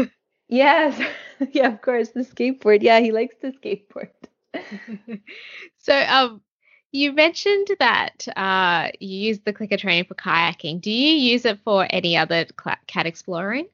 Yes. 0.49 0.99
yeah, 1.53 1.69
of 1.69 1.81
course. 1.83 2.11
The 2.11 2.21
skateboard. 2.21 2.83
Yeah, 2.83 3.01
he 3.01 3.13
likes 3.13 3.37
to 3.43 3.53
skateboard. 3.53 4.11
so, 5.79 5.95
um, 5.95 6.41
you 6.91 7.13
mentioned 7.13 7.69
that 7.79 8.27
uh, 8.35 8.91
you 8.99 9.29
use 9.29 9.41
the 9.41 9.53
clicker 9.53 9.77
training 9.77 10.07
for 10.07 10.15
kayaking. 10.15 10.81
Do 10.81 10.91
you 10.91 11.13
use 11.33 11.45
it 11.45 11.61
for 11.65 11.87
any 11.91 12.17
other 12.17 12.47
cat 12.87 13.07
exploring? 13.07 13.69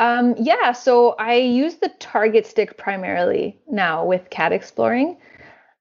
Um, 0.00 0.34
yeah, 0.38 0.72
so 0.72 1.10
I 1.18 1.34
use 1.34 1.76
the 1.76 1.90
target 2.00 2.46
stick 2.46 2.78
primarily 2.78 3.60
now 3.70 4.06
with 4.06 4.30
cat 4.30 4.50
exploring. 4.50 5.18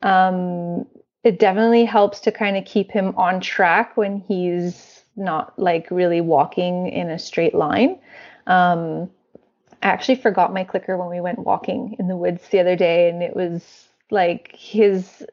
Um, 0.02 0.86
it 1.24 1.40
definitely 1.40 1.86
helps 1.86 2.20
to 2.22 2.32
kind 2.32 2.58
of 2.58 2.66
keep 2.66 2.92
him 2.92 3.16
on 3.16 3.40
track 3.40 3.96
when 3.96 4.18
he's 4.28 5.04
not 5.16 5.58
like 5.58 5.90
really 5.90 6.20
walking 6.20 6.88
in 6.90 7.10
a 7.10 7.18
straight 7.18 7.56
line. 7.56 7.98
Um, 8.46 9.10
I 9.82 9.88
actually 9.88 10.16
forgot 10.16 10.54
my 10.54 10.66
clicker 10.66 10.98
when 10.98 11.10
we 11.10 11.22
went 11.22 11.40
walking 11.40 11.96
in 11.98 12.10
the 12.10 12.18
woods 12.18 12.46
the 12.50 12.60
other 12.60 12.76
day, 12.76 13.10
and 13.10 13.24
it 13.24 13.38
was 13.38 13.88
like 14.12 14.54
his 14.54 15.26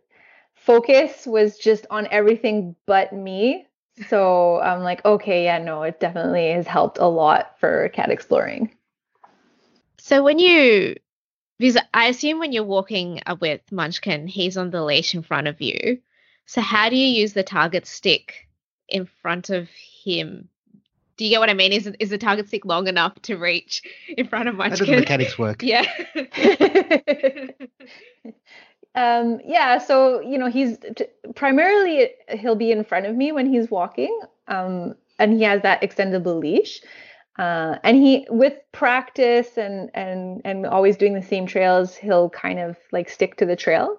focus 0.54 1.26
was 1.26 1.58
just 1.58 1.86
on 1.90 2.06
everything 2.12 2.76
but 2.86 3.12
me. 3.12 3.66
So 4.08 4.60
I'm 4.60 4.82
like, 4.82 5.04
okay, 5.04 5.44
yeah, 5.44 5.58
no, 5.58 5.82
it 5.82 6.00
definitely 6.00 6.50
has 6.50 6.66
helped 6.66 6.98
a 6.98 7.06
lot 7.06 7.58
for 7.58 7.88
cat 7.90 8.10
exploring. 8.10 8.74
So 9.98 10.22
when 10.22 10.38
you, 10.38 10.96
because 11.58 11.78
I 11.94 12.06
assume 12.06 12.38
when 12.38 12.52
you're 12.52 12.64
walking 12.64 13.20
with 13.40 13.62
Munchkin, 13.72 14.26
he's 14.26 14.56
on 14.56 14.70
the 14.70 14.84
leash 14.84 15.14
in 15.14 15.22
front 15.22 15.48
of 15.48 15.60
you. 15.60 15.98
So 16.44 16.60
how 16.60 16.90
do 16.90 16.96
you 16.96 17.08
use 17.08 17.32
the 17.32 17.42
target 17.42 17.86
stick 17.86 18.46
in 18.88 19.06
front 19.06 19.50
of 19.50 19.68
him 20.04 20.48
do 21.16 21.24
you 21.24 21.30
get 21.30 21.40
what 21.40 21.48
I 21.48 21.54
mean? 21.54 21.72
Is 21.72 21.90
is 21.98 22.10
the 22.10 22.18
target 22.18 22.48
stick 22.48 22.66
long 22.66 22.88
enough 22.88 23.14
to 23.22 23.36
reach 23.36 23.82
in 24.08 24.28
front 24.28 24.48
of 24.48 24.54
Munchkin? 24.54 24.78
How 24.78 24.84
does 24.84 24.86
the 24.86 24.96
mechanics 24.96 25.38
work? 25.38 25.62
Yeah. 25.62 25.86
um, 28.96 29.40
yeah. 29.44 29.78
So 29.78 30.20
you 30.20 30.38
know, 30.38 30.48
he's 30.48 30.78
t- 30.96 31.06
primarily 31.34 32.10
he'll 32.30 32.56
be 32.56 32.72
in 32.72 32.82
front 32.82 33.06
of 33.06 33.14
me 33.14 33.30
when 33.30 33.46
he's 33.46 33.70
walking, 33.70 34.18
um, 34.48 34.94
and 35.18 35.34
he 35.34 35.42
has 35.42 35.62
that 35.62 35.82
extendable 35.82 36.40
leash. 36.40 36.80
Uh, 37.38 37.76
and 37.84 37.98
he, 37.98 38.26
with 38.30 38.54
practice 38.72 39.58
and 39.58 39.90
and 39.94 40.40
and 40.44 40.66
always 40.66 40.96
doing 40.96 41.12
the 41.12 41.22
same 41.22 41.46
trails, 41.46 41.94
he'll 41.94 42.30
kind 42.30 42.58
of 42.58 42.76
like 42.92 43.10
stick 43.10 43.36
to 43.36 43.46
the 43.46 43.56
trail. 43.56 43.98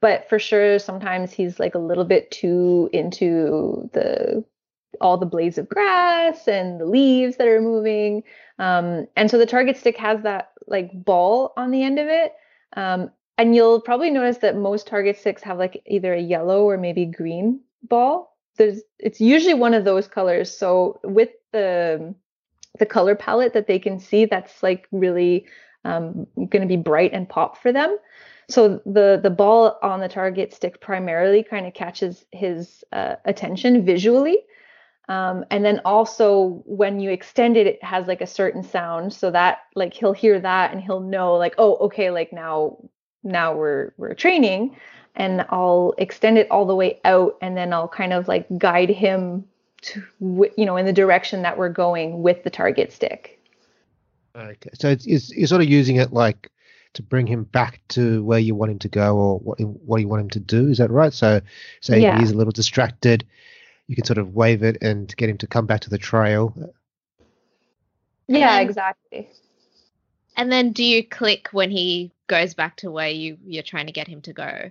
But 0.00 0.28
for 0.28 0.40
sure, 0.40 0.80
sometimes 0.80 1.32
he's 1.32 1.60
like 1.60 1.76
a 1.76 1.78
little 1.78 2.04
bit 2.04 2.30
too 2.32 2.90
into 2.92 3.88
the 3.92 4.44
all 5.00 5.16
the 5.16 5.26
blades 5.26 5.58
of 5.58 5.68
grass 5.68 6.48
and 6.48 6.80
the 6.80 6.86
leaves 6.86 7.36
that 7.36 7.46
are 7.46 7.62
moving. 7.62 8.24
Um, 8.58 9.06
and 9.16 9.30
so 9.30 9.38
the 9.38 9.46
target 9.46 9.76
stick 9.76 9.96
has 9.98 10.22
that 10.22 10.52
like 10.66 10.90
ball 10.92 11.52
on 11.56 11.70
the 11.70 11.82
end 11.84 12.00
of 12.00 12.08
it. 12.08 12.32
Um, 12.76 13.10
and 13.38 13.54
you'll 13.54 13.80
probably 13.80 14.10
notice 14.10 14.38
that 14.38 14.56
most 14.56 14.86
target 14.86 15.18
sticks 15.18 15.42
have 15.42 15.58
like 15.58 15.82
either 15.86 16.12
a 16.14 16.20
yellow 16.20 16.64
or 16.64 16.76
maybe 16.76 17.06
green 17.06 17.60
ball. 17.82 18.36
There's 18.56 18.82
it's 18.98 19.20
usually 19.20 19.54
one 19.54 19.74
of 19.74 19.84
those 19.84 20.06
colors. 20.06 20.56
So 20.56 21.00
with 21.02 21.30
the 21.52 22.14
the 22.78 22.86
color 22.86 23.14
palette 23.14 23.54
that 23.54 23.66
they 23.66 23.78
can 23.78 23.98
see, 23.98 24.24
that's 24.24 24.62
like 24.62 24.86
really 24.92 25.46
um, 25.84 26.26
going 26.36 26.62
to 26.62 26.66
be 26.66 26.76
bright 26.76 27.12
and 27.12 27.28
pop 27.28 27.60
for 27.60 27.72
them. 27.72 27.96
So 28.48 28.80
the 28.84 29.18
the 29.22 29.30
ball 29.30 29.78
on 29.82 30.00
the 30.00 30.08
target 30.08 30.52
stick 30.52 30.80
primarily 30.80 31.42
kind 31.42 31.66
of 31.66 31.74
catches 31.74 32.24
his 32.32 32.84
uh, 32.92 33.16
attention 33.24 33.84
visually. 33.84 34.38
Um, 35.08 35.44
and 35.50 35.64
then 35.64 35.80
also 35.84 36.62
when 36.64 37.00
you 37.00 37.10
extend 37.10 37.56
it, 37.56 37.66
it 37.66 37.84
has 37.84 38.06
like 38.06 38.20
a 38.20 38.26
certain 38.26 38.62
sound. 38.62 39.12
So 39.12 39.30
that 39.30 39.60
like 39.74 39.94
he'll 39.94 40.12
hear 40.12 40.38
that 40.38 40.72
and 40.72 40.80
he'll 40.80 41.00
know 41.00 41.34
like, 41.34 41.54
oh, 41.58 41.76
okay, 41.76 42.10
like 42.10 42.32
now 42.32 42.76
now 43.22 43.54
we're 43.54 43.92
we're 43.96 44.14
training. 44.14 44.76
And 45.14 45.44
I'll 45.50 45.92
extend 45.98 46.38
it 46.38 46.50
all 46.50 46.64
the 46.64 46.74
way 46.74 46.98
out 47.04 47.36
and 47.42 47.54
then 47.54 47.74
I'll 47.74 47.88
kind 47.88 48.14
of 48.14 48.28
like 48.28 48.46
guide 48.56 48.88
him 48.88 49.44
to 49.82 50.02
you 50.24 50.64
know 50.64 50.76
in 50.76 50.86
the 50.86 50.92
direction 50.92 51.42
that 51.42 51.58
we're 51.58 51.68
going 51.68 52.22
with 52.22 52.44
the 52.44 52.50
target 52.50 52.92
stick. 52.92 53.38
Okay. 54.34 54.70
So 54.74 54.88
it's, 54.88 55.06
it's 55.06 55.30
you're 55.36 55.46
sort 55.46 55.60
of 55.60 55.68
using 55.68 55.96
it 55.96 56.12
like 56.12 56.50
to 56.94 57.02
bring 57.02 57.26
him 57.26 57.44
back 57.44 57.80
to 57.88 58.22
where 58.24 58.38
you 58.38 58.54
want 58.54 58.72
him 58.72 58.78
to 58.80 58.88
go 58.88 59.16
or 59.16 59.38
what 59.40 59.60
what 59.60 60.00
you 60.00 60.08
want 60.08 60.22
him 60.22 60.30
to 60.30 60.40
do. 60.40 60.68
Is 60.68 60.78
that 60.78 60.90
right? 60.90 61.12
So, 61.12 61.40
say 61.80 62.00
yeah. 62.00 62.18
he's 62.18 62.30
a 62.30 62.36
little 62.36 62.52
distracted, 62.52 63.26
you 63.86 63.96
can 63.96 64.04
sort 64.04 64.18
of 64.18 64.34
wave 64.34 64.62
it 64.62 64.78
and 64.82 65.14
get 65.16 65.28
him 65.28 65.38
to 65.38 65.46
come 65.46 65.66
back 65.66 65.80
to 65.80 65.90
the 65.90 65.98
trail. 65.98 66.72
Yeah, 68.28 68.60
exactly. 68.60 69.30
And 70.36 70.50
then 70.50 70.72
do 70.72 70.84
you 70.84 71.04
click 71.04 71.48
when 71.52 71.70
he 71.70 72.10
goes 72.32 72.54
back 72.54 72.76
to 72.78 72.90
where 72.90 73.10
you 73.10 73.36
you're 73.44 73.62
trying 73.62 73.86
to 73.86 73.92
get 73.92 74.08
him 74.08 74.22
to 74.22 74.32
go? 74.32 74.70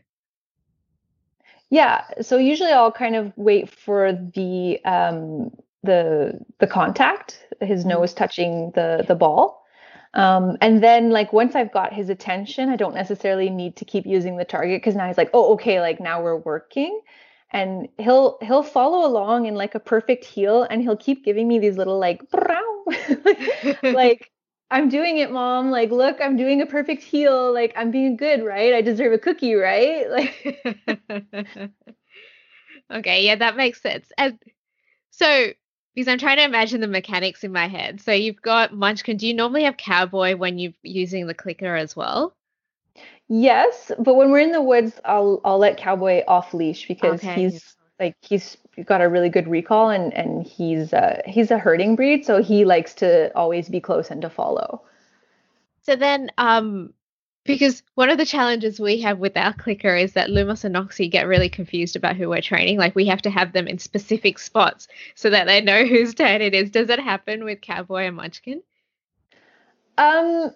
Yeah, 1.69 2.03
so 2.21 2.37
usually 2.37 2.71
I'll 2.71 2.91
kind 2.91 3.15
of 3.15 3.31
wait 3.35 3.69
for 3.69 4.11
the 4.13 4.83
um 4.83 5.51
the 5.83 6.39
the 6.57 6.67
contact, 6.67 7.45
his 7.61 7.81
mm-hmm. 7.81 7.89
nose 7.89 8.13
touching 8.13 8.71
the 8.71 9.05
the 9.07 9.15
ball. 9.15 9.63
Um, 10.13 10.57
and 10.59 10.83
then 10.83 11.11
like 11.11 11.31
once 11.31 11.55
I've 11.55 11.71
got 11.71 11.93
his 11.93 12.09
attention, 12.09 12.69
I 12.69 12.75
don't 12.75 12.95
necessarily 12.95 13.49
need 13.49 13.77
to 13.77 13.85
keep 13.85 14.05
using 14.05 14.37
the 14.37 14.43
target 14.43 14.81
because 14.81 14.95
now 14.95 15.07
he's 15.07 15.17
like, 15.17 15.29
oh, 15.33 15.53
okay, 15.53 15.79
like 15.79 16.01
now 16.01 16.21
we're 16.21 16.35
working 16.35 16.99
and 17.51 17.87
he'll 17.97 18.37
he'll 18.41 18.63
follow 18.63 19.07
along 19.07 19.45
in 19.45 19.55
like 19.55 19.75
a 19.75 19.79
perfect 19.79 20.25
heel 20.25 20.63
and 20.69 20.81
he'll 20.81 20.97
keep 20.97 21.23
giving 21.23 21.47
me 21.47 21.59
these 21.59 21.77
little 21.77 21.99
like 21.99 22.21
like 23.83 24.31
I'm 24.71 24.89
doing 24.89 25.17
it 25.17 25.31
mom. 25.31 25.69
Like 25.69 25.91
look 25.91 26.17
I'm 26.21 26.37
doing 26.37 26.61
a 26.61 26.65
perfect 26.65 27.03
heel. 27.03 27.53
Like 27.53 27.73
I'm 27.75 27.91
being 27.91 28.17
good 28.17 28.43
right? 28.43 28.73
I 28.73 28.81
deserve 28.81 29.13
a 29.13 29.19
cookie 29.19 29.55
right? 29.55 30.07
Like 30.09 31.71
Okay 32.91 33.25
yeah 33.25 33.35
that 33.35 33.55
makes 33.55 33.81
sense. 33.81 34.11
And 34.17 34.39
so 35.11 35.51
because 35.93 36.07
I'm 36.07 36.17
trying 36.17 36.37
to 36.37 36.43
imagine 36.43 36.81
the 36.81 36.87
mechanics 36.87 37.43
in 37.43 37.51
my 37.51 37.67
head. 37.67 38.01
So 38.01 38.11
you've 38.13 38.41
got 38.41 38.73
Munchkin. 38.73 39.17
Do 39.17 39.27
you 39.27 39.33
normally 39.33 39.63
have 39.63 39.77
cowboy 39.77 40.35
when 40.35 40.57
you're 40.57 40.73
using 40.83 41.27
the 41.27 41.33
clicker 41.33 41.75
as 41.75 41.95
well? 41.95 42.35
Yes, 43.33 43.93
but 43.97 44.15
when 44.15 44.31
we're 44.31 44.39
in 44.39 44.51
the 44.51 44.61
woods, 44.61 44.99
I'll 45.05 45.39
I'll 45.45 45.57
let 45.57 45.77
Cowboy 45.77 46.23
off 46.27 46.53
leash 46.53 46.85
because 46.85 47.21
okay. 47.21 47.35
he's 47.35 47.77
like 48.01 48.15
he's 48.21 48.57
got 48.85 49.01
a 49.01 49.07
really 49.07 49.29
good 49.29 49.47
recall 49.47 49.89
and 49.89 50.13
and 50.13 50.45
he's 50.45 50.91
uh 50.91 51.21
he's 51.25 51.51
a 51.51 51.57
herding 51.59 51.95
breed, 51.95 52.25
so 52.25 52.41
he 52.41 52.65
likes 52.65 52.95
to 52.95 53.33
always 53.35 53.69
be 53.69 53.79
close 53.79 54.09
and 54.09 54.23
to 54.23 54.29
follow. 54.29 54.81
So 55.83 55.95
then, 55.95 56.31
um, 56.37 56.93
because 57.43 57.83
one 57.95 58.09
of 58.09 58.17
the 58.17 58.25
challenges 58.25 58.79
we 58.79 59.01
have 59.01 59.19
with 59.19 59.37
our 59.37 59.53
clicker 59.53 59.95
is 59.95 60.13
that 60.13 60.29
Lumos 60.29 60.63
and 60.63 60.75
Noxie 60.75 61.09
get 61.09 61.27
really 61.27 61.49
confused 61.49 61.95
about 61.95 62.15
who 62.15 62.29
we're 62.29 62.41
training. 62.41 62.77
Like 62.77 62.95
we 62.95 63.05
have 63.07 63.21
to 63.23 63.29
have 63.29 63.53
them 63.53 63.67
in 63.67 63.77
specific 63.77 64.39
spots 64.39 64.87
so 65.15 65.29
that 65.29 65.45
they 65.45 65.61
know 65.61 65.85
whose 65.85 66.13
turn 66.13 66.41
it 66.41 66.53
is. 66.53 66.69
Does 66.69 66.89
it 66.89 66.99
happen 66.99 67.43
with 67.43 67.61
Cowboy 67.61 68.03
and 68.03 68.15
Munchkin? 68.15 68.61
Um, 69.97 70.53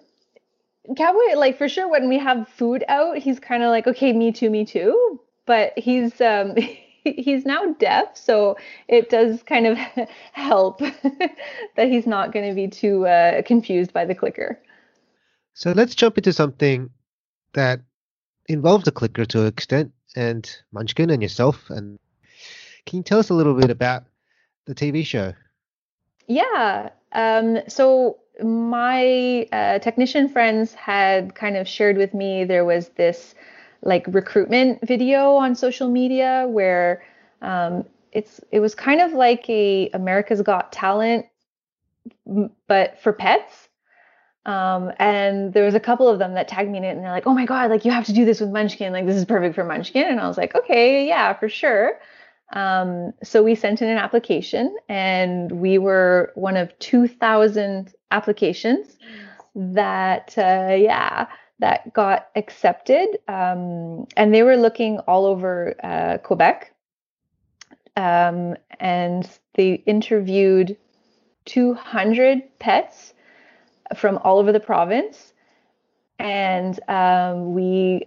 Cowboy, 0.96 1.34
like 1.36 1.58
for 1.58 1.68
sure, 1.68 1.88
when 1.88 2.08
we 2.08 2.18
have 2.18 2.48
food 2.48 2.84
out, 2.88 3.18
he's 3.18 3.40
kind 3.40 3.62
of 3.62 3.70
like, 3.70 3.86
okay, 3.86 4.12
me 4.12 4.32
too, 4.32 4.50
me 4.50 4.64
too. 4.64 5.20
But 5.44 5.76
he's 5.76 6.20
um 6.20 6.54
he's 7.12 7.44
now 7.44 7.74
deaf, 7.78 8.16
so 8.16 8.56
it 8.88 9.10
does 9.10 9.42
kind 9.42 9.66
of 9.66 9.78
help 10.32 10.78
that 11.76 11.88
he's 11.88 12.06
not 12.06 12.32
going 12.32 12.48
to 12.48 12.54
be 12.54 12.68
too 12.68 13.06
uh, 13.06 13.42
confused 13.42 13.92
by 13.92 14.04
the 14.04 14.14
clicker. 14.14 14.60
So 15.54 15.72
let's 15.72 15.94
jump 15.94 16.18
into 16.18 16.32
something 16.32 16.90
that 17.54 17.80
involves 18.48 18.84
the 18.84 18.92
clicker 18.92 19.24
to 19.24 19.42
an 19.42 19.46
extent, 19.46 19.92
and 20.14 20.48
Munchkin 20.72 21.10
and 21.10 21.22
yourself. 21.22 21.70
And 21.70 21.98
can 22.84 22.98
you 22.98 23.02
tell 23.02 23.18
us 23.18 23.30
a 23.30 23.34
little 23.34 23.54
bit 23.54 23.70
about 23.70 24.04
the 24.66 24.74
TV 24.74 25.04
show? 25.04 25.32
Yeah. 26.26 26.90
Um, 27.12 27.58
so 27.68 28.18
my 28.42 29.48
uh, 29.52 29.78
technician 29.78 30.28
friends 30.28 30.74
had 30.74 31.34
kind 31.34 31.56
of 31.56 31.66
shared 31.66 31.96
with 31.96 32.12
me 32.12 32.44
there 32.44 32.64
was 32.64 32.88
this 32.90 33.34
like 33.82 34.04
recruitment 34.08 34.86
video 34.86 35.34
on 35.34 35.54
social 35.54 35.88
media 35.88 36.46
where 36.48 37.02
um, 37.42 37.84
it's 38.12 38.40
it 38.50 38.60
was 38.60 38.74
kind 38.74 39.00
of 39.00 39.12
like 39.12 39.48
a 39.48 39.90
America's 39.90 40.42
Got 40.42 40.72
Talent, 40.72 41.26
but 42.66 43.00
for 43.00 43.12
pets. 43.12 43.68
Um, 44.46 44.92
and 45.00 45.52
there 45.52 45.64
was 45.64 45.74
a 45.74 45.80
couple 45.80 46.08
of 46.08 46.20
them 46.20 46.34
that 46.34 46.46
tagged 46.46 46.70
me 46.70 46.78
in 46.78 46.84
it, 46.84 46.90
and 46.90 47.04
they're 47.04 47.10
like, 47.10 47.26
"Oh 47.26 47.34
my 47.34 47.46
god, 47.46 47.68
like 47.68 47.84
you 47.84 47.90
have 47.90 48.06
to 48.06 48.12
do 48.12 48.24
this 48.24 48.40
with 48.40 48.50
Munchkin. 48.50 48.92
Like 48.92 49.04
this 49.04 49.16
is 49.16 49.24
perfect 49.24 49.56
for 49.56 49.64
Munchkin." 49.64 50.06
And 50.06 50.20
I 50.20 50.28
was 50.28 50.36
like, 50.38 50.54
"Okay, 50.54 51.06
yeah, 51.06 51.32
for 51.32 51.48
sure." 51.48 51.98
Um, 52.52 53.12
so 53.24 53.42
we 53.42 53.54
sent 53.54 53.82
in 53.82 53.88
an 53.88 53.98
application, 53.98 54.76
and 54.88 55.50
we 55.50 55.78
were 55.78 56.32
one 56.36 56.56
of 56.56 56.76
2,000 56.78 57.92
applications 58.12 58.96
that, 59.54 60.34
uh, 60.38 60.74
yeah, 60.74 61.26
that 61.58 61.92
got 61.92 62.28
accepted. 62.36 63.18
Um, 63.28 64.06
and 64.16 64.34
they 64.34 64.42
were 64.42 64.56
looking 64.56 64.98
all 65.00 65.26
over 65.26 65.74
uh, 65.82 66.18
Quebec. 66.18 66.72
Um, 67.96 68.56
and 68.78 69.28
they 69.54 69.74
interviewed 69.86 70.76
200 71.46 72.58
pets 72.58 73.14
from 73.96 74.18
all 74.18 74.38
over 74.38 74.52
the 74.52 74.60
province. 74.60 75.32
And 76.18 76.78
um, 76.88 77.54
we 77.54 78.06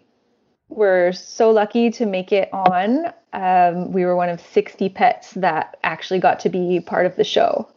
were 0.68 1.12
so 1.12 1.50
lucky 1.52 1.90
to 1.92 2.06
make 2.06 2.32
it 2.32 2.50
on. 2.54 3.12
Um, 3.34 3.92
we 3.92 4.06
were 4.06 4.16
one 4.16 4.30
of 4.30 4.40
60 4.42 4.90
pets 4.90 5.32
that 5.34 5.78
actually 5.84 6.20
got 6.20 6.40
to 6.42 6.50
be 6.50 6.80
part 6.80 7.06
of 7.06 7.16
the 7.16 7.24
show. 7.24 7.68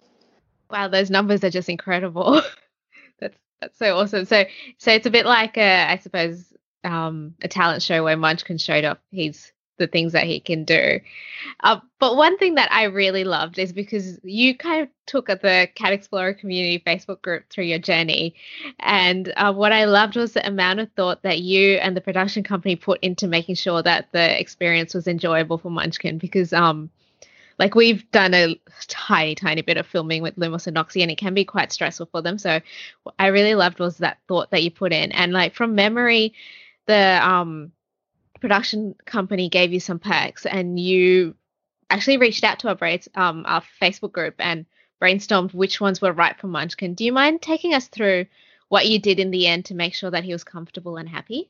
Wow, 0.71 0.89
those 0.89 1.11
numbers 1.11 1.45
are 1.45 1.51
just 1.51 1.69
incredible. 1.69 2.43
that's 3.63 3.79
so 3.79 3.97
awesome. 3.97 4.25
So 4.25 4.45
so 4.79 4.91
it's 4.91 5.07
a 5.07 5.11
bit 5.11 5.25
like 5.25 5.57
a, 5.57 5.91
I 5.91 5.97
suppose 5.99 6.53
um, 6.85 7.35
a 7.43 7.49
talent 7.49 7.83
show 7.83 8.03
where 8.03 8.17
Munchkin 8.17 8.59
showed 8.59 8.85
up. 8.85 9.01
He's 9.11 9.53
the 9.79 9.87
things 9.87 10.13
that 10.13 10.25
he 10.25 10.39
can 10.39 10.65
do. 10.65 11.01
Uh, 11.61 11.81
but 11.99 12.17
one 12.17 12.37
thing 12.39 12.57
that 12.57 12.71
I 12.71 12.85
really 12.85 13.25
loved 13.25 13.59
is 13.59 13.73
because 13.73 14.21
you 14.23 14.57
kind 14.57 14.83
of 14.83 14.89
took 15.07 15.27
the 15.27 15.69
Cat 15.75 15.93
Explorer 15.93 16.35
community 16.35 16.83
Facebook 16.87 17.23
group 17.23 17.45
through 17.49 17.65
your 17.65 17.79
journey. 17.79 18.35
And 18.79 19.33
uh, 19.37 19.53
what 19.53 19.73
I 19.73 19.87
loved 19.87 20.17
was 20.17 20.35
the 20.35 20.47
amount 20.47 20.81
of 20.81 20.91
thought 20.93 21.23
that 21.23 21.41
you 21.41 21.77
and 21.77 21.97
the 21.97 22.01
production 22.01 22.43
company 22.43 22.77
put 22.77 23.01
into 23.03 23.27
making 23.27 23.57
sure 23.57 23.83
that 23.83 24.09
the 24.13 24.39
experience 24.39 24.95
was 24.95 25.09
enjoyable 25.09 25.59
for 25.59 25.71
Munchkin 25.71 26.19
because, 26.19 26.53
um, 26.53 26.91
like 27.63 27.77
we've 27.77 28.11
done 28.11 28.35
a 28.35 28.61
tiny, 28.89 29.37
tiny 29.37 29.63
bit 29.63 29.77
of 29.77 29.87
filming 29.87 30.21
with 30.21 30.35
Lumos 30.35 30.67
and 30.67 30.77
Noxie, 30.77 31.03
and 31.03 31.13
it 31.13 31.19
can 31.19 31.33
be 31.33 31.45
quite 31.45 31.71
stressful 31.71 32.07
for 32.07 32.21
them. 32.21 32.37
So, 32.37 32.61
what 33.05 33.15
I 33.21 33.29
really 33.29 33.55
loved 33.55 33.79
was 33.79 33.99
that 33.99 34.19
thought 34.27 34.51
that 34.51 34.65
you 34.65 34.73
put 34.73 34.93
in, 34.93 35.13
and 35.13 35.33
like 35.33 35.55
from 35.55 35.77
memory, 35.77 36.35
the 36.87 37.21
um 37.25 37.71
production 38.41 38.97
company 39.07 39.49
gave 39.49 39.73
you 39.73 39.79
some 39.79 40.01
perks 40.01 40.45
and 40.45 40.81
you 40.81 41.37
actually 41.89 42.17
reached 42.17 42.43
out 42.43 42.59
to 42.59 42.67
our 42.67 42.75
braids 42.75 43.09
um 43.15 43.45
our 43.47 43.63
Facebook 43.81 44.11
group 44.11 44.35
and 44.41 44.67
brainstormed 45.01 45.55
which 45.55 45.81
ones 45.81 46.03
were 46.03 46.13
right 46.13 46.37
for 46.41 46.49
Munchkin. 46.49 46.95
Do 46.95 47.05
you 47.05 47.13
mind 47.13 47.43
taking 47.43 47.75
us 47.75 47.87
through 47.87 48.27
what 48.71 48.89
you 48.89 48.99
did 48.99 49.21
in 49.21 49.31
the 49.31 49.47
end 49.47 49.67
to 49.67 49.77
make 49.77 49.95
sure 49.95 50.11
that 50.11 50.25
he 50.25 50.33
was 50.33 50.43
comfortable 50.43 50.97
and 50.97 51.09
happy? 51.09 51.49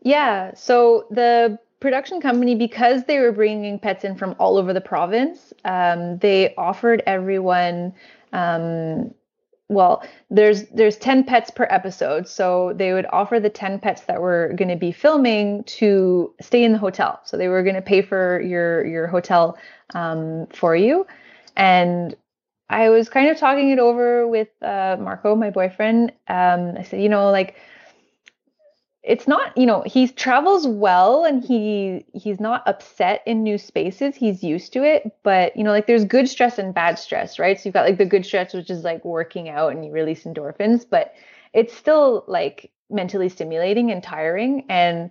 Yeah, 0.00 0.54
so 0.54 1.08
the 1.10 1.58
production 1.80 2.20
company, 2.20 2.54
because 2.54 3.04
they 3.04 3.18
were 3.18 3.32
bringing 3.32 3.78
pets 3.78 4.04
in 4.04 4.16
from 4.16 4.34
all 4.38 4.56
over 4.56 4.72
the 4.72 4.80
province, 4.80 5.52
um, 5.64 6.18
they 6.18 6.54
offered 6.56 7.02
everyone 7.06 7.94
um, 8.32 9.14
well 9.68 10.02
there's 10.30 10.64
there's 10.68 10.96
10 10.96 11.24
pets 11.24 11.50
per 11.50 11.66
episode. 11.70 12.26
So 12.26 12.72
they 12.74 12.92
would 12.92 13.06
offer 13.12 13.38
the 13.38 13.50
10 13.50 13.78
pets 13.80 14.02
that 14.02 14.20
were 14.20 14.52
going 14.56 14.68
to 14.68 14.76
be 14.76 14.92
filming 14.92 15.64
to 15.64 16.34
stay 16.40 16.64
in 16.64 16.72
the 16.72 16.78
hotel. 16.78 17.20
So 17.24 17.36
they 17.36 17.48
were 17.48 17.62
going 17.62 17.74
to 17.74 17.82
pay 17.82 18.02
for 18.02 18.40
your 18.40 18.86
your 18.86 19.06
hotel 19.06 19.58
um, 19.94 20.46
for 20.52 20.74
you. 20.74 21.06
And 21.56 22.16
i 22.70 22.90
was 22.90 23.08
kind 23.08 23.30
of 23.30 23.38
talking 23.38 23.70
it 23.70 23.78
over 23.78 24.28
with 24.28 24.48
uh, 24.62 24.96
marco 25.00 25.34
my 25.34 25.50
boyfriend. 25.50 26.12
Um, 26.28 26.74
i 26.76 26.82
said 26.82 27.02
you 27.02 27.08
know 27.08 27.30
like 27.30 27.56
it's 29.02 29.28
not 29.28 29.56
you 29.56 29.64
know 29.66 29.82
he 29.86 30.08
travels 30.08 30.66
well 30.66 31.24
and 31.24 31.44
he 31.44 32.04
he's 32.14 32.40
not 32.40 32.62
upset 32.66 33.22
in 33.26 33.42
new 33.42 33.56
spaces. 33.58 34.16
He's 34.16 34.42
used 34.42 34.72
to 34.72 34.82
it 34.84 35.16
but 35.22 35.56
you 35.56 35.64
know 35.64 35.70
like 35.70 35.86
there's 35.86 36.04
good 36.04 36.28
stress 36.28 36.58
and 36.58 36.74
bad 36.74 36.98
stress 36.98 37.38
right? 37.38 37.58
So 37.58 37.68
you've 37.68 37.74
got 37.74 37.86
like 37.86 37.98
the 37.98 38.04
good 38.04 38.26
stress 38.26 38.52
which 38.52 38.70
is 38.70 38.84
like 38.84 39.04
working 39.04 39.48
out 39.48 39.72
and 39.72 39.84
you 39.84 39.92
release 39.92 40.24
endorphins 40.24 40.84
but 40.88 41.14
it's 41.52 41.74
still 41.74 42.24
like 42.26 42.70
mentally 42.90 43.28
stimulating 43.28 43.90
and 43.90 44.02
tiring. 44.02 44.64
And 44.68 45.10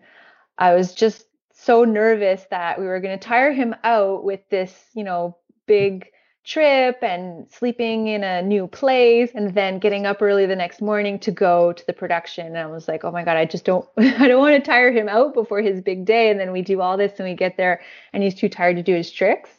i 0.58 0.74
was 0.74 0.94
just 0.94 1.26
so 1.54 1.84
nervous 1.84 2.46
that 2.52 2.80
we 2.80 2.86
were 2.86 3.00
going 3.00 3.18
to 3.18 3.28
tire 3.28 3.52
him 3.52 3.76
out 3.84 4.24
with 4.24 4.42
this 4.50 4.74
you 4.94 5.04
know 5.04 5.36
big 5.66 6.12
trip 6.48 6.98
and 7.02 7.45
sleeping 7.52 8.08
in 8.08 8.24
a 8.24 8.41
new 8.41 8.68
place 8.68 9.32
and 9.36 9.54
then 9.54 9.80
getting 9.80 10.06
up 10.06 10.22
early 10.22 10.45
the 10.45 10.56
next 10.56 10.82
morning 10.82 11.20
to 11.20 11.30
go 11.30 11.74
to 11.74 11.86
the 11.86 11.93
production. 11.93 12.48
And 12.48 12.58
i 12.58 12.66
was 12.66 12.88
like 12.88 13.04
oh 13.04 13.12
my 13.12 13.24
god 13.24 13.36
i 13.36 13.43
just 13.43 13.66
don't 13.66 13.88
i 13.98 14.28
don't 14.28 14.39
want 14.39 14.56
to 14.56 14.62
tire 14.62 14.91
him 14.91 15.10
out 15.10 15.34
before 15.34 15.62
his 15.62 15.82
big 15.82 16.06
day. 16.06 16.32
And 16.32 16.39
then 16.39 16.54
we 16.54 16.62
do 16.62 16.80
all 16.80 16.95
this 16.95 17.20
and 17.20 17.28
we 17.28 17.36
get 17.36 17.58
there 17.58 17.82
and 18.14 18.24
he's 18.24 18.34
too 18.34 18.48
tired 18.48 18.78
to 18.78 18.84
do 18.84 18.95
his 18.95 19.12
tricks. 19.12 19.50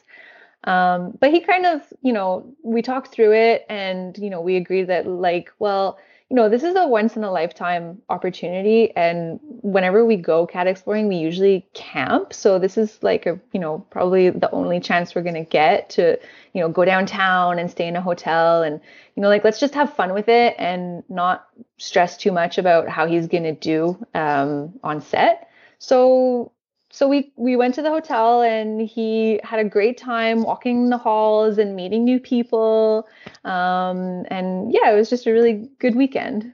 Um, 0.63 1.17
but 1.19 1.31
he 1.31 1.41
kind 1.41 1.67
of 1.67 1.81
you 2.01 2.11
know 2.11 2.51
we 2.63 2.81
talked 2.81 3.11
through 3.11 3.33
it 3.33 3.65
and 3.69 4.17
you 4.17 4.31
know 4.31 4.41
we 4.41 4.55
agreed 4.55 4.87
that 4.87 5.05
like 5.05 5.51
well 5.59 5.99
you 6.29 6.35
know, 6.35 6.47
this 6.47 6.61
is 6.61 6.75
a 6.75 6.87
once 6.87 7.15
in 7.15 7.23
a 7.23 7.31
lifetime 7.31 8.01
opportunity. 8.07 8.95
And 8.95 9.39
whenever 9.43 10.05
we 10.05 10.15
go 10.15 10.45
cat 10.45 10.67
exploring, 10.67 11.07
we 11.07 11.15
usually 11.15 11.67
camp. 11.73 12.33
So 12.33 12.59
this 12.59 12.77
is 12.77 13.01
like 13.01 13.25
a, 13.25 13.39
you 13.51 13.59
know, 13.59 13.79
probably 13.89 14.29
the 14.29 14.51
only 14.51 14.79
chance 14.79 15.15
we're 15.15 15.23
going 15.23 15.33
to 15.33 15.49
get 15.49 15.89
to, 15.91 16.19
you 16.53 16.61
know, 16.61 16.69
go 16.69 16.85
downtown 16.85 17.57
and 17.57 17.69
stay 17.71 17.87
in 17.87 17.95
a 17.95 18.01
hotel 18.01 18.61
and, 18.61 18.79
you 19.15 19.23
know, 19.23 19.27
like 19.27 19.43
let's 19.43 19.59
just 19.59 19.73
have 19.73 19.95
fun 19.95 20.13
with 20.13 20.29
it 20.29 20.55
and 20.59 21.03
not 21.09 21.47
stress 21.77 22.15
too 22.15 22.31
much 22.31 22.59
about 22.59 22.87
how 22.87 23.07
he's 23.07 23.25
going 23.25 23.43
to 23.43 23.55
do 23.55 23.97
um, 24.13 24.73
on 24.83 25.01
set. 25.01 25.49
So 25.79 26.51
so 26.91 27.07
we 27.07 27.31
we 27.35 27.55
went 27.55 27.75
to 27.75 27.81
the 27.81 27.89
hotel 27.89 28.41
and 28.41 28.81
he 28.81 29.39
had 29.43 29.59
a 29.59 29.69
great 29.69 29.97
time 29.97 30.43
walking 30.43 30.89
the 30.89 30.97
halls 30.97 31.57
and 31.57 31.75
meeting 31.75 32.03
new 32.03 32.19
people. 32.19 33.07
Um, 33.45 34.25
and 34.29 34.73
yeah 34.73 34.91
it 34.91 34.95
was 34.95 35.09
just 35.09 35.27
a 35.27 35.31
really 35.31 35.69
good 35.79 35.95
weekend. 35.95 36.53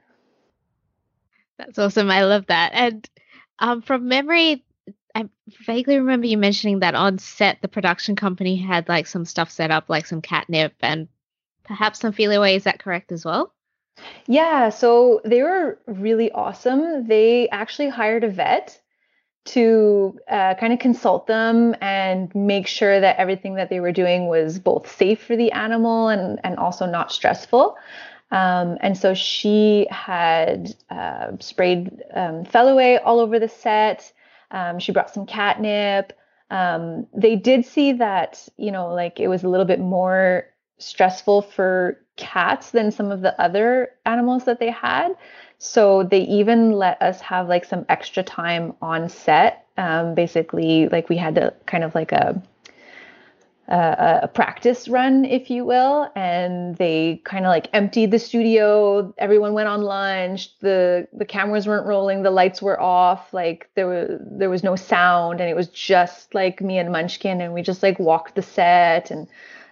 That's 1.58 1.78
awesome. 1.78 2.10
I 2.10 2.24
love 2.24 2.46
that. 2.48 2.72
And 2.74 3.08
um, 3.58 3.82
from 3.82 4.08
memory 4.08 4.62
i 5.14 5.26
vaguely 5.64 5.96
remember 5.96 6.26
you 6.26 6.36
mentioning 6.36 6.80
that 6.80 6.94
on 6.94 7.16
set 7.16 7.56
the 7.62 7.68
production 7.68 8.14
company 8.14 8.54
had 8.54 8.86
like 8.86 9.06
some 9.06 9.24
stuff 9.24 9.50
set 9.50 9.70
up 9.70 9.88
like 9.88 10.04
some 10.04 10.20
catnip 10.20 10.74
and 10.80 11.08
perhaps 11.66 12.00
some 12.00 12.12
Feliway. 12.12 12.56
is 12.56 12.64
that 12.64 12.78
correct 12.78 13.12
as 13.12 13.24
well? 13.24 13.52
Yeah. 14.26 14.68
So 14.70 15.20
they 15.24 15.42
were 15.42 15.78
really 15.86 16.30
awesome. 16.32 17.06
They 17.06 17.48
actually 17.48 17.88
hired 17.88 18.24
a 18.24 18.28
vet 18.28 18.80
to 19.46 20.18
uh, 20.28 20.54
kind 20.54 20.72
of 20.72 20.78
consult 20.78 21.26
them 21.26 21.74
and 21.80 22.34
make 22.34 22.66
sure 22.66 23.00
that 23.00 23.16
everything 23.16 23.54
that 23.54 23.70
they 23.70 23.80
were 23.80 23.92
doing 23.92 24.28
was 24.28 24.58
both 24.58 24.94
safe 24.94 25.22
for 25.22 25.36
the 25.36 25.52
animal 25.52 26.08
and, 26.08 26.40
and 26.44 26.56
also 26.56 26.86
not 26.86 27.12
stressful. 27.12 27.76
Um, 28.30 28.76
and 28.80 28.98
so 28.98 29.14
she 29.14 29.86
had 29.90 30.74
uh, 30.90 31.32
sprayed 31.38 32.02
um, 32.14 32.44
Feliway 32.44 33.00
all 33.04 33.20
over 33.20 33.38
the 33.38 33.48
set. 33.48 34.12
Um, 34.50 34.78
she 34.78 34.92
brought 34.92 35.14
some 35.14 35.26
catnip. 35.26 36.12
Um, 36.50 37.06
they 37.14 37.36
did 37.36 37.64
see 37.64 37.92
that, 37.94 38.48
you 38.56 38.70
know, 38.70 38.92
like 38.92 39.20
it 39.20 39.28
was 39.28 39.44
a 39.44 39.48
little 39.48 39.66
bit 39.66 39.80
more 39.80 40.46
stressful 40.78 41.42
for 41.42 41.98
cats 42.16 42.70
than 42.70 42.90
some 42.90 43.10
of 43.10 43.20
the 43.20 43.40
other 43.40 43.90
animals 44.04 44.44
that 44.44 44.58
they 44.58 44.70
had. 44.70 45.12
So 45.58 46.02
they 46.02 46.20
even 46.20 46.72
let 46.72 47.00
us 47.00 47.20
have 47.20 47.48
like 47.48 47.64
some 47.64 47.86
extra 47.88 48.22
time 48.22 48.74
on 48.82 49.08
set. 49.08 49.66
Um, 49.78 50.14
basically, 50.14 50.88
like 50.88 51.08
we 51.08 51.16
had 51.16 51.34
to 51.36 51.52
kind 51.66 51.84
of 51.84 51.94
like 51.94 52.12
a, 52.12 52.42
a, 53.68 54.20
a 54.22 54.28
practice 54.28 54.88
run, 54.88 55.24
if 55.24 55.50
you 55.50 55.64
will, 55.64 56.10
and 56.14 56.76
they 56.76 57.20
kind 57.24 57.44
of 57.44 57.50
like 57.50 57.68
emptied 57.72 58.10
the 58.10 58.18
studio. 58.18 59.14
Everyone 59.18 59.52
went 59.54 59.68
on 59.68 59.82
lunch. 59.82 60.58
the 60.60 61.08
The 61.12 61.24
cameras 61.24 61.66
weren't 61.66 61.86
rolling. 61.86 62.22
The 62.22 62.30
lights 62.30 62.62
were 62.62 62.80
off. 62.80 63.32
Like 63.32 63.70
there 63.74 63.86
was 63.86 64.20
there 64.20 64.50
was 64.50 64.62
no 64.62 64.76
sound, 64.76 65.40
and 65.40 65.50
it 65.50 65.56
was 65.56 65.68
just 65.68 66.34
like 66.34 66.60
me 66.60 66.78
and 66.78 66.90
Munchkin, 66.92 67.40
and 67.40 67.52
we 67.52 67.62
just 67.62 67.82
like 67.82 67.98
walked 67.98 68.34
the 68.34 68.42
set 68.42 69.10
and 69.10 69.26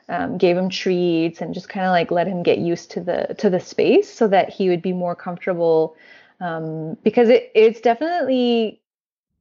um, 0.08 0.36
gave 0.38 0.56
him 0.56 0.68
treats 0.68 1.40
and 1.40 1.54
just 1.54 1.68
kind 1.68 1.86
of 1.86 1.90
like 1.90 2.10
let 2.10 2.26
him 2.26 2.42
get 2.42 2.58
used 2.58 2.90
to 2.92 3.00
the 3.00 3.34
to 3.38 3.48
the 3.48 3.60
space 3.60 4.12
so 4.12 4.28
that 4.28 4.50
he 4.50 4.68
would 4.68 4.82
be 4.82 4.92
more 4.92 5.14
comfortable 5.14 5.96
um, 6.40 6.96
because 7.02 7.28
it, 7.28 7.50
it's 7.54 7.80
definitely 7.80 8.80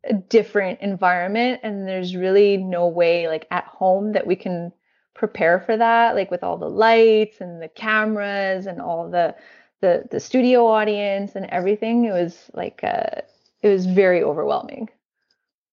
a 0.06 0.14
different 0.14 0.80
environment 0.82 1.62
and 1.64 1.88
there's 1.88 2.16
really 2.16 2.58
no 2.58 2.88
way 2.88 3.28
like 3.28 3.48
at 3.52 3.66
home 3.66 4.14
that 4.14 4.28
we 4.28 4.36
can 4.36 4.72
prepare 5.14 5.60
for 5.60 5.78
that 5.78 6.16
like 6.16 6.32
with 6.32 6.44
all 6.44 6.58
the 6.58 6.70
lights 6.70 7.40
and 7.40 7.62
the 7.62 7.68
cameras 7.68 8.66
and 8.66 8.82
all 8.82 9.10
the 9.10 9.36
the 9.82 10.06
the 10.12 10.20
studio 10.20 10.66
audience 10.66 11.36
and 11.36 11.46
everything. 11.48 12.06
It 12.06 12.14
was 12.14 12.50
like 12.54 12.82
uh 12.84 13.22
it 13.62 13.68
was 13.68 13.86
very 13.86 14.24
overwhelming. 14.24 14.90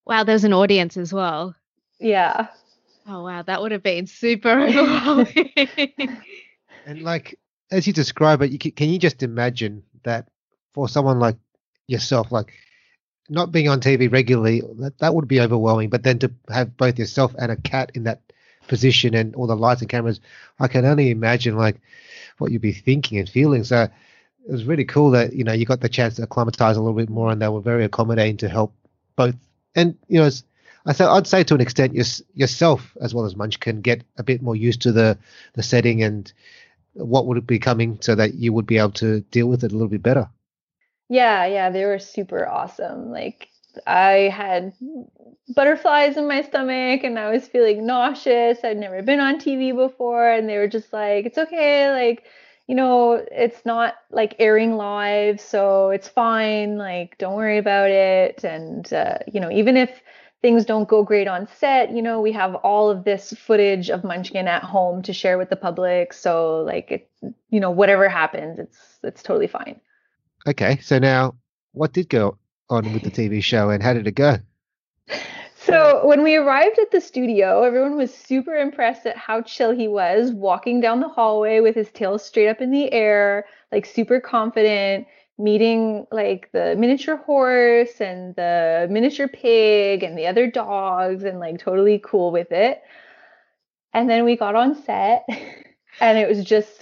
Wow 0.05 0.25
there's 0.25 0.45
an 0.45 0.53
audience 0.53 0.97
as 0.97 1.13
well. 1.13 1.55
Yeah 2.01 2.49
Oh 3.13 3.25
wow, 3.25 3.43
that 3.43 3.61
would 3.61 3.73
have 3.73 3.83
been 3.83 4.07
super 4.07 4.49
overwhelming. 4.61 5.51
and 6.87 7.03
like 7.03 7.39
as 7.73 7.87
you 7.87 7.93
describe 7.93 8.41
it, 8.43 8.53
you 8.53 8.59
can, 8.59 8.71
can 8.71 8.89
you 8.89 8.99
just 8.99 9.23
imagine 9.25 9.83
that 10.05 10.29
for 10.75 10.89
someone 10.89 11.19
like 11.19 11.37
yourself, 11.89 12.31
like 12.31 12.53
not 13.29 13.51
being 13.51 13.69
on 13.69 13.81
TV 13.81 14.11
regularly, 14.11 14.63
that, 14.79 14.99
that 14.99 15.15
would 15.15 15.27
be 15.27 15.41
overwhelming. 15.41 15.89
But 15.89 16.05
then 16.05 16.21
to 16.21 16.33
have 16.49 16.77
both 16.77 16.99
yourself 16.99 17.35
and 17.37 17.51
a 17.51 17.57
cat 17.57 17.91
in 17.95 18.05
that 18.05 18.21
position 18.69 19.15
and 19.15 19.35
all 19.35 19.49
the 19.49 19.57
lights 19.57 19.81
and 19.81 19.91
cameras, 19.91 20.21
I 20.61 20.69
can 20.69 20.85
only 20.85 21.11
imagine 21.11 21.57
like 21.57 21.81
what 22.39 22.53
you'd 22.53 22.63
be 22.63 22.73
thinking 22.73 23.19
and 23.19 23.29
feeling. 23.29 23.65
So 23.65 23.83
it 23.83 24.53
was 24.53 24.65
really 24.65 24.85
cool 24.85 25.11
that 25.11 25.33
you 25.33 25.43
know 25.43 25.53
you 25.53 25.67
got 25.67 25.81
the 25.81 25.89
chance 25.89 26.15
to 26.17 26.23
acclimatize 26.23 26.77
a 26.77 26.81
little 26.81 26.97
bit 26.97 27.11
more, 27.11 27.33
and 27.33 27.43
they 27.43 27.49
were 27.49 27.61
very 27.61 27.85
accommodating 27.85 28.37
to 28.39 28.49
help 28.49 28.73
both. 29.17 29.35
And 29.75 29.99
you 30.07 30.21
know, 30.21 30.31
I 30.87 30.93
th- 30.93 31.09
I'd 31.09 31.27
say 31.27 31.45
to 31.45 31.55
an 31.55 31.61
extent, 31.61 31.95
your, 31.95 32.07
yourself 32.35 32.97
as 33.01 33.15
well 33.15 33.25
as 33.25 33.37
Munch 33.37 33.61
can 33.61 33.81
get 33.81 34.03
a 34.17 34.23
bit 34.23 34.43
more 34.43 34.57
used 34.57 34.83
to 34.83 34.93
the 34.93 35.19
the 35.55 35.63
setting 35.63 36.03
and 36.03 36.33
what 36.95 37.27
would 37.27 37.47
be 37.47 37.59
coming 37.59 37.99
so 38.01 38.15
that 38.15 38.35
you 38.35 38.53
would 38.53 38.67
be 38.67 38.79
able 38.79 38.93
to 38.93 39.21
deal 39.31 39.47
with 39.47 39.65
it 39.65 39.73
a 39.73 39.75
little 39.75 39.89
bit 39.89 40.03
better. 40.03 40.29
Yeah, 41.09 41.47
yeah, 41.47 41.71
they 41.71 41.85
were 41.85 41.99
super 41.99 42.49
awesome. 42.49 43.11
Like 43.11 43.49
I 43.87 44.31
had 44.35 44.73
butterflies 45.55 46.17
in 46.17 46.27
my 46.27 46.43
stomach 46.43 47.05
and 47.05 47.19
I 47.19 47.31
was 47.31 47.47
feeling 47.47 47.87
nauseous. 47.87 48.59
I'd 48.65 48.77
never 48.77 49.03
been 49.03 49.21
on 49.21 49.39
TV 49.39 49.73
before 49.73 50.31
and 50.31 50.49
they 50.49 50.57
were 50.57 50.69
just 50.69 50.93
like, 50.93 51.27
"It's 51.27 51.39
okay, 51.39 51.91
like 51.91 52.25
you 52.71 52.77
know, 52.77 53.15
it's 53.33 53.67
not 53.67 53.97
like 54.13 54.37
airing 54.39 54.77
live, 54.77 55.41
so 55.41 55.91
it's 55.91 56.07
fine. 56.07 56.79
Like, 56.79 57.19
don't 57.19 57.35
worry 57.35 57.59
about 57.59 57.91
it. 57.91 58.45
And, 58.45 58.91
uh, 58.93 59.19
you 59.27 59.41
know, 59.41 59.51
even 59.51 59.77
if 59.77 59.91
things 60.43 60.65
don't 60.65 60.89
go 60.89 61.03
great 61.03 61.29
on 61.29 61.47
set, 61.59 61.93
you 61.93 62.03
know, 62.03 62.21
we 62.21 62.33
have 62.33 62.55
all 62.57 62.91
of 62.91 63.05
this 63.05 63.33
footage 63.33 63.91
of 63.91 64.05
Munchkin 64.05 64.49
at 64.49 64.63
home 64.63 65.03
to 65.03 65.13
share 65.13 65.39
with 65.39 65.51
the 65.51 65.57
public. 65.57 66.13
So, 66.13 66.63
like, 66.63 66.91
it, 66.91 67.11
you 67.51 67.61
know, 67.61 67.71
whatever 67.71 68.09
happens, 68.09 68.59
it's 68.59 68.99
it's 69.03 69.23
totally 69.23 69.47
fine. 69.47 69.81
Okay, 70.47 70.79
so 70.83 70.99
now 70.99 71.35
what 71.73 71.93
did 71.93 72.09
go 72.09 72.39
on 72.71 72.93
with 72.93 73.03
the 73.03 73.11
TV 73.11 73.43
show 73.43 73.71
and 73.71 73.83
how 73.83 73.93
did 73.93 74.07
it 74.07 74.15
go? 74.15 74.39
So 75.63 76.07
when 76.07 76.23
we 76.23 76.37
arrived 76.37 76.79
at 76.79 76.91
the 76.91 77.03
studio, 77.03 77.65
everyone 77.65 77.95
was 77.95 78.15
super 78.15 78.55
impressed 78.55 79.05
at 79.05 79.19
how 79.19 79.43
chill 79.43 79.73
he 79.73 79.89
was, 79.89 80.33
walking 80.33 80.81
down 80.81 81.01
the 81.01 81.09
hallway 81.09 81.61
with 81.61 81.75
his 81.75 81.91
tail 81.91 82.19
straight 82.19 82.49
up 82.49 82.63
in 82.63 82.71
the 82.71 82.91
air, 82.91 83.45
like 83.71 83.85
super 83.85 84.21
confident, 84.21 85.07
meeting 85.41 86.07
like 86.13 86.51
the 86.53 86.77
miniature 86.77 87.17
horse 87.17 88.01
and 88.01 88.35
the 88.37 88.87
miniature 88.91 89.29
pig 89.29 90.03
and 90.03 90.17
the 90.17 90.27
other 90.27 90.51
dogs 90.51 91.25
and 91.25 91.41
like 91.41 91.59
totally 91.59 92.01
cool 92.05 92.31
with 92.31 92.53
it. 92.53 92.83
And 93.93 94.09
then 94.09 94.25
we 94.25 94.37
got 94.37 94.55
on 94.55 94.83
set 94.83 95.25
and 96.01 96.19
it 96.19 96.29
was 96.29 96.45
just 96.45 96.81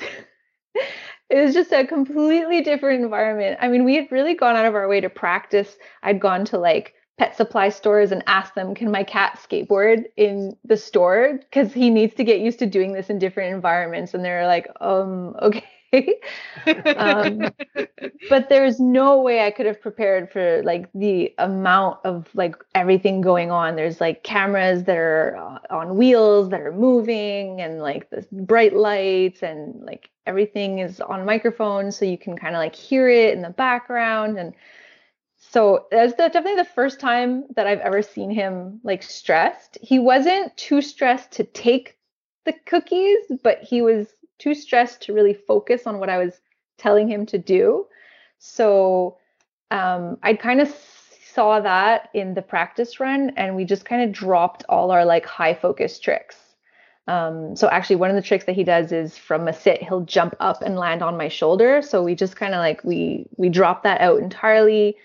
it 1.30 1.44
was 1.44 1.54
just 1.54 1.72
a 1.72 1.86
completely 1.86 2.62
different 2.62 3.02
environment. 3.02 3.58
I 3.60 3.68
mean, 3.68 3.84
we 3.84 3.96
had 3.96 4.10
really 4.10 4.34
gone 4.34 4.56
out 4.56 4.66
of 4.66 4.74
our 4.74 4.88
way 4.88 5.00
to 5.00 5.10
practice. 5.10 5.76
I'd 6.02 6.20
gone 6.20 6.44
to 6.46 6.58
like 6.58 6.94
pet 7.18 7.36
supply 7.36 7.68
stores 7.68 8.12
and 8.12 8.22
ask 8.26 8.54
them, 8.54 8.74
can 8.74 8.90
my 8.90 9.02
cat 9.02 9.38
skateboard 9.42 10.04
in 10.16 10.56
the 10.64 10.76
store? 10.76 11.38
Because 11.38 11.72
he 11.72 11.90
needs 11.90 12.14
to 12.14 12.24
get 12.24 12.40
used 12.40 12.60
to 12.60 12.66
doing 12.66 12.92
this 12.92 13.10
in 13.10 13.18
different 13.18 13.52
environments. 13.52 14.14
And 14.14 14.24
they're 14.24 14.46
like, 14.46 14.68
um, 14.80 15.36
okay. 15.42 15.64
um, 16.96 17.48
but 18.28 18.48
there's 18.50 18.78
no 18.78 19.20
way 19.20 19.46
I 19.46 19.50
could 19.50 19.64
have 19.64 19.80
prepared 19.80 20.30
for 20.30 20.62
like 20.62 20.86
the 20.94 21.34
amount 21.38 21.98
of 22.04 22.28
like 22.34 22.56
everything 22.74 23.20
going 23.20 23.50
on. 23.50 23.74
There's 23.74 24.00
like 24.00 24.22
cameras 24.22 24.84
that 24.84 24.98
are 24.98 25.36
uh, 25.36 25.74
on 25.74 25.96
wheels 25.96 26.50
that 26.50 26.60
are 26.60 26.72
moving 26.72 27.62
and 27.62 27.80
like 27.80 28.10
the 28.10 28.26
bright 28.30 28.76
lights 28.76 29.42
and 29.42 29.82
like 29.82 30.10
everything 30.26 30.80
is 30.80 31.00
on 31.00 31.24
microphones 31.24 31.96
so 31.96 32.04
you 32.04 32.18
can 32.18 32.36
kind 32.36 32.54
of 32.54 32.58
like 32.58 32.76
hear 32.76 33.08
it 33.08 33.32
in 33.32 33.40
the 33.40 33.50
background 33.50 34.38
and 34.38 34.52
so 35.50 35.86
that's 35.90 36.14
definitely 36.14 36.56
the 36.56 36.64
first 36.64 37.00
time 37.00 37.44
that 37.56 37.66
I've 37.66 37.80
ever 37.80 38.02
seen 38.02 38.30
him 38.30 38.80
like 38.82 39.02
stressed. 39.02 39.78
He 39.80 39.98
wasn't 39.98 40.54
too 40.56 40.82
stressed 40.82 41.32
to 41.32 41.44
take 41.44 41.96
the 42.44 42.54
cookies, 42.66 43.18
but 43.42 43.62
he 43.62 43.80
was 43.80 44.08
too 44.38 44.54
stressed 44.54 45.02
to 45.02 45.12
really 45.12 45.34
focus 45.34 45.86
on 45.86 45.98
what 45.98 46.10
I 46.10 46.18
was 46.18 46.40
telling 46.76 47.08
him 47.08 47.24
to 47.26 47.38
do. 47.38 47.86
So 48.38 49.16
um, 49.70 50.18
I 50.22 50.34
kind 50.34 50.60
of 50.60 50.74
saw 51.32 51.60
that 51.60 52.10
in 52.14 52.34
the 52.34 52.42
practice 52.42 53.00
run, 53.00 53.30
and 53.36 53.56
we 53.56 53.64
just 53.64 53.84
kind 53.84 54.02
of 54.02 54.12
dropped 54.12 54.64
all 54.68 54.90
our 54.90 55.04
like 55.04 55.24
high 55.24 55.54
focus 55.54 55.98
tricks. 55.98 56.36
Um, 57.06 57.56
so 57.56 57.68
actually, 57.70 57.96
one 57.96 58.10
of 58.10 58.16
the 58.16 58.22
tricks 58.22 58.44
that 58.44 58.54
he 58.54 58.64
does 58.64 58.92
is 58.92 59.16
from 59.16 59.48
a 59.48 59.52
sit, 59.54 59.82
he'll 59.82 60.02
jump 60.02 60.36
up 60.40 60.60
and 60.60 60.76
land 60.76 61.02
on 61.02 61.16
my 61.16 61.28
shoulder. 61.28 61.80
So 61.80 62.02
we 62.02 62.14
just 62.14 62.36
kind 62.36 62.52
of 62.52 62.58
like 62.58 62.84
we 62.84 63.26
we 63.36 63.48
drop 63.48 63.82
that 63.84 64.02
out 64.02 64.20
entirely 64.20 64.96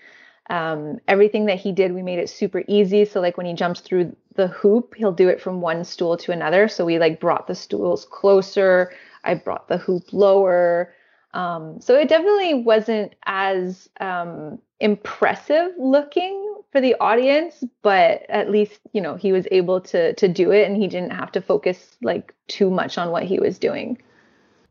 um, 0.50 0.98
everything 1.08 1.46
that 1.46 1.58
he 1.58 1.72
did, 1.72 1.92
we 1.92 2.02
made 2.02 2.18
it 2.18 2.28
super 2.28 2.62
easy. 2.68 3.04
So 3.04 3.20
like 3.20 3.36
when 3.36 3.46
he 3.46 3.54
jumps 3.54 3.80
through 3.80 4.14
the 4.34 4.48
hoop, 4.48 4.94
he'll 4.96 5.12
do 5.12 5.28
it 5.28 5.40
from 5.40 5.60
one 5.60 5.84
stool 5.84 6.16
to 6.18 6.32
another. 6.32 6.68
So 6.68 6.84
we 6.84 6.98
like 6.98 7.20
brought 7.20 7.46
the 7.46 7.54
stools 7.54 8.04
closer. 8.04 8.92
I 9.24 9.34
brought 9.34 9.68
the 9.68 9.78
hoop 9.78 10.12
lower. 10.12 10.92
Um, 11.32 11.80
so 11.80 11.96
it 11.96 12.08
definitely 12.08 12.54
wasn't 12.54 13.14
as 13.24 13.88
um, 14.00 14.58
impressive 14.80 15.72
looking 15.78 16.54
for 16.70 16.80
the 16.80 16.94
audience, 17.00 17.64
but 17.82 18.24
at 18.28 18.50
least 18.50 18.80
you 18.92 19.00
know 19.00 19.16
he 19.16 19.32
was 19.32 19.46
able 19.50 19.80
to 19.80 20.12
to 20.14 20.28
do 20.28 20.52
it, 20.52 20.66
and 20.66 20.76
he 20.76 20.86
didn't 20.86 21.10
have 21.10 21.32
to 21.32 21.40
focus 21.40 21.96
like 22.02 22.34
too 22.48 22.70
much 22.70 22.98
on 22.98 23.10
what 23.10 23.24
he 23.24 23.38
was 23.38 23.58
doing. 23.58 24.00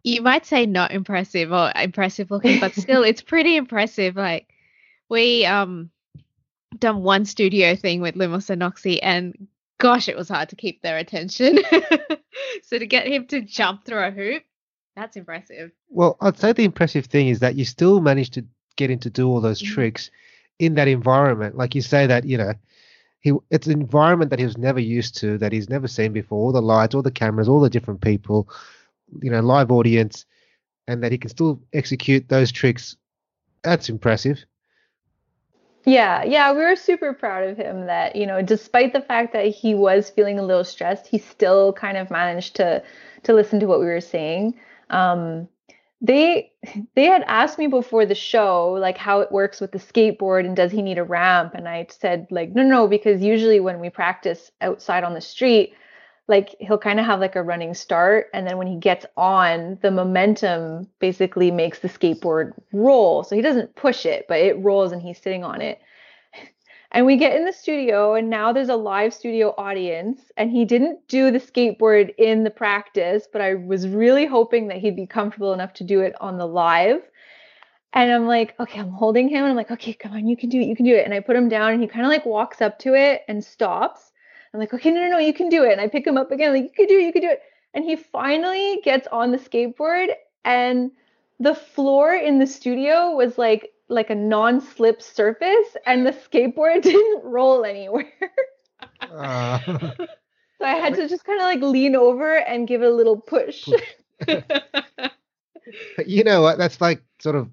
You 0.03 0.21
might 0.21 0.45
say 0.45 0.65
not 0.65 0.91
impressive 0.91 1.51
or 1.51 1.71
impressive 1.75 2.29
looking, 2.29 2.59
but 2.59 2.75
still, 2.75 3.03
it's 3.03 3.21
pretty 3.21 3.55
impressive. 3.55 4.15
Like 4.15 4.52
we 5.13 5.45
um 5.45 5.91
done 6.79 7.03
one 7.03 7.23
studio 7.23 7.75
thing 7.75 8.01
with 8.01 8.15
Lumos 8.15 8.49
and 8.49 8.61
Noxie, 8.61 8.99
and 9.01 9.47
gosh, 9.77 10.09
it 10.09 10.17
was 10.17 10.27
hard 10.27 10.49
to 10.49 10.55
keep 10.55 10.81
their 10.81 10.97
attention. 10.97 11.59
so 12.63 12.79
to 12.79 12.87
get 12.87 13.07
him 13.07 13.27
to 13.27 13.41
jump 13.41 13.85
through 13.85 14.03
a 14.03 14.11
hoop, 14.11 14.43
that's 14.95 15.15
impressive. 15.15 15.71
Well, 15.89 16.17
I'd 16.19 16.39
say 16.39 16.51
the 16.51 16.63
impressive 16.63 17.05
thing 17.05 17.27
is 17.27 17.39
that 17.39 17.55
you 17.55 17.63
still 17.63 18.01
managed 18.01 18.33
to 18.33 18.45
get 18.75 18.89
him 18.89 18.99
to 18.99 19.09
do 19.09 19.29
all 19.29 19.39
those 19.39 19.61
mm-hmm. 19.61 19.73
tricks 19.73 20.09
in 20.57 20.73
that 20.75 20.87
environment. 20.87 21.55
Like 21.55 21.75
you 21.75 21.81
say 21.81 22.07
that, 22.07 22.25
you 22.25 22.37
know, 22.37 22.53
he 23.19 23.33
it's 23.51 23.67
an 23.67 23.79
environment 23.79 24.31
that 24.31 24.39
he 24.39 24.45
was 24.45 24.57
never 24.57 24.79
used 24.79 25.15
to, 25.17 25.37
that 25.37 25.51
he's 25.51 25.69
never 25.69 25.87
seen 25.87 26.11
before, 26.11 26.39
all 26.39 26.51
the 26.51 26.61
lights, 26.61 26.95
all 26.95 27.03
the 27.03 27.11
cameras, 27.11 27.47
all 27.47 27.61
the 27.61 27.69
different 27.69 28.01
people, 28.01 28.49
you 29.21 29.29
know, 29.29 29.41
live 29.41 29.71
audience, 29.71 30.25
and 30.87 31.03
that 31.03 31.11
he 31.11 31.19
can 31.19 31.29
still 31.29 31.61
execute 31.71 32.27
those 32.29 32.51
tricks. 32.51 32.97
That's 33.61 33.89
impressive. 33.89 34.43
Yeah, 35.85 36.23
yeah, 36.23 36.51
we 36.53 36.59
were 36.59 36.75
super 36.77 37.13
proud 37.13 37.43
of 37.49 37.57
him 37.57 37.87
that, 37.87 38.15
you 38.15 38.25
know, 38.25 38.41
despite 38.41 38.93
the 38.93 39.01
fact 39.01 39.33
that 39.33 39.47
he 39.47 39.75
was 39.75 40.09
feeling 40.09 40.39
a 40.39 40.43
little 40.43 40.63
stressed, 40.63 41.07
he 41.07 41.17
still 41.17 41.73
kind 41.73 41.97
of 41.97 42.09
managed 42.09 42.55
to 42.57 42.83
to 43.23 43.33
listen 43.33 43.59
to 43.59 43.65
what 43.67 43.79
we 43.79 43.85
were 43.85 44.01
saying. 44.01 44.55
Um, 44.89 45.47
they 46.01 46.51
they 46.95 47.05
had 47.05 47.23
asked 47.27 47.57
me 47.57 47.67
before 47.67 48.05
the 48.05 48.15
show 48.15 48.71
like 48.73 48.97
how 48.97 49.21
it 49.21 49.31
works 49.31 49.59
with 49.61 49.71
the 49.71 49.77
skateboard 49.79 50.45
and 50.45 50.55
does 50.55 50.71
he 50.71 50.81
need 50.81 50.97
a 50.97 51.03
ramp 51.03 51.53
and 51.55 51.67
I 51.67 51.87
said 51.89 52.27
like 52.29 52.51
no 52.53 52.63
no 52.63 52.87
because 52.87 53.21
usually 53.21 53.61
when 53.61 53.79
we 53.79 53.89
practice 53.89 54.51
outside 54.59 55.05
on 55.05 55.13
the 55.13 55.21
street 55.21 55.73
like 56.27 56.55
he'll 56.59 56.77
kind 56.77 56.99
of 56.99 57.05
have 57.05 57.19
like 57.19 57.35
a 57.35 57.43
running 57.43 57.73
start 57.73 58.27
and 58.33 58.47
then 58.47 58.57
when 58.57 58.67
he 58.67 58.77
gets 58.77 59.05
on 59.17 59.77
the 59.81 59.91
momentum 59.91 60.87
basically 60.99 61.51
makes 61.51 61.79
the 61.79 61.89
skateboard 61.89 62.53
roll. 62.71 63.23
So 63.23 63.35
he 63.35 63.41
doesn't 63.41 63.75
push 63.75 64.05
it 64.05 64.25
but 64.27 64.39
it 64.39 64.57
rolls 64.59 64.91
and 64.91 65.01
he's 65.01 65.21
sitting 65.21 65.43
on 65.43 65.61
it. 65.61 65.79
And 66.95 67.07
we 67.07 67.17
get 67.17 67.35
in 67.35 67.43
the 67.43 67.51
studio 67.51 68.13
and 68.13 68.29
now 68.29 68.53
there's 68.53 68.69
a 68.69 68.75
live 68.75 69.15
studio 69.15 69.55
audience 69.57 70.21
and 70.37 70.51
he 70.51 70.63
didn't 70.63 70.99
do 71.07 71.31
the 71.31 71.39
skateboard 71.39 72.13
in 72.19 72.43
the 72.43 72.51
practice 72.51 73.27
but 73.33 73.41
i 73.41 73.55
was 73.55 73.87
really 73.87 74.27
hoping 74.27 74.67
that 74.67 74.77
he'd 74.77 74.95
be 74.95 75.07
comfortable 75.07 75.53
enough 75.53 75.73
to 75.73 75.83
do 75.83 76.01
it 76.01 76.13
on 76.21 76.37
the 76.37 76.45
live. 76.45 77.01
And 77.93 78.11
i'm 78.11 78.27
like 78.27 78.53
okay 78.59 78.79
i'm 78.79 78.91
holding 78.91 79.27
him 79.27 79.43
and 79.43 79.47
i'm 79.47 79.55
like 79.55 79.71
okay 79.71 79.93
come 79.93 80.13
on 80.13 80.27
you 80.27 80.37
can 80.37 80.49
do 80.49 80.61
it 80.61 80.67
you 80.67 80.75
can 80.75 80.85
do 80.85 80.95
it. 80.95 81.03
And 81.03 81.15
i 81.15 81.19
put 81.19 81.35
him 81.35 81.49
down 81.49 81.73
and 81.73 81.81
he 81.81 81.87
kind 81.87 82.05
of 82.05 82.11
like 82.11 82.27
walks 82.27 82.61
up 82.61 82.77
to 82.79 82.93
it 82.93 83.23
and 83.27 83.43
stops 83.43 84.12
I'm 84.53 84.59
like, 84.59 84.73
okay, 84.73 84.91
no, 84.91 85.01
no, 85.01 85.09
no, 85.09 85.17
you 85.17 85.33
can 85.33 85.49
do 85.49 85.63
it. 85.63 85.71
And 85.71 85.81
I 85.81 85.87
pick 85.87 86.05
him 86.05 86.17
up 86.17 86.31
again, 86.31 86.53
like, 86.53 86.63
you 86.63 86.69
can 86.75 86.87
do 86.87 86.99
it, 86.99 87.03
you 87.03 87.13
can 87.13 87.21
do 87.21 87.29
it. 87.29 87.41
And 87.73 87.83
he 87.83 87.95
finally 87.95 88.81
gets 88.83 89.07
on 89.07 89.31
the 89.31 89.37
skateboard 89.37 90.09
and 90.45 90.91
the 91.39 91.55
floor 91.55 92.13
in 92.13 92.39
the 92.39 92.47
studio 92.47 93.11
was 93.15 93.37
like 93.37 93.71
like 93.89 94.09
a 94.09 94.15
non-slip 94.15 95.01
surface 95.01 95.75
and 95.85 96.05
the 96.05 96.11
skateboard 96.11 96.81
didn't 96.83 97.23
roll 97.23 97.65
anywhere. 97.65 98.11
uh. 99.01 99.59
So 100.59 100.67
I 100.67 100.75
had 100.75 100.93
to 100.95 101.09
just 101.09 101.25
kind 101.25 101.41
of 101.41 101.43
like 101.43 101.61
lean 101.61 101.93
over 101.93 102.37
and 102.37 102.65
give 102.65 102.83
it 102.83 102.85
a 102.85 102.93
little 102.93 103.17
push. 103.17 103.67
you 106.05 106.23
know 106.23 106.41
what? 106.41 106.57
That's 106.57 106.79
like 106.79 107.01
sort 107.19 107.35
of 107.35 107.49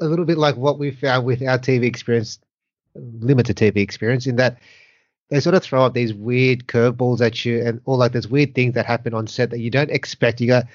a 0.00 0.04
little 0.04 0.24
bit 0.24 0.38
like 0.38 0.56
what 0.56 0.78
we 0.78 0.92
found 0.92 1.24
with 1.26 1.42
our 1.42 1.58
TV 1.58 1.86
experience, 1.86 2.38
limited 2.94 3.56
TV 3.56 3.78
experience, 3.78 4.28
in 4.28 4.36
that 4.36 4.58
they 5.30 5.40
sort 5.40 5.54
of 5.54 5.62
throw 5.62 5.84
up 5.84 5.94
these 5.94 6.12
weird 6.12 6.66
curveballs 6.66 7.20
at 7.20 7.44
you 7.44 7.64
and 7.64 7.80
all 7.84 7.96
like 7.96 8.12
those 8.12 8.28
weird 8.28 8.54
things 8.54 8.74
that 8.74 8.84
happen 8.84 9.14
on 9.14 9.26
set 9.26 9.50
that 9.50 9.60
you 9.60 9.70
don't 9.70 9.90
expect. 9.90 10.40
You 10.40 10.48
got 10.48 10.66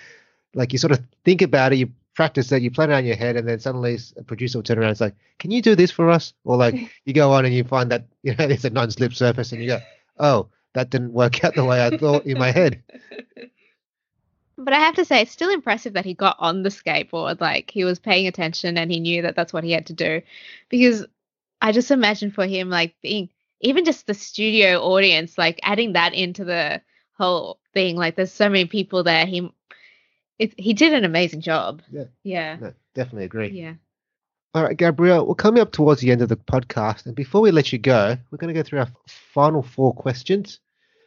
like 0.54 0.72
you 0.72 0.80
sort 0.80 0.94
of 0.94 1.02
think 1.26 1.42
about 1.42 1.74
it, 1.74 1.76
you 1.78 1.92
practice 2.16 2.52
it, 2.52 2.62
you 2.62 2.72
plan 2.72 2.90
it 2.90 2.96
on 2.96 3.06
your 3.06 3.18
head, 3.18 3.36
and 3.36 3.48
then 3.48 3.60
suddenly 3.60 4.00
a 4.18 4.24
producer 4.24 4.58
will 4.58 4.64
turn 4.64 4.78
around 4.78 4.88
and 4.88 4.94
it's 4.94 5.02
like, 5.02 5.16
Can 5.40 5.52
you 5.52 5.62
do 5.62 5.76
this 5.76 5.92
for 5.92 6.10
us? 6.10 6.34
Or 6.46 6.56
like 6.56 6.76
you 7.06 7.14
go 7.14 7.34
on 7.34 7.46
and 7.46 7.54
you 7.54 7.64
find 7.64 7.92
that 7.92 8.08
you 8.24 8.34
know 8.36 8.46
it's 8.46 8.66
a 8.66 8.70
non 8.70 8.90
slip 8.92 9.14
surface 9.14 9.52
and 9.52 9.62
you 9.62 9.68
go, 9.68 9.80
Oh, 10.18 10.48
that 10.74 10.90
didn't 10.90 11.14
work 11.14 11.44
out 11.44 11.56
the 11.56 11.66
way 11.66 11.86
I 11.86 11.98
thought 11.98 12.26
in 12.26 12.40
my 12.40 12.52
head. 12.52 12.82
But 14.58 14.74
I 14.74 14.80
have 14.80 14.96
to 14.96 15.04
say, 15.04 15.22
it's 15.22 15.32
still 15.32 15.50
impressive 15.50 15.94
that 15.94 16.06
he 16.06 16.14
got 16.14 16.38
on 16.40 16.64
the 16.64 16.70
skateboard. 16.70 17.42
Like 17.42 17.70
he 17.70 17.84
was 17.84 18.00
paying 18.00 18.26
attention 18.26 18.78
and 18.78 18.90
he 18.90 19.02
knew 19.02 19.22
that 19.24 19.36
that's 19.36 19.52
what 19.52 19.66
he 19.66 19.74
had 19.74 19.88
to 19.88 19.94
do. 19.94 20.22
Because 20.70 21.06
I 21.62 21.74
just 21.74 21.92
imagine 21.92 22.32
for 22.32 22.46
him, 22.46 22.70
like 22.70 22.96
being 23.02 23.30
even 23.62 23.86
just 23.86 24.08
the 24.08 24.14
studio 24.14 24.80
audience, 24.82 25.38
like 25.38 25.60
adding 25.64 25.94
that 25.94 26.14
into 26.14 26.44
the 26.44 26.82
whole 27.18 27.60
thing. 27.74 27.96
Like 27.96 28.16
there's 28.16 28.32
so 28.32 28.50
many 28.50 28.66
people 28.66 29.04
there. 29.04 29.26
He 29.26 29.50
it, 30.38 30.54
he 30.60 30.74
did 30.74 30.94
an 30.94 31.06
amazing 31.06 31.42
job. 31.42 31.82
Yeah. 31.92 32.06
Yeah. 32.24 32.58
No, 32.60 32.74
definitely 32.94 33.26
agree. 33.26 33.50
Yeah. 33.50 33.76
All 34.54 34.64
right, 34.64 34.78
Gabrielle, 34.78 35.26
we're 35.26 35.36
coming 35.36 35.62
up 35.62 35.74
towards 35.74 36.00
the 36.00 36.12
end 36.12 36.22
of 36.22 36.30
the 36.30 36.38
podcast, 36.38 37.06
and 37.06 37.14
before 37.14 37.42
we 37.42 37.52
let 37.52 37.74
you 37.74 37.78
go, 37.78 38.18
we're 38.32 38.38
going 38.38 38.54
to 38.54 38.58
go 38.58 38.64
through 38.64 38.80
our 38.80 38.88
final 39.06 39.62
four 39.62 39.94
questions. 39.94 40.60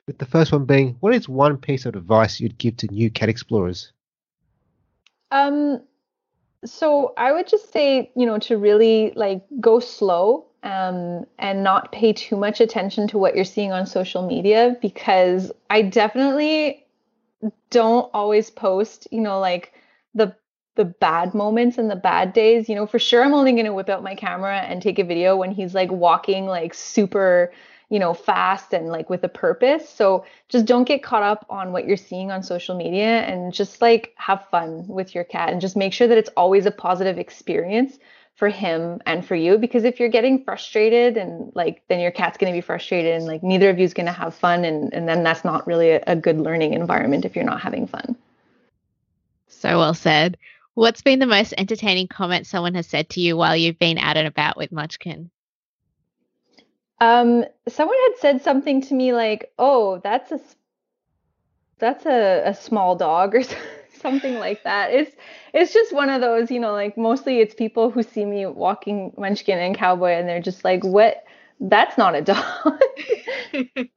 With 0.07 0.19
the 0.19 0.27
first 0.27 0.53
one 0.53 0.67
being, 0.67 0.97
what 1.01 1.15
is 1.15 1.31
one 1.31 1.57
piece 1.57 1.87
of 1.87 1.95
advice 1.95 2.41
you'd 2.41 2.59
give 2.59 2.77
to 2.79 2.87
new 2.89 3.11
cat 3.11 3.31
explorers? 3.31 3.93
Um, 5.31 5.83
so 6.65 7.15
I 7.17 7.33
would 7.33 7.49
just 7.49 7.73
say, 7.73 8.11
you 8.17 8.27
know, 8.27 8.39
to 8.41 8.59
really 8.59 9.13
like 9.17 9.45
go 9.61 9.81
slow 9.81 10.48
um, 10.63 11.27
and 11.39 11.63
not 11.63 11.93
pay 11.93 12.13
too 12.13 12.37
much 12.37 12.61
attention 12.61 13.09
to 13.09 13.19
what 13.19 13.37
you're 13.37 13.45
seeing 13.45 13.73
on 13.73 13.87
social 13.87 14.27
media 14.27 14.77
because 14.81 15.53
I 15.71 15.83
definitely 15.83 16.87
don't 17.71 18.11
always 18.13 18.51
post, 18.51 19.09
you 19.11 19.21
know, 19.21 19.39
like 19.39 19.73
the 20.15 20.35
the 20.75 20.85
bad 20.85 21.35
moments 21.35 21.77
and 21.77 21.91
the 21.91 21.97
bad 21.97 22.33
days. 22.33 22.69
You 22.69 22.75
know, 22.75 22.87
for 22.87 22.99
sure 22.99 23.25
I'm 23.25 23.35
only 23.35 23.53
going 23.53 23.65
to 23.65 23.73
whip 23.73 23.89
out 23.89 24.03
my 24.03 24.15
camera 24.15 24.59
and 24.59 24.81
take 24.83 24.99
a 24.99 25.05
video 25.05 25.37
when 25.37 25.51
he's 25.51 25.75
like 25.75 25.91
walking 25.91 26.47
like 26.47 26.75
super 26.75 27.53
you 27.91 27.99
know, 27.99 28.13
fast 28.13 28.75
and 28.75 28.89
like 28.89 29.09
with 29.09 29.25
a 29.25 29.29
purpose. 29.29 29.89
So 29.89 30.25
just 30.49 30.67
don't 30.67 30.85
get 30.85 31.03
caught 31.03 31.23
up 31.23 31.47
on 31.49 31.73
what 31.73 31.87
you're 31.87 31.97
seeing 31.97 32.31
on 32.31 32.43
social 32.43 32.77
media 32.77 33.23
and 33.23 33.53
just 33.53 33.81
like 33.81 34.13
have 34.17 34.47
fun 34.51 34.87
with 34.87 35.15
your 35.15 35.25
cat 35.25 35.51
and 35.51 35.61
just 35.61 35.77
make 35.77 35.93
sure 35.93 36.07
that 36.07 36.19
it's 36.19 36.31
always 36.37 36.67
a 36.67 36.71
positive 36.71 37.19
experience 37.19 37.99
for 38.39 38.49
him 38.49 39.03
and 39.05 39.27
for 39.27 39.35
you 39.35 39.59
because 39.59 39.83
if 39.83 39.99
you're 39.99 40.09
getting 40.09 40.45
frustrated 40.45 41.17
and 41.17 41.51
like 41.57 41.83
then 41.89 41.99
your 41.99 42.13
cat's 42.13 42.39
going 42.39 42.53
to 42.53 42.57
be 42.57 42.61
frustrated 42.61 43.17
and 43.17 43.27
like 43.27 43.43
neither 43.43 43.69
of 43.69 43.81
you 43.81 43.85
is 43.85 43.93
going 43.93 44.07
to 44.07 44.13
have 44.13 44.33
fun 44.33 44.65
and 44.65 44.95
and 44.95 45.09
then 45.09 45.25
that's 45.25 45.45
not 45.45 45.67
really 45.67 45.91
a, 45.91 46.01
a 46.07 46.15
good 46.15 46.39
learning 46.39 46.73
environment 46.73 47.25
if 47.25 47.35
you're 47.35 47.45
not 47.45 47.61
having 47.61 47.85
fun. 47.85 48.17
So 49.49 49.79
well 49.79 49.93
said. 49.93 50.39
What's 50.75 51.03
been 51.03 51.19
the 51.19 51.27
most 51.27 51.53
entertaining 51.59 52.07
comment 52.07 52.47
someone 52.47 52.77
has 52.77 52.87
said 52.87 53.11
to 53.11 53.21
you 53.21 53.37
while 53.37 53.57
you've 53.57 53.81
been 53.81 53.99
out 53.99 54.17
and 54.17 54.29
about 54.29 54.57
with 54.57 54.71
Munchkin? 54.71 55.31
Um, 57.01 57.45
someone 57.67 57.97
had 58.07 58.19
said 58.21 58.43
something 58.43 58.83
to 58.83 58.95
me 58.95 59.13
like, 59.13 59.53
"Oh, 59.59 60.01
that's 60.05 60.31
a 60.31 60.41
that's 61.79 62.07
a, 62.07 62.43
a 62.45 62.55
small 62.55 62.95
dog," 62.95 63.35
or 63.35 63.43
something 63.43 63.78
like 64.05 64.63
that. 64.65 64.93
It's 64.93 65.15
it's 65.53 65.73
just 65.73 65.93
one 65.93 66.11
of 66.11 66.21
those, 66.21 66.51
you 66.51 66.61
know, 66.61 66.73
like 66.73 66.97
mostly 66.97 67.41
it's 67.41 67.55
people 67.55 67.91
who 67.91 68.03
see 68.03 68.25
me 68.25 68.47
walking 68.47 69.13
Munchkin 69.17 69.59
and 69.59 69.77
Cowboy, 69.77 70.13
and 70.13 70.29
they're 70.29 70.41
just 70.41 70.65
like, 70.65 70.85
"What? 70.85 71.25
That's 71.61 71.99
not 71.99 72.15
a 72.15 72.23
dog." 72.23 72.81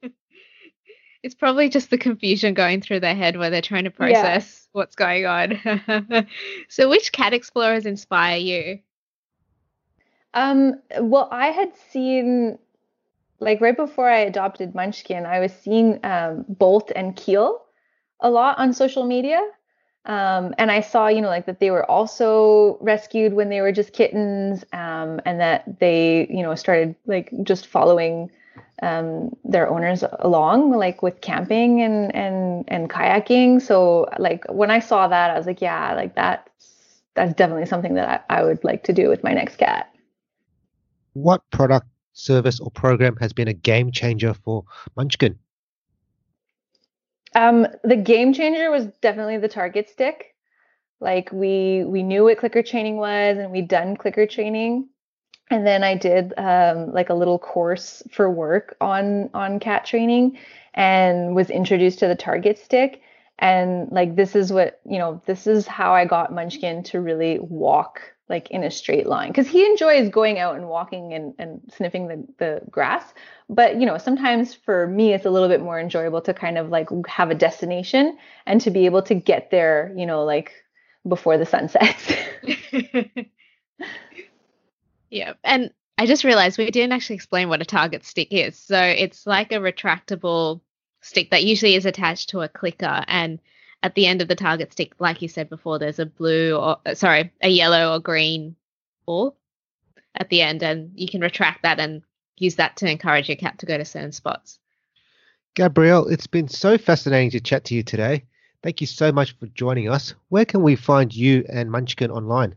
it's 1.22 1.34
probably 1.34 1.68
just 1.68 1.90
the 1.90 1.98
confusion 1.98 2.54
going 2.54 2.80
through 2.80 3.00
their 3.00 3.14
head 3.14 3.36
where 3.36 3.50
they're 3.50 3.62
trying 3.62 3.84
to 3.84 3.90
process 3.90 4.66
yeah. 4.66 4.68
what's 4.72 4.94
going 4.96 5.26
on. 5.26 6.26
so, 6.68 6.88
which 6.88 7.12
cat 7.12 7.32
explorers 7.32 7.86
inspire 7.86 8.38
you? 8.38 8.80
Um, 10.34 10.80
well, 10.98 11.28
I 11.30 11.48
had 11.48 11.72
seen 11.90 12.58
like 13.42 13.60
right 13.60 13.76
before 13.76 14.08
I 14.08 14.20
adopted 14.20 14.74
Munchkin, 14.74 15.26
I 15.26 15.40
was 15.40 15.52
seeing 15.52 15.98
um, 16.04 16.44
Bolt 16.48 16.92
and 16.94 17.14
Keel 17.16 17.60
a 18.20 18.30
lot 18.30 18.58
on 18.58 18.72
social 18.72 19.04
media. 19.04 19.42
Um, 20.04 20.52
and 20.58 20.70
I 20.70 20.80
saw, 20.80 21.06
you 21.06 21.20
know, 21.20 21.28
like 21.28 21.46
that 21.46 21.60
they 21.60 21.70
were 21.70 21.88
also 21.88 22.76
rescued 22.80 23.34
when 23.34 23.50
they 23.50 23.60
were 23.60 23.70
just 23.70 23.92
kittens, 23.92 24.64
um, 24.72 25.20
and 25.24 25.40
that 25.40 25.78
they, 25.78 26.26
you 26.28 26.42
know, 26.42 26.54
started 26.56 26.96
like 27.06 27.30
just 27.44 27.68
following 27.68 28.30
um, 28.82 29.36
their 29.44 29.68
owners 29.68 30.02
along, 30.18 30.72
like 30.72 31.02
with 31.02 31.20
camping 31.20 31.82
and 31.82 32.14
and 32.14 32.64
and 32.66 32.90
kayaking. 32.90 33.62
So, 33.62 34.08
like 34.18 34.44
when 34.48 34.72
I 34.72 34.80
saw 34.80 35.06
that, 35.06 35.30
I 35.30 35.38
was 35.38 35.46
like, 35.46 35.60
yeah, 35.60 35.94
like 35.94 36.16
that's 36.16 36.50
that's 37.14 37.34
definitely 37.34 37.66
something 37.66 37.94
that 37.94 38.24
I, 38.28 38.38
I 38.40 38.42
would 38.42 38.64
like 38.64 38.82
to 38.84 38.92
do 38.92 39.08
with 39.08 39.22
my 39.22 39.32
next 39.32 39.56
cat. 39.56 39.88
What 41.12 41.48
product 41.50 41.86
service 42.12 42.58
or 42.58 42.70
program 42.70 43.16
has 43.16 43.32
been 43.32 43.48
a 43.48 43.52
game 43.52 43.92
changer 43.92 44.34
for 44.34 44.64
Munchkin? 44.96 45.38
Um, 47.34 47.66
the 47.82 47.96
game 47.96 48.32
changer 48.32 48.70
was 48.70 48.86
definitely 49.00 49.38
the 49.38 49.48
target 49.48 49.88
stick. 49.88 50.34
Like 51.00 51.32
we 51.32 51.84
we 51.84 52.02
knew 52.02 52.24
what 52.24 52.38
clicker 52.38 52.62
training 52.62 52.96
was, 52.96 53.38
and 53.38 53.50
we'd 53.50 53.68
done 53.68 53.96
clicker 53.96 54.26
training, 54.26 54.88
and 55.50 55.66
then 55.66 55.82
I 55.82 55.96
did 55.96 56.32
um, 56.36 56.92
like 56.92 57.10
a 57.10 57.14
little 57.14 57.38
course 57.38 58.02
for 58.12 58.30
work 58.30 58.76
on 58.80 59.30
on 59.34 59.58
cat 59.58 59.84
training, 59.84 60.38
and 60.74 61.34
was 61.34 61.50
introduced 61.50 61.98
to 62.00 62.08
the 62.08 62.14
target 62.14 62.58
stick. 62.58 63.02
And 63.38 63.90
like 63.90 64.14
this 64.14 64.36
is 64.36 64.52
what 64.52 64.80
you 64.84 64.98
know, 64.98 65.20
this 65.26 65.46
is 65.48 65.66
how 65.66 65.92
I 65.92 66.04
got 66.04 66.32
Munchkin 66.32 66.84
to 66.84 67.00
really 67.00 67.38
walk 67.40 68.00
like 68.28 68.50
in 68.50 68.64
a 68.64 68.70
straight 68.70 69.06
line. 69.06 69.28
Because 69.28 69.46
he 69.46 69.64
enjoys 69.66 70.08
going 70.08 70.38
out 70.38 70.56
and 70.56 70.68
walking 70.68 71.12
and, 71.12 71.34
and 71.38 71.60
sniffing 71.76 72.08
the, 72.08 72.26
the 72.38 72.62
grass. 72.70 73.12
But 73.48 73.78
you 73.78 73.86
know 73.86 73.98
sometimes 73.98 74.54
for 74.54 74.86
me 74.86 75.12
it's 75.12 75.26
a 75.26 75.30
little 75.30 75.48
bit 75.48 75.60
more 75.60 75.78
enjoyable 75.78 76.22
to 76.22 76.34
kind 76.34 76.58
of 76.58 76.70
like 76.70 76.88
have 77.06 77.30
a 77.30 77.34
destination 77.34 78.16
and 78.46 78.60
to 78.62 78.70
be 78.70 78.86
able 78.86 79.02
to 79.02 79.14
get 79.14 79.50
there 79.50 79.92
you 79.96 80.06
know 80.06 80.24
like 80.24 80.52
before 81.06 81.36
the 81.38 81.46
sun 81.46 81.68
sets. 81.68 82.12
Yeah 85.10 85.34
and 85.44 85.70
i 85.98 86.06
just 86.06 86.24
realized 86.24 86.56
we 86.56 86.70
didn't 86.70 86.92
actually 86.92 87.16
explain 87.16 87.50
what 87.50 87.60
a 87.60 87.66
target 87.66 88.04
stick 88.04 88.28
is. 88.30 88.56
So 88.56 88.80
it's 88.80 89.26
like 89.26 89.52
a 89.52 89.56
retractable 89.56 90.62
stick 91.02 91.30
that 91.30 91.44
usually 91.44 91.74
is 91.74 91.84
attached 91.84 92.30
to 92.30 92.40
a 92.40 92.48
clicker 92.48 93.04
and 93.06 93.38
at 93.82 93.94
the 93.94 94.06
end 94.06 94.22
of 94.22 94.28
the 94.28 94.36
target 94.36 94.72
stick, 94.72 94.92
like 94.98 95.22
you 95.22 95.28
said 95.28 95.48
before, 95.48 95.78
there's 95.78 95.98
a 95.98 96.06
blue 96.06 96.56
or 96.56 96.78
uh, 96.86 96.94
sorry, 96.94 97.32
a 97.40 97.48
yellow 97.48 97.94
or 97.94 98.00
green 98.00 98.54
ball 99.06 99.36
at 100.14 100.28
the 100.28 100.42
end, 100.42 100.62
and 100.62 100.92
you 100.94 101.08
can 101.08 101.20
retract 101.20 101.62
that 101.62 101.80
and 101.80 102.02
use 102.36 102.56
that 102.56 102.76
to 102.78 102.90
encourage 102.90 103.28
your 103.28 103.36
cat 103.36 103.58
to 103.58 103.66
go 103.66 103.76
to 103.76 103.84
certain 103.84 104.12
spots. 104.12 104.58
Gabrielle, 105.54 106.08
it's 106.08 106.26
been 106.26 106.48
so 106.48 106.78
fascinating 106.78 107.30
to 107.30 107.40
chat 107.40 107.64
to 107.64 107.74
you 107.74 107.82
today. 107.82 108.24
Thank 108.62 108.80
you 108.80 108.86
so 108.86 109.10
much 109.10 109.36
for 109.38 109.46
joining 109.48 109.88
us. 109.88 110.14
Where 110.28 110.44
can 110.44 110.62
we 110.62 110.76
find 110.76 111.14
you 111.14 111.44
and 111.48 111.70
Munchkin 111.70 112.10
online? 112.10 112.54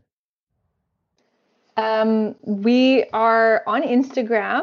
Um, 1.76 2.36
we 2.42 3.04
are 3.12 3.62
on 3.66 3.82
Instagram, 3.82 4.62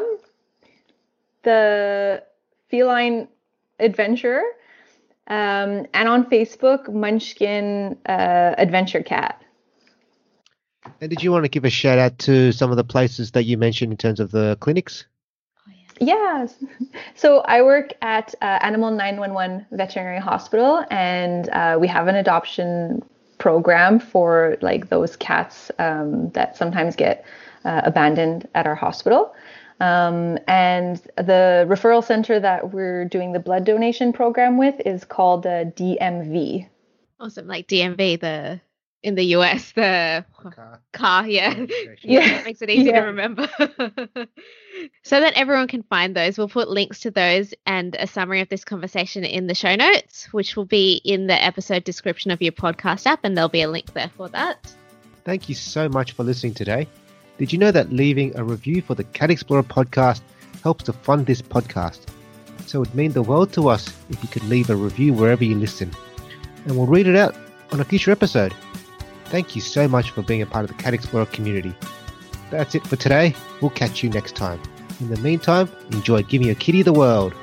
the 1.42 2.24
Feline 2.70 3.28
Adventure 3.78 4.42
um, 5.28 5.86
and 5.94 6.08
on 6.08 6.26
Facebook, 6.26 6.92
Munchkin 6.92 7.96
uh, 8.06 8.54
Adventure 8.58 9.02
Cat. 9.02 9.40
And 11.00 11.08
did 11.08 11.22
you 11.22 11.32
want 11.32 11.44
to 11.44 11.48
give 11.48 11.64
a 11.64 11.70
shout 11.70 11.98
out 11.98 12.18
to 12.20 12.52
some 12.52 12.70
of 12.70 12.76
the 12.76 12.84
places 12.84 13.30
that 13.32 13.44
you 13.44 13.56
mentioned 13.56 13.92
in 13.92 13.96
terms 13.96 14.20
of 14.20 14.30
the 14.30 14.56
clinics? 14.60 15.06
Yes. 16.00 16.54
So 17.16 17.40
I 17.40 17.62
work 17.62 17.92
at 18.02 18.34
uh, 18.42 18.58
Animal 18.60 18.90
911 18.90 19.66
Veterinary 19.70 20.18
Hospital, 20.18 20.84
and 20.90 21.48
uh, 21.50 21.78
we 21.80 21.86
have 21.86 22.08
an 22.08 22.16
adoption 22.16 23.02
program 23.38 24.00
for 24.00 24.56
like 24.60 24.88
those 24.88 25.16
cats 25.16 25.70
um, 25.78 26.30
that 26.30 26.56
sometimes 26.56 26.96
get 26.96 27.24
uh, 27.64 27.82
abandoned 27.84 28.48
at 28.54 28.66
our 28.66 28.74
hospital. 28.74 29.32
Um, 29.80 30.38
and 30.46 30.96
the 31.16 31.66
referral 31.68 32.04
center 32.04 32.38
that 32.38 32.72
we're 32.72 33.06
doing 33.06 33.32
the 33.32 33.40
blood 33.40 33.64
donation 33.64 34.12
program 34.12 34.56
with 34.56 34.80
is 34.86 35.04
called 35.04 35.46
uh, 35.46 35.64
DMV. 35.64 36.68
Awesome, 37.18 37.46
like 37.46 37.66
DMV, 37.66 38.20
the 38.20 38.60
in 39.04 39.14
the 39.14 39.24
US, 39.36 39.72
the 39.72 40.24
car, 40.50 40.80
car 40.92 41.26
yeah, 41.28 41.66
yeah, 42.02 42.42
makes 42.42 42.62
it 42.62 42.70
easy 42.70 42.86
yeah. 42.86 43.00
to 43.00 43.06
remember. 43.06 43.48
so 45.02 45.20
that 45.20 45.34
everyone 45.34 45.68
can 45.68 45.82
find 45.84 46.16
those, 46.16 46.38
we'll 46.38 46.48
put 46.48 46.70
links 46.70 47.00
to 47.00 47.10
those 47.10 47.52
and 47.66 47.94
a 47.96 48.06
summary 48.06 48.40
of 48.40 48.48
this 48.48 48.64
conversation 48.64 49.24
in 49.24 49.46
the 49.46 49.54
show 49.54 49.76
notes, 49.76 50.32
which 50.32 50.56
will 50.56 50.64
be 50.64 51.02
in 51.04 51.26
the 51.26 51.44
episode 51.44 51.84
description 51.84 52.30
of 52.30 52.40
your 52.40 52.52
podcast 52.52 53.06
app, 53.06 53.20
and 53.22 53.36
there'll 53.36 53.48
be 53.48 53.62
a 53.62 53.70
link 53.70 53.92
there 53.92 54.10
for 54.16 54.28
that. 54.30 54.74
Thank 55.24 55.48
you 55.48 55.54
so 55.54 55.88
much 55.88 56.12
for 56.12 56.24
listening 56.24 56.54
today. 56.54 56.88
Did 57.36 57.52
you 57.52 57.58
know 57.58 57.72
that 57.72 57.92
leaving 57.92 58.36
a 58.36 58.44
review 58.44 58.80
for 58.80 58.94
the 58.94 59.02
Cat 59.02 59.28
Explorer 59.28 59.64
podcast 59.64 60.20
helps 60.62 60.84
to 60.84 60.92
fund 60.92 61.26
this 61.26 61.42
podcast? 61.42 62.00
So 62.66 62.78
it 62.78 62.86
would 62.86 62.94
mean 62.94 63.10
the 63.10 63.22
world 63.22 63.52
to 63.54 63.68
us 63.68 63.92
if 64.08 64.22
you 64.22 64.28
could 64.28 64.44
leave 64.44 64.70
a 64.70 64.76
review 64.76 65.12
wherever 65.12 65.42
you 65.42 65.56
listen, 65.56 65.90
and 66.64 66.76
we'll 66.76 66.86
read 66.86 67.08
it 67.08 67.16
out 67.16 67.34
on 67.72 67.80
a 67.80 67.84
future 67.84 68.12
episode. 68.12 68.54
Thank 69.26 69.56
you 69.56 69.60
so 69.60 69.88
much 69.88 70.10
for 70.10 70.22
being 70.22 70.42
a 70.42 70.46
part 70.46 70.64
of 70.64 70.76
the 70.76 70.80
Cat 70.80 70.94
Explorer 70.94 71.26
community. 71.26 71.74
That's 72.50 72.76
it 72.76 72.86
for 72.86 72.94
today. 72.94 73.34
We'll 73.60 73.70
catch 73.70 74.04
you 74.04 74.10
next 74.10 74.36
time. 74.36 74.60
In 75.00 75.10
the 75.10 75.18
meantime, 75.18 75.68
enjoy 75.90 76.22
giving 76.22 76.46
your 76.46 76.56
kitty 76.56 76.82
the 76.82 76.92
world. 76.92 77.34